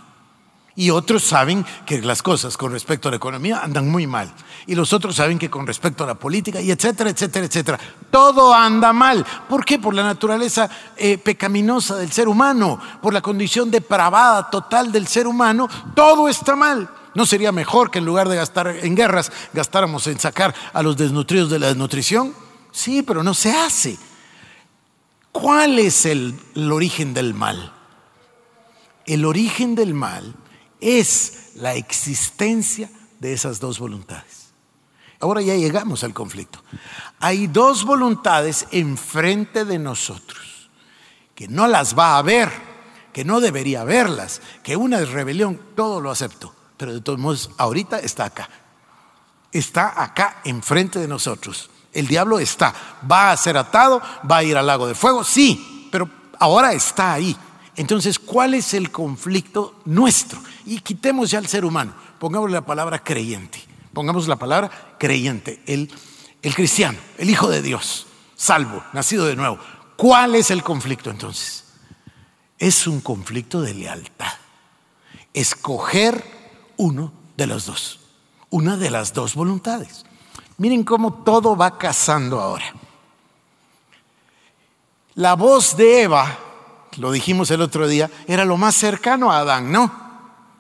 Y 0.78 0.90
otros 0.90 1.24
saben 1.24 1.66
que 1.86 2.02
las 2.02 2.22
cosas 2.22 2.58
con 2.58 2.74
respecto 2.74 3.08
a 3.08 3.12
la 3.12 3.16
economía 3.16 3.62
andan 3.64 3.90
muy 3.90 4.08
mal. 4.08 4.34
Y 4.68 4.76
los 4.76 4.92
otros 4.92 5.16
saben 5.16 5.40
que 5.40 5.50
con 5.50 5.66
respecto 5.66 6.04
a 6.04 6.08
la 6.08 6.16
política, 6.16 6.60
y 6.60 6.70
etcétera, 6.70 7.10
etcétera, 7.10 7.46
etcétera. 7.46 7.80
Todo 8.12 8.54
anda 8.54 8.92
mal. 8.92 9.26
¿Por 9.48 9.64
qué? 9.64 9.80
Por 9.80 9.94
la 9.94 10.04
naturaleza 10.04 10.70
eh, 10.98 11.18
pecaminosa 11.18 11.96
del 11.96 12.12
ser 12.12 12.28
humano, 12.28 12.78
por 13.02 13.14
la 13.14 13.22
condición 13.22 13.72
depravada 13.72 14.50
total 14.50 14.92
del 14.92 15.08
ser 15.08 15.28
humano, 15.28 15.70
todo 15.96 16.28
está 16.28 16.58
mal. 16.58 16.90
¿No 17.14 17.26
sería 17.26 17.54
mejor 17.54 17.90
que 17.90 18.00
en 18.00 18.06
lugar 18.06 18.28
de 18.28 18.36
gastar 18.36 18.68
en 18.68 18.96
guerras, 18.96 19.32
gastáramos 19.54 20.06
en 20.08 20.20
sacar 20.20 20.54
a 20.74 20.84
los 20.84 20.98
desnutridos 20.98 21.50
de 21.50 21.60
la 21.60 21.68
desnutrición? 21.68 22.34
Sí, 22.76 23.04
pero 23.04 23.24
no 23.24 23.34
se 23.34 23.54
hace. 23.54 23.98
¿Cuál 25.32 25.80
es 25.80 26.06
el, 26.06 26.38
origen 26.70 27.14
del 27.14 27.34
mal? 27.34 27.72
El 29.06 29.24
origen 29.24 29.76
del 29.76 29.94
mal 29.94 30.36
es 30.82 31.52
la 31.56 31.76
existencia 31.76 32.90
de 33.22 33.32
esas 33.32 33.62
dos 33.62 33.80
voluntades. 33.80 34.50
Ahora 35.22 35.42
ya 35.42 35.56
llegamos 35.56 36.04
al 36.04 36.14
conflicto. 36.14 36.62
Hay 37.22 37.48
dos 37.48 37.86
voluntades 37.86 38.68
enfrente 38.72 39.64
de 39.64 39.80
nosotros, 39.80 40.70
que 41.34 41.48
no 41.48 41.68
las 41.68 41.98
va 41.98 42.18
a 42.18 42.22
ver, 42.24 42.52
que 43.14 43.24
no 43.24 43.40
debería 43.40 43.86
verlas, 43.86 44.42
que 44.64 44.76
una 44.76 45.00
es 45.00 45.12
rebelión, 45.12 45.62
todo 45.78 46.02
lo 46.02 46.12
acepto, 46.12 46.54
pero 46.76 46.94
de 46.94 47.00
todos 47.00 47.20
modos 47.20 47.52
ahorita 47.58 48.00
está 48.00 48.26
acá. 48.26 48.50
Está 49.54 50.04
acá 50.04 50.42
enfrente 50.44 51.00
de 51.00 51.08
nosotros. 51.08 51.70
El 51.96 52.08
diablo 52.08 52.38
está. 52.40 52.74
¿Va 53.10 53.32
a 53.32 53.38
ser 53.38 53.58
atado? 53.58 54.02
¿Va 54.30 54.38
a 54.38 54.44
ir 54.44 54.56
al 54.58 54.68
lago 54.68 54.86
de 54.86 54.94
fuego? 54.94 55.24
Sí, 55.24 55.88
pero 55.92 56.10
ahora 56.40 56.74
está 56.74 57.14
ahí. 57.14 57.36
Entonces, 57.78 58.20
¿cuál 58.20 58.54
es 58.54 58.74
el 58.74 58.92
conflicto 58.92 59.82
nuestro? 59.86 60.40
Y 60.66 60.80
quitemos 60.80 61.32
ya 61.32 61.40
al 61.40 61.48
ser 61.48 61.66
humano. 61.66 61.94
Pongamos 62.20 62.52
la 62.52 62.62
palabra 62.62 63.04
creyente. 63.04 63.64
Pongamos 63.94 64.28
la 64.28 64.36
palabra 64.36 64.96
creyente. 65.00 65.62
El, 65.66 65.92
el 66.42 66.54
cristiano, 66.54 66.98
el 67.18 67.30
hijo 67.30 67.50
de 67.50 67.62
Dios, 67.62 68.08
salvo, 68.36 68.84
nacido 68.94 69.26
de 69.26 69.36
nuevo. 69.36 69.58
¿Cuál 69.96 70.36
es 70.36 70.52
el 70.52 70.64
conflicto 70.64 71.10
entonces? 71.10 71.64
Es 72.58 72.88
un 72.88 73.02
conflicto 73.02 73.62
de 73.62 73.74
lealtad. 73.74 74.34
Escoger 75.34 76.24
uno 76.78 77.12
de 77.36 77.48
los 77.48 77.66
dos. 77.66 78.00
Una 78.50 78.78
de 78.78 78.90
las 78.90 79.14
dos 79.14 79.36
voluntades. 79.36 80.05
Miren 80.58 80.84
cómo 80.84 81.14
todo 81.14 81.56
va 81.56 81.78
casando 81.78 82.40
ahora. 82.40 82.74
La 85.16 85.34
voz 85.36 85.76
de 85.78 86.04
Eva, 86.04 86.38
lo 86.98 87.12
dijimos 87.12 87.52
el 87.52 87.62
otro 87.62 87.88
día, 87.88 88.10
era 88.28 88.46
lo 88.46 88.58
más 88.58 88.76
cercano 88.76 89.32
a 89.32 89.40
Adán, 89.40 89.72
¿no? 89.72 90.06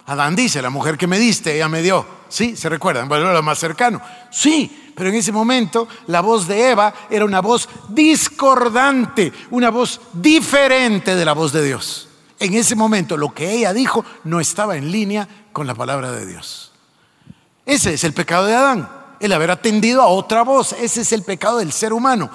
Adán 0.05 0.35
dice, 0.35 0.61
la 0.61 0.69
mujer 0.69 0.97
que 0.97 1.07
me 1.07 1.19
diste, 1.19 1.55
ella 1.55 1.67
me 1.67 1.81
dio. 1.81 2.05
Sí, 2.29 2.55
¿se 2.55 2.69
recuerdan? 2.69 3.07
Bueno, 3.07 3.25
era 3.25 3.33
lo 3.33 3.43
más 3.43 3.57
cercano. 3.57 4.01
Sí, 4.31 4.91
pero 4.95 5.09
en 5.09 5.15
ese 5.15 5.31
momento 5.31 5.87
la 6.07 6.21
voz 6.21 6.47
de 6.47 6.71
Eva 6.71 6.93
era 7.09 7.25
una 7.25 7.41
voz 7.41 7.67
discordante, 7.89 9.31
una 9.51 9.69
voz 9.69 9.99
diferente 10.13 11.15
de 11.15 11.25
la 11.25 11.33
voz 11.33 11.51
de 11.51 11.63
Dios. 11.63 12.09
En 12.39 12.53
ese 12.53 12.75
momento 12.75 13.17
lo 13.17 13.33
que 13.33 13.51
ella 13.51 13.73
dijo 13.73 14.05
no 14.25 14.39
estaba 14.39 14.77
en 14.77 14.91
línea 14.91 15.27
con 15.51 15.67
la 15.67 15.75
palabra 15.75 16.11
de 16.11 16.25
Dios. 16.25 16.71
Ese 17.65 17.93
es 17.93 18.03
el 18.03 18.13
pecado 18.13 18.45
de 18.45 18.55
Adán 18.55 18.94
el 19.19 19.33
haber 19.33 19.51
atendido 19.51 20.01
a 20.01 20.07
otra 20.07 20.43
voz. 20.43 20.73
Ese 20.73 21.01
es 21.01 21.11
el 21.11 21.23
pecado 21.23 21.57
del 21.57 21.71
ser 21.71 21.93
humano. 21.93 22.29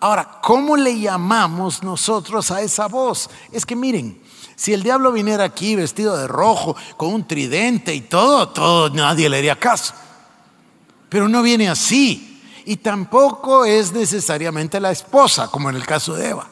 Ahora, 0.00 0.38
¿cómo 0.42 0.76
le 0.76 0.98
llamamos 0.98 1.82
nosotros 1.82 2.50
a 2.50 2.62
esa 2.62 2.86
voz? 2.86 3.28
Es 3.52 3.66
que 3.66 3.76
miren, 3.76 4.20
si 4.56 4.72
el 4.72 4.82
diablo 4.82 5.12
viniera 5.12 5.44
aquí 5.44 5.76
vestido 5.76 6.16
de 6.16 6.26
rojo, 6.26 6.76
con 6.96 7.12
un 7.12 7.26
tridente 7.26 7.94
y 7.94 8.02
todo, 8.02 8.48
todo, 8.48 8.90
nadie 8.90 9.28
le 9.28 9.38
haría 9.38 9.56
caso. 9.56 9.94
Pero 11.08 11.28
no 11.28 11.42
viene 11.42 11.68
así. 11.68 12.42
Y 12.64 12.76
tampoco 12.76 13.64
es 13.64 13.92
necesariamente 13.92 14.80
la 14.80 14.90
esposa, 14.90 15.48
como 15.48 15.70
en 15.70 15.76
el 15.76 15.86
caso 15.86 16.14
de 16.14 16.28
Eva. 16.28 16.46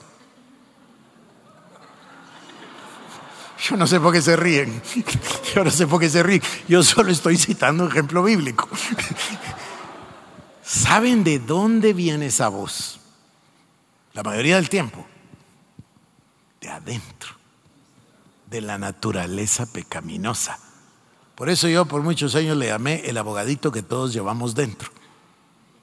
Yo 3.69 3.77
no 3.77 3.87
sé 3.87 4.01
por 4.01 4.13
qué 4.13 4.23
se 4.23 4.37
ríen. 4.37 4.81
Yo 5.55 5.65
no 5.65 5.71
sé 5.71 5.87
por 5.87 6.01
qué 6.01 6.09
se 6.09 6.23
ríen. 6.23 6.43
Yo 6.69 6.83
solo 6.83 7.11
estoy 7.11 7.37
citando 7.37 7.85
un 7.85 7.91
ejemplo 7.91 8.23
bíblico. 8.23 8.69
¿Saben 10.69 11.25
de 11.25 11.39
dónde 11.39 11.95
viene 11.95 12.27
esa 12.27 12.51
voz? 12.51 13.01
La 14.13 14.23
mayoría 14.23 14.57
del 14.57 14.69
tiempo. 14.69 15.07
De 16.61 16.69
adentro. 16.69 17.31
De 18.51 18.61
la 18.61 18.77
naturaleza 18.77 19.65
pecaminosa. 19.65 20.59
Por 21.37 21.49
eso 21.49 21.69
yo 21.69 21.87
por 21.87 22.03
muchos 22.03 22.35
años 22.35 22.59
le 22.59 22.67
llamé 22.67 23.01
el 23.07 23.17
abogadito 23.17 23.73
que 23.73 23.83
todos 23.83 24.13
llevamos 24.13 24.55
dentro. 24.55 24.91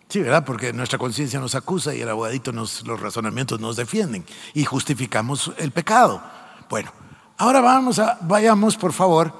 Sí, 0.07 0.19
¿verdad? 0.19 0.45
Porque 0.45 0.71
nuestra 0.71 0.99
conciencia 0.99 1.39
nos 1.39 1.55
acusa 1.55 1.95
y 1.95 2.01
el 2.01 2.09
abogadito 2.09 2.51
nos, 2.51 2.85
los 2.85 2.99
razonamientos 2.99 3.59
nos 3.59 3.77
defienden 3.77 4.23
y 4.53 4.65
justificamos 4.65 5.51
el 5.57 5.71
pecado. 5.71 6.21
Bueno, 6.69 6.91
ahora 7.37 7.59
vamos 7.59 7.97
a, 7.97 8.19
vayamos 8.21 8.77
por 8.77 8.93
favor 8.93 9.33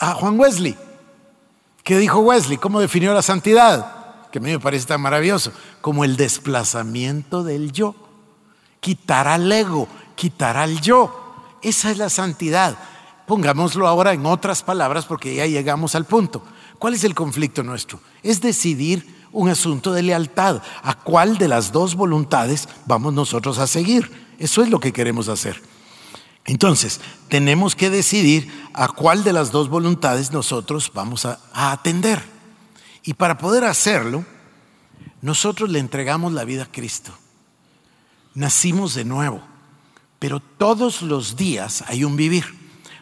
a 0.00 0.14
Juan 0.14 0.40
Wesley. 0.40 0.76
¿Qué 1.84 1.98
dijo 1.98 2.18
Wesley? 2.18 2.58
¿Cómo 2.58 2.80
definió 2.80 3.14
la 3.14 3.22
santidad? 3.22 3.97
Que 4.30 4.38
a 4.38 4.42
mí 4.42 4.50
me 4.50 4.60
parece 4.60 4.86
tan 4.86 5.00
maravilloso, 5.00 5.52
como 5.80 6.04
el 6.04 6.16
desplazamiento 6.16 7.42
del 7.42 7.72
yo. 7.72 7.94
Quitar 8.80 9.26
al 9.28 9.50
ego, 9.50 9.88
quitar 10.14 10.56
al 10.56 10.80
yo. 10.80 11.56
Esa 11.62 11.90
es 11.90 11.98
la 11.98 12.10
santidad. 12.10 12.78
Pongámoslo 13.26 13.86
ahora 13.86 14.12
en 14.12 14.24
otras 14.26 14.62
palabras 14.62 15.04
porque 15.04 15.34
ya 15.34 15.46
llegamos 15.46 15.94
al 15.94 16.04
punto. 16.04 16.42
¿Cuál 16.78 16.94
es 16.94 17.04
el 17.04 17.14
conflicto 17.14 17.62
nuestro? 17.62 18.00
Es 18.22 18.40
decidir 18.40 19.18
un 19.32 19.48
asunto 19.48 19.92
de 19.92 20.02
lealtad. 20.02 20.62
¿A 20.82 20.94
cuál 20.94 21.38
de 21.38 21.48
las 21.48 21.72
dos 21.72 21.94
voluntades 21.94 22.68
vamos 22.86 23.12
nosotros 23.12 23.58
a 23.58 23.66
seguir? 23.66 24.28
Eso 24.38 24.62
es 24.62 24.70
lo 24.70 24.80
que 24.80 24.92
queremos 24.92 25.28
hacer. 25.28 25.60
Entonces, 26.44 27.00
tenemos 27.28 27.76
que 27.76 27.90
decidir 27.90 28.50
a 28.72 28.88
cuál 28.88 29.24
de 29.24 29.34
las 29.34 29.50
dos 29.50 29.68
voluntades 29.68 30.32
nosotros 30.32 30.90
vamos 30.94 31.26
a, 31.26 31.40
a 31.52 31.72
atender. 31.72 32.37
Y 33.08 33.14
para 33.14 33.38
poder 33.38 33.64
hacerlo, 33.64 34.22
nosotros 35.22 35.70
le 35.70 35.78
entregamos 35.78 36.30
la 36.34 36.44
vida 36.44 36.64
a 36.64 36.70
Cristo. 36.70 37.10
Nacimos 38.34 38.94
de 38.94 39.06
nuevo, 39.06 39.40
pero 40.18 40.40
todos 40.40 41.00
los 41.00 41.34
días 41.34 41.82
hay 41.86 42.04
un 42.04 42.18
vivir. 42.18 42.44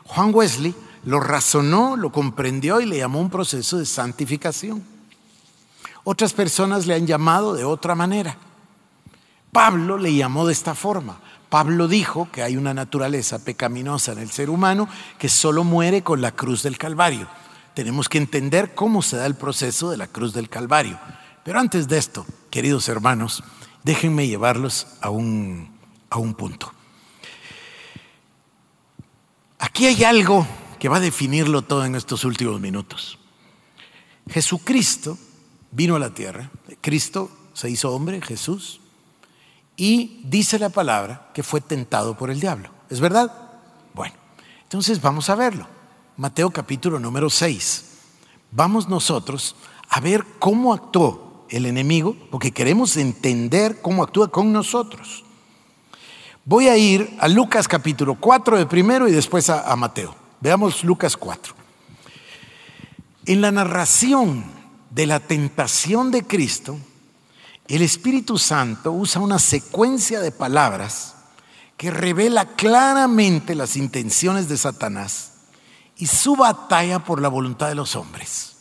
Juan 0.05 0.33
Wesley 0.33 0.77
lo 1.03 1.19
razonó, 1.19 1.97
lo 1.97 2.13
comprendió 2.13 2.81
y 2.81 2.87
le 2.87 2.99
llamó 2.99 3.21
un 3.21 3.31
proceso 3.31 3.79
de 3.79 3.85
santificación. 3.85 4.85
Otras 6.05 6.33
personas 6.35 6.87
le 6.87 6.95
han 6.95 7.09
llamado 7.09 7.55
de 7.55 7.65
otra 7.65 7.97
manera. 7.97 8.37
Pablo 9.51 9.99
le 9.99 10.15
llamó 10.15 10.47
de 10.47 10.53
esta 10.53 10.77
forma. 10.77 11.19
Pablo 11.49 11.89
dijo 11.89 12.29
que 12.31 12.45
hay 12.45 12.57
una 12.57 12.73
naturaleza 12.73 13.41
pecaminosa 13.41 14.13
en 14.13 14.19
el 14.19 14.31
ser 14.31 14.51
humano 14.51 14.89
que 15.19 15.29
solo 15.29 15.65
muere 15.65 16.05
con 16.05 16.21
la 16.21 16.31
cruz 16.31 16.63
del 16.63 16.79
Calvario 16.79 17.27
tenemos 17.77 18.09
que 18.09 18.17
entender 18.17 18.75
cómo 18.75 19.03
se 19.03 19.19
da 19.19 19.27
el 19.27 19.35
proceso 19.35 19.91
de 19.91 19.99
la 19.99 20.07
cruz 20.07 20.33
del 20.33 20.49
Calvario. 20.49 20.99
Pero 21.45 21.61
antes 21.61 21.87
de 21.89 21.99
esto, 21.99 22.25
queridos 22.51 22.89
hermanos, 22.89 23.45
déjenme 23.85 24.27
llevarlos 24.27 24.87
a 25.03 25.11
un, 25.11 25.77
a 26.09 26.17
un 26.17 26.33
punto. 26.33 26.73
Aquí 29.59 29.85
hay 29.85 30.05
algo 30.05 30.47
que 30.79 30.89
va 30.89 30.97
a 30.97 31.01
definirlo 31.01 31.61
todo 31.61 31.85
en 31.85 31.97
estos 31.97 32.25
últimos 32.25 32.63
minutos. 32.63 33.19
Jesucristo 34.31 35.19
vino 35.71 35.97
a 35.97 35.99
la 35.99 36.15
tierra, 36.15 36.51
Cristo 36.81 37.31
se 37.53 37.69
hizo 37.69 37.95
hombre, 37.95 38.23
Jesús, 38.23 38.81
y 39.77 40.23
dice 40.25 40.59
la 40.59 40.71
palabra 40.71 41.29
que 41.35 41.43
fue 41.43 41.61
tentado 41.61 42.17
por 42.17 42.31
el 42.31 42.41
diablo. 42.41 42.71
¿Es 42.89 43.01
verdad? 43.01 43.31
Bueno, 43.93 44.15
entonces 44.63 45.03
vamos 45.03 45.29
a 45.29 45.35
verlo. 45.35 45.76
Mateo 46.19 46.49
capítulo 46.49 46.99
número 46.99 47.29
6. 47.29 47.85
Vamos 48.51 48.89
nosotros 48.89 49.55
a 49.91 50.01
ver 50.01 50.25
cómo 50.39 50.73
actuó 50.73 51.45
el 51.51 51.67
enemigo, 51.67 52.17
porque 52.31 52.53
queremos 52.53 52.97
entender 52.97 53.83
cómo 53.83 54.03
actúa 54.03 54.29
con 54.29 54.51
nosotros. 54.51 55.25
Voy 56.47 56.69
a 56.69 56.77
ir 56.79 57.15
a 57.21 57.29
Lucas 57.29 57.69
capítulo 57.69 58.15
4 58.15 58.57
de 58.57 58.65
primero 58.65 59.07
y 59.07 59.13
después 59.13 59.51
a, 59.51 59.77
Mateo. 59.77 60.15
Veamos 60.41 60.85
Lucas 60.85 61.19
4. 61.19 61.55
En 63.27 63.43
la 63.43 63.53
narración 63.53 64.47
de 64.89 65.07
la 65.07 65.21
tentación 65.21 66.11
de 66.11 66.27
Cristo, 66.27 66.79
el 67.69 67.83
Espíritu 67.83 68.39
Santo 68.39 68.91
usa 68.91 69.21
una 69.21 69.39
secuencia 69.39 70.21
de 70.21 70.33
palabras 70.33 71.15
que 71.77 71.91
revela 71.91 72.47
claramente 72.47 73.55
las 73.55 73.77
intenciones 73.77 74.49
de 74.49 74.57
Satanás 74.57 75.36
y 75.97 76.07
su 76.07 76.37
batalla 76.37 76.99
por 76.99 77.21
la 77.21 77.29
voluntad 77.29 77.69
de 77.69 77.75
los 77.75 77.97
hombres. 77.97 78.57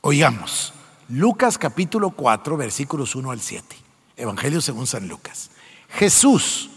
Oigamos, 0.00 0.72
Lucas 1.08 1.58
capítulo 1.58 2.10
4, 2.10 2.56
versículos 2.56 3.14
1 3.14 3.30
al 3.30 3.40
7. 3.40 3.76
Evangelio 4.16 4.60
según 4.60 4.86
San 4.86 5.08
Lucas. 5.08 5.50
Jesús, 5.90 6.70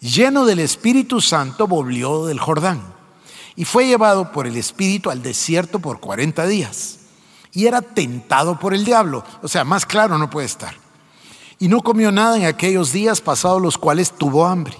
lleno 0.00 0.44
del 0.44 0.58
Espíritu 0.58 1.20
Santo, 1.20 1.66
volvió 1.66 2.26
del 2.26 2.38
Jordán 2.38 2.94
y 3.56 3.64
fue 3.64 3.86
llevado 3.86 4.32
por 4.32 4.46
el 4.46 4.56
Espíritu 4.56 5.10
al 5.10 5.22
desierto 5.22 5.78
por 5.78 6.00
40 6.00 6.46
días. 6.46 6.98
Y 7.52 7.66
era 7.66 7.82
tentado 7.82 8.58
por 8.58 8.74
el 8.74 8.84
diablo. 8.84 9.24
O 9.42 9.48
sea, 9.48 9.64
más 9.64 9.86
claro 9.86 10.18
no 10.18 10.28
puede 10.28 10.46
estar. 10.46 10.74
Y 11.60 11.68
no 11.68 11.80
comió 11.82 12.10
nada 12.10 12.36
en 12.36 12.46
aquellos 12.46 12.90
días 12.90 13.20
pasados 13.20 13.62
los 13.62 13.78
cuales 13.78 14.10
tuvo 14.10 14.44
hambre. 14.44 14.76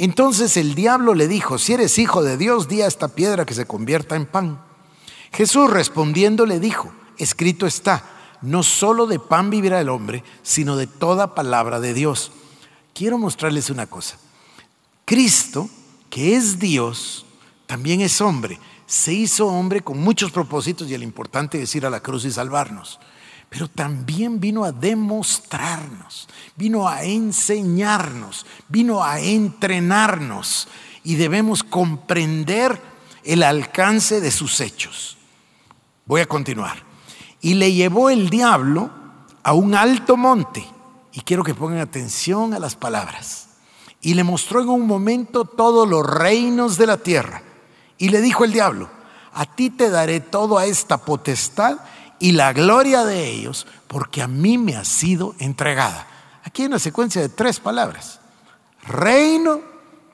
Entonces 0.00 0.56
el 0.56 0.76
diablo 0.76 1.14
le 1.14 1.26
dijo, 1.26 1.58
si 1.58 1.72
eres 1.72 1.98
hijo 1.98 2.22
de 2.22 2.36
Dios, 2.36 2.68
di 2.68 2.82
a 2.82 2.86
esta 2.86 3.08
piedra 3.08 3.44
que 3.44 3.54
se 3.54 3.66
convierta 3.66 4.14
en 4.14 4.26
pan. 4.26 4.62
Jesús 5.32 5.68
respondiendo 5.68 6.46
le 6.46 6.60
dijo, 6.60 6.92
escrito 7.16 7.66
está, 7.66 8.04
no 8.40 8.62
solo 8.62 9.08
de 9.08 9.18
pan 9.18 9.50
vivirá 9.50 9.80
el 9.80 9.88
hombre, 9.88 10.22
sino 10.42 10.76
de 10.76 10.86
toda 10.86 11.34
palabra 11.34 11.80
de 11.80 11.94
Dios. 11.94 12.30
Quiero 12.94 13.18
mostrarles 13.18 13.70
una 13.70 13.86
cosa. 13.86 14.18
Cristo, 15.04 15.68
que 16.10 16.36
es 16.36 16.60
Dios, 16.60 17.26
también 17.66 18.00
es 18.00 18.20
hombre. 18.20 18.60
Se 18.86 19.12
hizo 19.12 19.48
hombre 19.48 19.82
con 19.82 19.98
muchos 19.98 20.30
propósitos 20.30 20.88
y 20.88 20.94
el 20.94 21.02
importante 21.02 21.60
es 21.60 21.74
ir 21.74 21.84
a 21.84 21.90
la 21.90 22.00
cruz 22.00 22.24
y 22.24 22.30
salvarnos 22.30 23.00
pero 23.48 23.68
también 23.68 24.40
vino 24.40 24.64
a 24.64 24.72
demostrarnos, 24.72 26.28
vino 26.56 26.86
a 26.86 27.04
enseñarnos, 27.04 28.44
vino 28.68 29.02
a 29.02 29.20
entrenarnos 29.20 30.68
y 31.02 31.14
debemos 31.14 31.62
comprender 31.62 32.80
el 33.24 33.42
alcance 33.42 34.20
de 34.20 34.30
sus 34.30 34.60
hechos. 34.60 35.16
Voy 36.04 36.20
a 36.20 36.26
continuar. 36.26 36.82
Y 37.40 37.54
le 37.54 37.72
llevó 37.72 38.10
el 38.10 38.28
diablo 38.28 38.90
a 39.42 39.52
un 39.52 39.74
alto 39.74 40.16
monte, 40.16 40.66
y 41.12 41.20
quiero 41.22 41.44
que 41.44 41.54
pongan 41.54 41.78
atención 41.78 42.52
a 42.52 42.58
las 42.58 42.74
palabras, 42.74 43.48
y 44.00 44.14
le 44.14 44.24
mostró 44.24 44.60
en 44.60 44.68
un 44.68 44.86
momento 44.86 45.44
todos 45.44 45.88
los 45.88 46.04
reinos 46.04 46.76
de 46.76 46.86
la 46.86 46.98
tierra, 46.98 47.42
y 47.96 48.10
le 48.10 48.20
dijo 48.20 48.44
el 48.44 48.52
diablo, 48.52 48.90
a 49.32 49.46
ti 49.46 49.70
te 49.70 49.88
daré 49.88 50.20
toda 50.20 50.66
esta 50.66 50.98
potestad 50.98 51.78
y 52.18 52.32
la 52.32 52.52
gloria 52.52 53.04
de 53.04 53.28
ellos, 53.28 53.66
porque 53.86 54.22
a 54.22 54.28
mí 54.28 54.58
me 54.58 54.76
ha 54.76 54.84
sido 54.84 55.34
entregada. 55.38 56.06
Aquí 56.44 56.62
hay 56.62 56.68
una 56.68 56.78
secuencia 56.78 57.20
de 57.20 57.28
tres 57.28 57.60
palabras. 57.60 58.20
Reino, 58.82 59.60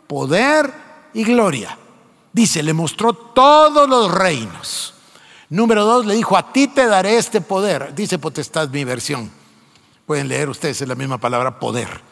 poder 0.06 0.72
y 1.14 1.24
gloria. 1.24 1.78
Dice, 2.32 2.62
le 2.62 2.72
mostró 2.72 3.12
todos 3.12 3.88
los 3.88 4.10
reinos. 4.12 4.94
Número 5.48 5.84
dos, 5.84 6.04
le 6.04 6.14
dijo, 6.14 6.36
a 6.36 6.52
ti 6.52 6.68
te 6.68 6.86
daré 6.86 7.16
este 7.16 7.40
poder. 7.40 7.94
Dice 7.94 8.18
potestad 8.18 8.68
mi 8.70 8.84
versión. 8.84 9.30
Pueden 10.06 10.28
leer 10.28 10.48
ustedes 10.48 10.82
en 10.82 10.88
la 10.88 10.96
misma 10.96 11.18
palabra, 11.18 11.58
poder. 11.60 12.02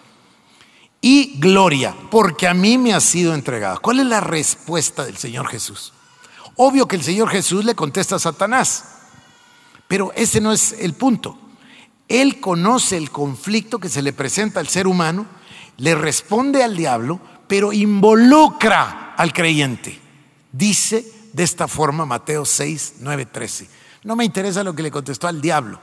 Y 1.01 1.40
gloria, 1.40 1.95
porque 2.11 2.47
a 2.47 2.55
mí 2.55 2.78
me 2.78 2.95
ha 2.95 3.01
sido 3.01 3.34
entregada. 3.34 3.78
¿Cuál 3.78 4.01
es 4.01 4.07
la 4.07 4.20
respuesta 4.20 5.05
del 5.05 5.16
Señor 5.16 5.49
Jesús? 5.49 5.93
Obvio 6.57 6.86
que 6.86 6.97
el 6.97 7.03
Señor 7.03 7.28
Jesús 7.28 7.64
le 7.64 7.74
contesta 7.74 8.16
a 8.16 8.20
Satanás. 8.20 8.91
Pero 9.93 10.11
ese 10.16 10.40
no 10.40 10.55
es 10.55 10.72
el 10.80 10.95
punto. 10.95 11.36
Él 12.09 12.40
conoce 12.40 12.97
el 12.97 13.11
conflicto 13.11 13.78
que 13.78 13.90
se 13.90 14.01
le 14.01 14.14
presenta 14.14 14.59
al 14.59 14.68
ser 14.68 14.86
humano, 14.86 15.26
le 15.76 15.95
responde 15.95 16.64
al 16.64 16.74
diablo, 16.74 17.20
pero 17.47 17.74
involucra 17.74 19.12
al 19.18 19.34
creyente. 19.34 20.01
Dice 20.51 21.05
de 21.34 21.43
esta 21.43 21.68
forma 21.68 22.07
Mateo 22.07 22.47
6, 22.47 22.95
9, 23.01 23.26
13. 23.26 23.68
No 24.05 24.16
me 24.16 24.24
interesa 24.24 24.64
lo 24.64 24.74
que 24.74 24.82
le 24.82 24.90
contestó 24.90 25.28
al 25.28 25.43
diablo. 25.43 25.78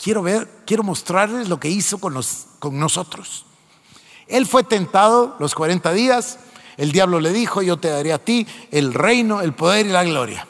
Quiero 0.00 0.22
ver, 0.22 0.48
quiero 0.64 0.84
mostrarles 0.84 1.48
lo 1.48 1.58
que 1.58 1.68
hizo 1.68 1.98
con, 1.98 2.14
con 2.60 2.78
nosotros. 2.78 3.44
Él 4.28 4.46
fue 4.46 4.62
tentado 4.62 5.34
los 5.40 5.56
40 5.56 5.92
días. 5.94 6.38
El 6.76 6.92
diablo 6.92 7.18
le 7.18 7.32
dijo, 7.32 7.60
yo 7.60 7.76
te 7.76 7.88
daré 7.88 8.12
a 8.12 8.24
ti 8.24 8.46
el 8.70 8.94
reino, 8.94 9.40
el 9.40 9.52
poder 9.52 9.86
y 9.86 9.88
la 9.90 10.04
gloria. 10.04 10.46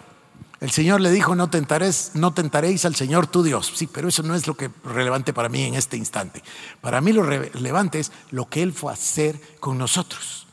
El 0.63 0.71
Señor 0.71 1.01
le 1.01 1.11
dijo, 1.11 1.35
no, 1.35 1.51
tentaréis, 1.51 2.13
no 2.15 2.33
tentaréis 2.33 2.85
al 2.85 2.95
Señor 2.95 3.27
tu 3.27 3.43
Dios. 3.43 3.73
Sí, 3.75 3.89
pero 3.89 4.07
eso 4.07 4.23
no 4.23 4.37
es 4.37 4.47
lo 4.47 4.57
que 4.57 4.71
relevante 4.85 5.33
para 5.33 5.49
mí 5.49 5.65
en 5.65 5.75
este 5.75 5.97
instante. 5.97 6.41
Para 6.81 7.01
mí 7.01 7.13
lo 7.13 7.25
relevante 7.25 7.99
es 7.99 8.13
lo 8.31 8.49
que 8.49 8.63
Él 8.63 8.73
fue 8.73 8.93
a 8.93 8.95
hacer 8.95 9.41
con 9.59 9.77
nosotros. 9.77 10.47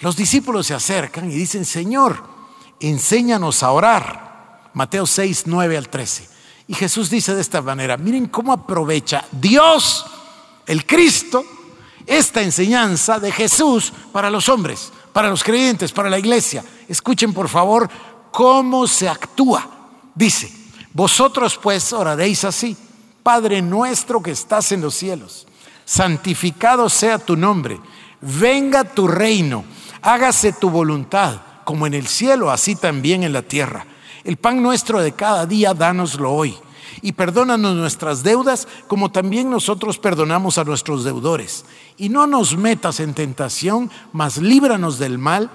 Los 0.00 0.16
discípulos 0.16 0.66
se 0.66 0.74
acercan 0.74 1.30
y 1.30 1.34
dicen, 1.36 1.64
Señor, 1.64 2.20
enséñanos 2.80 3.62
a 3.62 3.70
orar. 3.70 4.70
Mateo 4.74 5.06
6, 5.06 5.44
9 5.46 5.76
al 5.76 5.88
13. 5.88 6.28
Y 6.66 6.74
Jesús 6.74 7.08
dice 7.08 7.32
de 7.32 7.40
esta 7.40 7.62
manera, 7.62 7.96
miren 7.96 8.26
cómo 8.26 8.52
aprovecha 8.52 9.24
Dios, 9.30 10.04
el 10.66 10.84
Cristo, 10.84 11.44
esta 12.04 12.42
enseñanza 12.42 13.20
de 13.20 13.30
Jesús 13.30 13.92
para 14.10 14.30
los 14.30 14.48
hombres, 14.48 14.90
para 15.12 15.28
los 15.28 15.44
creyentes, 15.44 15.92
para 15.92 16.10
la 16.10 16.18
iglesia. 16.18 16.64
Escuchen 16.88 17.32
por 17.32 17.48
favor 17.48 17.88
cómo 18.34 18.88
se 18.88 19.08
actúa. 19.08 19.64
Dice, 20.12 20.50
vosotros 20.92 21.56
pues 21.56 21.92
oraréis 21.92 22.42
así, 22.44 22.76
Padre 23.22 23.62
nuestro 23.62 24.20
que 24.20 24.32
estás 24.32 24.72
en 24.72 24.80
los 24.80 24.94
cielos, 24.94 25.46
santificado 25.84 26.88
sea 26.88 27.20
tu 27.20 27.36
nombre, 27.36 27.80
venga 28.20 28.82
tu 28.82 29.06
reino, 29.06 29.64
hágase 30.02 30.52
tu 30.52 30.68
voluntad, 30.68 31.42
como 31.62 31.86
en 31.86 31.94
el 31.94 32.08
cielo, 32.08 32.50
así 32.50 32.74
también 32.74 33.22
en 33.22 33.32
la 33.32 33.42
tierra. 33.42 33.86
El 34.24 34.36
pan 34.36 34.60
nuestro 34.60 35.00
de 35.00 35.12
cada 35.12 35.46
día, 35.46 35.72
dánoslo 35.72 36.32
hoy. 36.32 36.56
Y 37.02 37.12
perdónanos 37.12 37.76
nuestras 37.76 38.24
deudas, 38.24 38.66
como 38.88 39.12
también 39.12 39.48
nosotros 39.48 39.98
perdonamos 39.98 40.58
a 40.58 40.64
nuestros 40.64 41.04
deudores. 41.04 41.66
Y 41.96 42.08
no 42.08 42.26
nos 42.26 42.56
metas 42.56 42.98
en 42.98 43.14
tentación, 43.14 43.92
mas 44.12 44.38
líbranos 44.38 44.98
del 44.98 45.18
mal, 45.18 45.50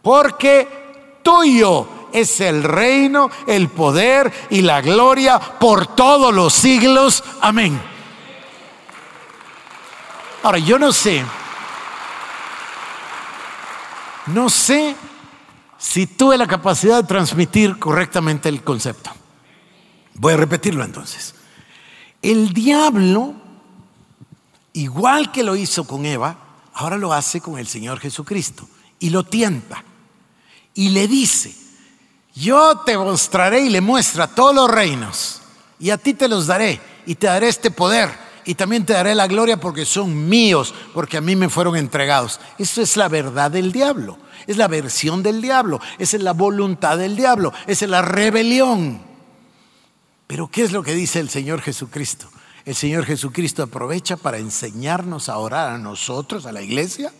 porque 0.00 0.85
tuyo 1.26 1.88
es 2.12 2.40
el 2.40 2.62
reino, 2.62 3.28
el 3.48 3.68
poder 3.68 4.32
y 4.48 4.62
la 4.62 4.80
gloria 4.80 5.40
por 5.40 5.88
todos 5.88 6.32
los 6.32 6.52
siglos. 6.52 7.24
Amén. 7.40 7.82
Ahora, 10.44 10.58
yo 10.58 10.78
no 10.78 10.92
sé, 10.92 11.24
no 14.26 14.48
sé 14.48 14.94
si 15.76 16.06
tuve 16.06 16.38
la 16.38 16.46
capacidad 16.46 17.02
de 17.02 17.08
transmitir 17.08 17.76
correctamente 17.80 18.48
el 18.48 18.62
concepto. 18.62 19.10
Voy 20.14 20.34
a 20.34 20.36
repetirlo 20.36 20.84
entonces. 20.84 21.34
El 22.22 22.52
diablo, 22.52 23.34
igual 24.74 25.32
que 25.32 25.42
lo 25.42 25.56
hizo 25.56 25.88
con 25.88 26.06
Eva, 26.06 26.36
ahora 26.72 26.96
lo 26.96 27.12
hace 27.12 27.40
con 27.40 27.58
el 27.58 27.66
Señor 27.66 27.98
Jesucristo 27.98 28.68
y 29.00 29.10
lo 29.10 29.24
tienta 29.24 29.82
y 30.76 30.90
le 30.90 31.08
dice, 31.08 31.54
yo 32.34 32.82
te 32.84 32.96
mostraré 32.96 33.62
y 33.62 33.70
le 33.70 33.80
muestra 33.80 34.28
todos 34.28 34.54
los 34.54 34.70
reinos, 34.70 35.40
y 35.80 35.90
a 35.90 35.98
ti 35.98 36.14
te 36.14 36.28
los 36.28 36.46
daré, 36.46 36.80
y 37.06 37.14
te 37.14 37.26
daré 37.26 37.48
este 37.48 37.70
poder, 37.70 38.10
y 38.44 38.54
también 38.54 38.84
te 38.84 38.92
daré 38.92 39.14
la 39.14 39.26
gloria 39.26 39.58
porque 39.58 39.86
son 39.86 40.28
míos, 40.28 40.74
porque 40.94 41.16
a 41.16 41.22
mí 41.22 41.34
me 41.34 41.48
fueron 41.48 41.76
entregados. 41.76 42.38
Eso 42.58 42.80
es 42.82 42.96
la 42.96 43.08
verdad 43.08 43.50
del 43.50 43.72
diablo, 43.72 44.18
es 44.46 44.58
la 44.58 44.68
versión 44.68 45.22
del 45.22 45.40
diablo, 45.40 45.80
es 45.98 46.12
la 46.12 46.32
voluntad 46.32 46.98
del 46.98 47.16
diablo, 47.16 47.52
es 47.66 47.80
la 47.82 48.02
rebelión. 48.02 49.00
Pero 50.26 50.48
¿qué 50.48 50.62
es 50.62 50.72
lo 50.72 50.82
que 50.82 50.94
dice 50.94 51.20
el 51.20 51.30
Señor 51.30 51.62
Jesucristo? 51.62 52.28
El 52.66 52.74
Señor 52.74 53.06
Jesucristo 53.06 53.62
aprovecha 53.62 54.16
para 54.16 54.38
enseñarnos 54.38 55.28
a 55.30 55.38
orar 55.38 55.70
a 55.70 55.78
nosotros, 55.78 56.44
a 56.44 56.52
la 56.52 56.62
iglesia, 56.62 57.12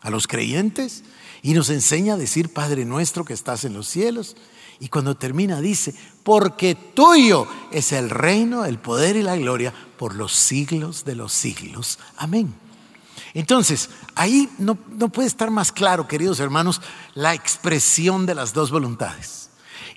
a 0.00 0.10
los 0.10 0.26
creyentes, 0.26 1.04
y 1.42 1.54
nos 1.54 1.70
enseña 1.70 2.14
a 2.14 2.18
decir, 2.18 2.52
Padre 2.52 2.84
nuestro 2.84 3.24
que 3.24 3.32
estás 3.32 3.64
en 3.64 3.74
los 3.74 3.86
cielos. 3.88 4.36
Y 4.78 4.88
cuando 4.88 5.14
termina 5.14 5.60
dice, 5.60 5.94
porque 6.22 6.74
tuyo 6.74 7.46
es 7.70 7.92
el 7.92 8.10
reino, 8.10 8.64
el 8.64 8.78
poder 8.78 9.16
y 9.16 9.22
la 9.22 9.36
gloria 9.36 9.74
por 9.98 10.14
los 10.14 10.32
siglos 10.32 11.04
de 11.04 11.14
los 11.14 11.32
siglos. 11.32 11.98
Amén. 12.16 12.54
Entonces, 13.34 13.90
ahí 14.14 14.48
no, 14.58 14.78
no 14.96 15.08
puede 15.08 15.28
estar 15.28 15.50
más 15.50 15.70
claro, 15.70 16.08
queridos 16.08 16.40
hermanos, 16.40 16.80
la 17.14 17.34
expresión 17.34 18.26
de 18.26 18.34
las 18.34 18.52
dos 18.52 18.70
voluntades. 18.70 19.50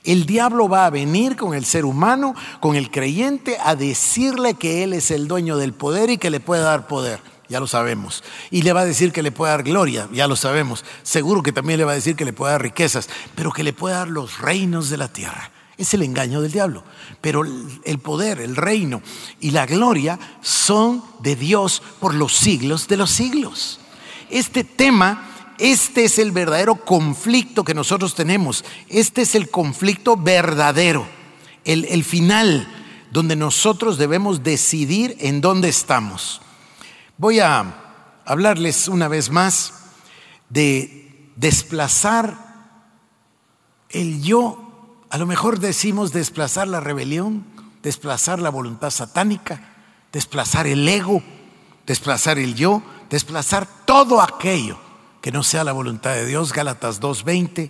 El 0.03 0.25
diablo 0.25 0.67
va 0.67 0.85
a 0.85 0.89
venir 0.89 1.37
con 1.37 1.53
el 1.53 1.63
ser 1.63 1.85
humano, 1.85 2.35
con 2.59 2.75
el 2.75 2.91
creyente, 2.91 3.57
a 3.63 3.75
decirle 3.75 4.55
que 4.55 4.83
él 4.83 4.93
es 4.93 5.11
el 5.11 5.29
dueño 5.29 5.55
del 5.55 5.73
poder 5.73 6.09
y 6.09 6.17
que 6.17 6.29
le 6.29 6.41
puede 6.41 6.61
dar 6.61 6.87
poder. 6.87 7.21
Ya 7.49 7.59
lo 7.59 7.67
sabemos. 7.67 8.23
Y 8.51 8.61
le 8.61 8.73
va 8.73 8.81
a 8.81 8.85
decir 8.85 9.11
que 9.11 9.23
le 9.23 9.31
puede 9.31 9.51
dar 9.51 9.63
gloria, 9.63 10.07
ya 10.11 10.27
lo 10.27 10.35
sabemos. 10.35 10.83
Seguro 11.03 11.43
que 11.43 11.51
también 11.51 11.79
le 11.79 11.85
va 11.85 11.91
a 11.91 11.95
decir 11.95 12.15
que 12.15 12.25
le 12.25 12.33
puede 12.33 12.53
dar 12.53 12.61
riquezas, 12.61 13.09
pero 13.35 13.51
que 13.51 13.63
le 13.63 13.73
puede 13.73 13.95
dar 13.95 14.07
los 14.07 14.39
reinos 14.39 14.89
de 14.89 14.97
la 14.97 15.07
tierra. 15.07 15.51
Es 15.77 15.93
el 15.93 16.03
engaño 16.03 16.41
del 16.41 16.51
diablo. 16.51 16.83
Pero 17.21 17.43
el 17.43 17.99
poder, 17.99 18.39
el 18.39 18.55
reino 18.55 19.01
y 19.39 19.51
la 19.51 19.65
gloria 19.65 20.19
son 20.41 21.03
de 21.19 21.35
Dios 21.35 21.81
por 21.99 22.13
los 22.13 22.33
siglos 22.33 22.87
de 22.87 22.97
los 22.97 23.11
siglos. 23.11 23.79
Este 24.29 24.63
tema, 24.63 25.55
este 25.57 26.05
es 26.05 26.19
el 26.19 26.31
verdadero 26.31 26.75
conflicto 26.75 27.63
que 27.63 27.73
nosotros 27.73 28.15
tenemos. 28.15 28.63
Este 28.87 29.23
es 29.23 29.35
el 29.35 29.49
conflicto 29.49 30.15
verdadero, 30.15 31.07
el, 31.65 31.85
el 31.85 32.03
final, 32.03 32.67
donde 33.11 33.35
nosotros 33.35 33.97
debemos 33.97 34.43
decidir 34.43 35.15
en 35.19 35.41
dónde 35.41 35.69
estamos. 35.69 36.41
Voy 37.17 37.39
a 37.39 38.21
hablarles 38.25 38.87
una 38.87 39.07
vez 39.07 39.29
más 39.29 39.73
de 40.49 41.31
desplazar 41.35 42.37
el 43.89 44.21
yo 44.21 44.63
a 45.13 45.19
lo 45.19 45.27
mejor 45.27 45.59
decimos 45.59 46.11
desplazar 46.11 46.67
la 46.67 46.79
rebelión, 46.79 47.45
desplazar 47.83 48.39
la 48.39 48.49
voluntad 48.49 48.89
satánica, 48.89 49.61
desplazar 50.11 50.65
el 50.65 50.89
ego, 50.89 51.21
desplazar 51.85 52.39
el 52.39 52.55
yo, 52.55 52.81
desplazar 53.11 53.67
todo 53.85 54.23
aquello 54.23 54.79
que 55.21 55.31
no 55.31 55.43
sea 55.43 55.63
la 55.63 55.71
voluntad 55.71 56.15
de 56.15 56.25
Dios. 56.25 56.51
Gálatas 56.51 56.99
2.20, 56.99 57.69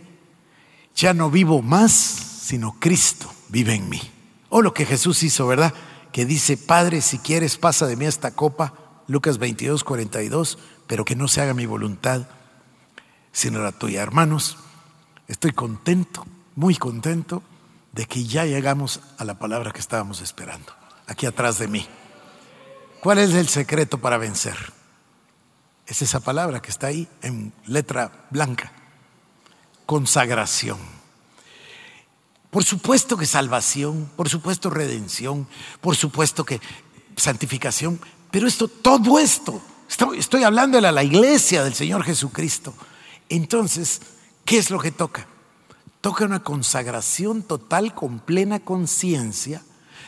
ya 0.96 1.14
no 1.14 1.30
vivo 1.30 1.62
más, 1.62 1.92
sino 1.92 2.78
Cristo 2.80 3.30
vive 3.50 3.76
en 3.76 3.90
mí. 3.90 4.02
O 4.48 4.62
lo 4.62 4.74
que 4.74 4.86
Jesús 4.86 5.22
hizo, 5.24 5.46
¿verdad? 5.46 5.74
Que 6.14 6.26
dice, 6.26 6.56
Padre, 6.56 7.02
si 7.02 7.18
quieres, 7.20 7.58
pasa 7.58 7.88
de 7.88 7.98
mí 7.98 8.06
esta 8.06 8.32
copa, 8.32 8.74
Lucas 9.08 9.40
22.42, 9.40 10.58
pero 10.88 11.06
que 11.06 11.16
no 11.16 11.28
se 11.28 11.42
haga 11.42 11.54
mi 11.54 11.66
voluntad, 11.66 12.28
sino 13.32 13.62
la 13.62 13.72
tuya. 13.72 14.02
Hermanos, 14.02 14.58
estoy 15.28 15.52
contento 15.52 16.26
muy 16.56 16.76
contento 16.76 17.42
de 17.92 18.06
que 18.06 18.26
ya 18.26 18.46
llegamos 18.46 19.00
a 19.18 19.26
la 19.26 19.40
palabra 19.40 19.72
que 19.72 19.80
estábamos 19.80 20.22
esperando, 20.22 20.74
aquí 21.08 21.26
atrás 21.26 21.58
de 21.60 21.68
mí. 21.68 21.88
¿Cuál 23.02 23.20
es 23.20 23.34
el 23.34 23.48
secreto 23.48 23.98
para 24.00 24.18
vencer? 24.18 24.56
Es 25.86 26.02
esa 26.02 26.20
palabra 26.20 26.62
que 26.62 26.72
está 26.72 26.88
ahí 26.88 27.08
en 27.22 27.54
letra 27.66 28.28
blanca. 28.30 28.72
Consagración. 29.86 30.80
Por 32.50 32.64
supuesto 32.64 33.18
que 33.18 33.26
salvación, 33.26 34.10
por 34.16 34.30
supuesto 34.30 34.70
redención, 34.70 35.48
por 35.82 35.96
supuesto 35.96 36.46
que 36.46 36.62
santificación, 37.18 38.00
pero 38.34 38.48
esto, 38.48 38.68
todo 38.68 39.18
esto, 39.20 39.62
estoy, 39.88 40.18
estoy 40.18 40.44
hablando 40.44 40.82
de 40.82 40.92
la 40.92 41.04
iglesia 41.04 41.64
del 41.64 41.76
Señor 41.76 42.04
Jesucristo. 42.04 42.74
Entonces, 43.30 44.02
¿qué 44.44 44.58
es 44.58 44.72
lo 44.72 44.80
que 44.80 44.92
toca? 44.92 45.28
toca 46.04 46.26
una 46.26 46.44
consagración 46.44 47.44
total 47.44 47.96
con 47.96 48.20
plena 48.20 48.60
conciencia 48.60 49.62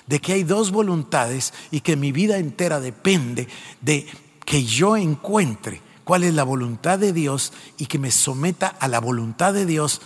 de 0.08 0.20
que 0.20 0.34
hay 0.34 0.44
dos 0.44 0.72
voluntades 0.72 1.54
y 1.72 1.80
que 1.80 1.96
mi 1.96 2.12
vida 2.12 2.38
entera 2.38 2.82
depende 2.82 3.48
de 3.80 4.06
que 4.44 4.66
yo 4.66 4.98
encuentre 4.98 5.82
cuál 6.04 6.26
es 6.26 6.34
la 6.34 6.44
voluntad 6.44 7.00
de 7.00 7.14
Dios 7.14 7.54
y 7.78 7.86
que 7.86 7.98
me 7.98 8.12
someta 8.12 8.68
a 8.68 8.90
la 8.90 9.00
voluntad 9.00 9.54
de 9.54 9.66
Dios 9.66 10.02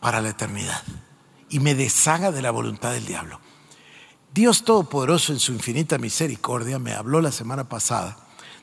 para 0.00 0.20
la 0.20 0.30
eternidad 0.30 0.82
y 1.48 1.60
me 1.60 1.76
deshaga 1.76 2.32
de 2.32 2.42
la 2.42 2.50
voluntad 2.50 2.90
del 2.90 3.06
diablo. 3.06 3.40
Dios 4.38 4.62
Todopoderoso 4.62 5.32
en 5.32 5.40
su 5.40 5.52
infinita 5.52 5.98
misericordia 5.98 6.78
me 6.78 6.92
habló 6.92 7.20
la 7.20 7.32
semana 7.32 7.68
pasada 7.68 8.16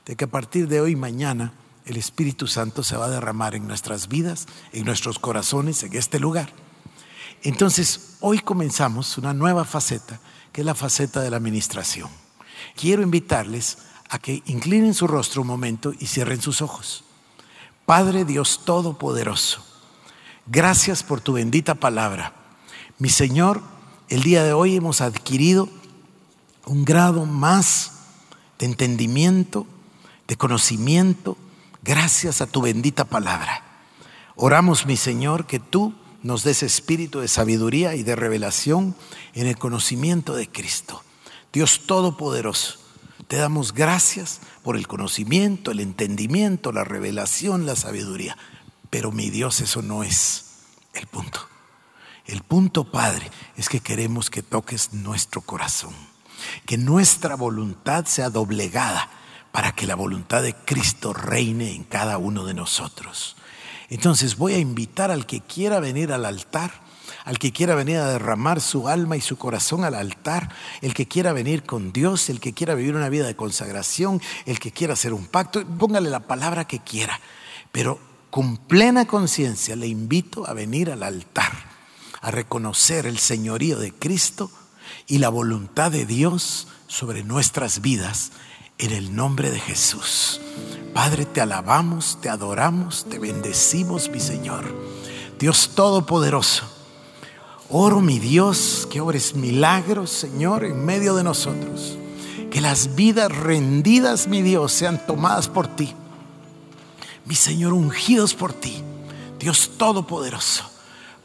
de 0.05 0.15
que 0.15 0.23
a 0.23 0.29
partir 0.29 0.69
de 0.69 0.79
hoy 0.79 0.93
y 0.93 0.95
mañana 0.95 1.51
el 1.85 1.97
Espíritu 1.97 2.47
Santo 2.47 2.81
se 2.81 2.95
va 2.95 3.07
a 3.07 3.09
derramar 3.09 3.55
en 3.55 3.67
nuestras 3.67 4.07
vidas, 4.07 4.47
en 4.71 4.85
nuestros 4.85 5.19
corazones, 5.19 5.83
en 5.83 5.93
este 5.97 6.17
lugar. 6.17 6.47
Entonces, 7.43 8.15
hoy 8.21 8.39
comenzamos 8.39 9.17
una 9.17 9.33
nueva 9.33 9.65
faceta, 9.65 10.21
que 10.53 10.61
es 10.61 10.65
la 10.65 10.75
faceta 10.75 11.19
de 11.19 11.29
la 11.29 11.35
administración. 11.35 12.09
Quiero 12.77 13.01
invitarles 13.01 13.79
a 14.09 14.17
que 14.17 14.43
inclinen 14.45 14.93
su 14.93 15.07
rostro 15.07 15.41
un 15.41 15.49
momento 15.49 15.91
y 15.99 16.05
cierren 16.07 16.41
sus 16.41 16.61
ojos. 16.61 17.03
Padre 17.85 18.23
Dios 18.23 18.61
Todopoderoso, 18.63 19.61
gracias 20.45 21.03
por 21.03 21.19
tu 21.19 21.33
bendita 21.33 21.75
palabra. 21.75 22.33
Mi 22.97 23.09
Señor, 23.09 23.74
el 24.09 24.23
día 24.23 24.43
de 24.43 24.53
hoy 24.53 24.75
hemos 24.75 25.01
adquirido 25.01 25.69
un 26.65 26.85
grado 26.85 27.25
más 27.25 27.91
de 28.59 28.65
entendimiento, 28.65 29.65
de 30.27 30.37
conocimiento, 30.37 31.37
gracias 31.83 32.41
a 32.41 32.47
tu 32.47 32.61
bendita 32.61 33.05
palabra. 33.05 33.63
Oramos, 34.35 34.85
mi 34.85 34.97
Señor, 34.97 35.45
que 35.45 35.59
tú 35.59 35.93
nos 36.21 36.43
des 36.43 36.63
espíritu 36.63 37.19
de 37.19 37.27
sabiduría 37.27 37.95
y 37.95 38.03
de 38.03 38.15
revelación 38.15 38.95
en 39.33 39.47
el 39.47 39.57
conocimiento 39.57 40.35
de 40.35 40.49
Cristo. 40.49 41.03
Dios 41.53 41.81
Todopoderoso, 41.85 42.79
te 43.27 43.37
damos 43.37 43.73
gracias 43.73 44.41
por 44.63 44.75
el 44.75 44.87
conocimiento, 44.87 45.71
el 45.71 45.79
entendimiento, 45.79 46.71
la 46.71 46.83
revelación, 46.83 47.65
la 47.65 47.75
sabiduría. 47.75 48.37
Pero 48.89 49.11
mi 49.11 49.29
Dios, 49.29 49.61
eso 49.61 49.81
no 49.81 50.03
es 50.03 50.45
el 50.93 51.07
punto. 51.07 51.54
El 52.27 52.41
punto, 52.41 52.85
Padre, 52.85 53.29
es 53.55 53.69
que 53.69 53.79
queremos 53.79 54.29
que 54.29 54.41
toques 54.41 54.93
nuestro 54.93 55.41
corazón, 55.41 55.93
que 56.65 56.77
nuestra 56.77 57.35
voluntad 57.35 58.05
sea 58.05 58.29
doblegada 58.29 59.09
para 59.51 59.73
que 59.73 59.87
la 59.87 59.95
voluntad 59.95 60.41
de 60.41 60.53
Cristo 60.53 61.13
reine 61.13 61.73
en 61.73 61.83
cada 61.83 62.17
uno 62.17 62.45
de 62.45 62.53
nosotros. 62.53 63.37
Entonces 63.89 64.37
voy 64.37 64.53
a 64.53 64.57
invitar 64.57 65.11
al 65.11 65.25
que 65.25 65.41
quiera 65.41 65.79
venir 65.79 66.11
al 66.11 66.25
altar, 66.25 66.71
al 67.23 67.39
que 67.39 67.53
quiera 67.53 67.75
venir 67.75 67.97
a 67.97 68.09
derramar 68.09 68.59
su 68.59 68.87
alma 68.87 69.15
y 69.15 69.21
su 69.21 69.37
corazón 69.37 69.83
al 69.83 69.95
altar, 69.95 70.49
el 70.81 70.93
que 70.93 71.07
quiera 71.07 71.33
venir 71.33 71.63
con 71.63 71.93
Dios, 71.93 72.29
el 72.29 72.39
que 72.39 72.53
quiera 72.53 72.75
vivir 72.75 72.95
una 72.95 73.09
vida 73.09 73.27
de 73.27 73.35
consagración, 73.35 74.21
el 74.45 74.59
que 74.59 74.71
quiera 74.71 74.93
hacer 74.93 75.13
un 75.13 75.25
pacto, 75.25 75.65
póngale 75.65 76.09
la 76.09 76.21
palabra 76.21 76.65
que 76.65 76.79
quiera, 76.79 77.19
pero 77.71 77.99
con 78.31 78.57
plena 78.57 79.05
conciencia 79.05 79.75
le 79.75 79.87
invito 79.87 80.47
a 80.47 80.53
venir 80.53 80.91
al 80.91 81.03
altar, 81.03 81.74
a 82.21 82.31
reconocer 82.31 83.05
el 83.05 83.19
señorío 83.19 83.79
de 83.79 83.93
Cristo 83.93 84.51
y 85.07 85.19
la 85.19 85.29
voluntad 85.29 85.91
de 85.91 86.05
Dios 86.05 86.67
sobre 86.87 87.23
nuestras 87.23 87.81
vidas 87.81 88.31
en 88.77 88.91
el 88.91 89.15
nombre 89.15 89.51
de 89.51 89.59
Jesús. 89.59 90.41
Padre, 90.93 91.25
te 91.25 91.41
alabamos, 91.41 92.19
te 92.21 92.29
adoramos, 92.29 93.05
te 93.09 93.19
bendecimos, 93.19 94.09
mi 94.09 94.19
Señor. 94.19 94.63
Dios 95.39 95.71
Todopoderoso, 95.75 96.63
oro, 97.69 97.99
mi 97.99 98.19
Dios, 98.19 98.87
que 98.89 99.01
obres 99.01 99.35
milagros, 99.35 100.09
Señor, 100.09 100.63
en 100.63 100.85
medio 100.85 101.15
de 101.15 101.23
nosotros. 101.23 101.97
Que 102.49 102.61
las 102.61 102.95
vidas 102.95 103.31
rendidas, 103.31 104.27
mi 104.27 104.41
Dios, 104.41 104.71
sean 104.71 105.05
tomadas 105.05 105.49
por 105.49 105.67
ti. 105.67 105.93
Mi 107.25 107.35
Señor, 107.35 107.73
ungidos 107.73 108.33
por 108.33 108.53
ti. 108.53 108.81
Dios 109.39 109.71
Todopoderoso, 109.77 110.63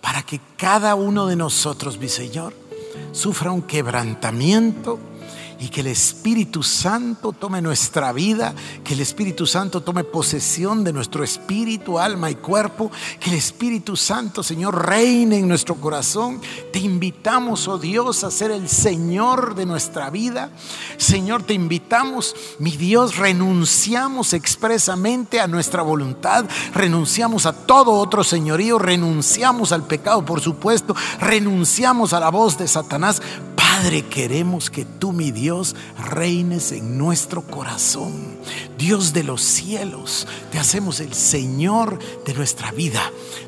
para 0.01 0.23
que 0.23 0.41
cada 0.57 0.95
uno 0.95 1.27
de 1.27 1.37
nosotros, 1.37 1.99
mi 1.99 2.09
Señor, 2.09 2.55
sufra 3.13 3.51
un 3.51 3.63
quebrantamiento 3.63 4.99
y 5.61 5.69
que 5.69 5.83
el 5.83 5.89
Espíritu 5.89 6.63
Santo 6.63 7.33
tome 7.33 7.61
nuestra 7.61 8.13
vida, 8.13 8.55
que 8.83 8.95
el 8.95 9.01
Espíritu 9.01 9.47
Santo 9.47 9.83
tome 9.83 10.05
posesión 10.05 10.83
de 10.83 10.93
nuestro 10.93 11.23
espíritu, 11.23 11.99
alma 11.99 12.31
y 12.31 12.37
cuerpo, 12.37 12.91
que 13.21 13.29
el 13.29 13.37
Espíritu 13.37 13.95
Santo, 13.95 14.43
Señor, 14.43 14.89
reine 14.89 15.37
en 15.37 15.47
nuestro 15.47 15.75
corazón. 15.75 16.41
Te 16.73 16.79
invitamos, 16.79 17.69
oh 17.69 17.79
Dios, 17.79 18.25
a 18.25 18.31
ser 18.31 18.51
el 18.51 18.71
Señor 18.71 19.55
de 19.55 19.67
nuestra 19.67 20.09
vida. 20.09 20.51
Señor, 20.97 21.43
te 21.43 21.53
invitamos, 21.53 22.35
mi 22.59 22.71
Dios, 22.71 23.19
renunciamos 23.19 24.33
expresamente 24.33 25.41
a 25.41 25.47
nuestra 25.47 25.83
voluntad, 25.83 26.47
renunciamos 26.73 27.45
a 27.45 27.53
todo 27.53 27.93
otro 27.93 28.25
señorío, 28.25 28.79
renunciamos 28.79 29.73
al 29.73 29.83
pecado, 29.83 30.25
por 30.25 30.41
supuesto, 30.41 30.97
renunciamos 31.21 32.15
a 32.15 32.21
la 32.21 32.31
voz 32.31 32.57
de 32.57 32.67
Satanás 32.67 33.21
Padre, 33.71 34.03
queremos 34.03 34.69
que 34.69 34.85
tú, 34.85 35.13
mi 35.13 35.31
Dios, 35.31 35.77
reines 36.11 36.73
en 36.73 36.99
nuestro 36.99 37.43
corazón. 37.43 38.13
Dios 38.77 39.13
de 39.13 39.23
los 39.23 39.43
cielos, 39.43 40.27
te 40.51 40.59
hacemos 40.59 40.99
el 40.99 41.15
Señor 41.15 41.99
de 42.27 42.35
nuestra 42.35 42.73
vida. 42.73 43.01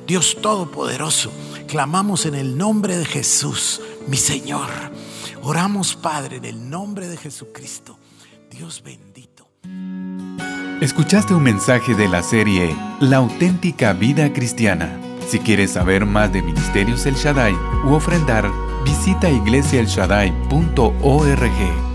Dios 0.06 0.38
Todopoderoso, 0.40 1.32
clamamos 1.66 2.24
en 2.24 2.36
el 2.36 2.56
nombre 2.56 2.96
de 2.96 3.04
Jesús, 3.04 3.80
mi 4.06 4.16
Señor. 4.16 4.68
Oramos, 5.42 5.96
Padre, 5.96 6.36
en 6.36 6.44
el 6.44 6.70
nombre 6.70 7.08
de 7.08 7.16
Jesucristo. 7.16 7.98
Dios 8.48 8.80
bendito. 8.84 9.48
Escuchaste 10.80 11.34
un 11.34 11.42
mensaje 11.42 11.94
de 11.94 12.08
la 12.08 12.22
serie 12.22 12.74
La 13.00 13.16
auténtica 13.16 13.92
vida 13.92 14.32
cristiana. 14.32 14.98
Si 15.28 15.40
quieres 15.40 15.72
saber 15.72 16.06
más 16.06 16.32
de 16.32 16.42
Ministerios 16.42 17.06
El 17.06 17.16
Shaddai 17.16 17.54
u 17.84 17.94
ofrendar, 17.94 18.48
visita 18.84 19.28
iglesiaelshaddai.org. 19.28 21.91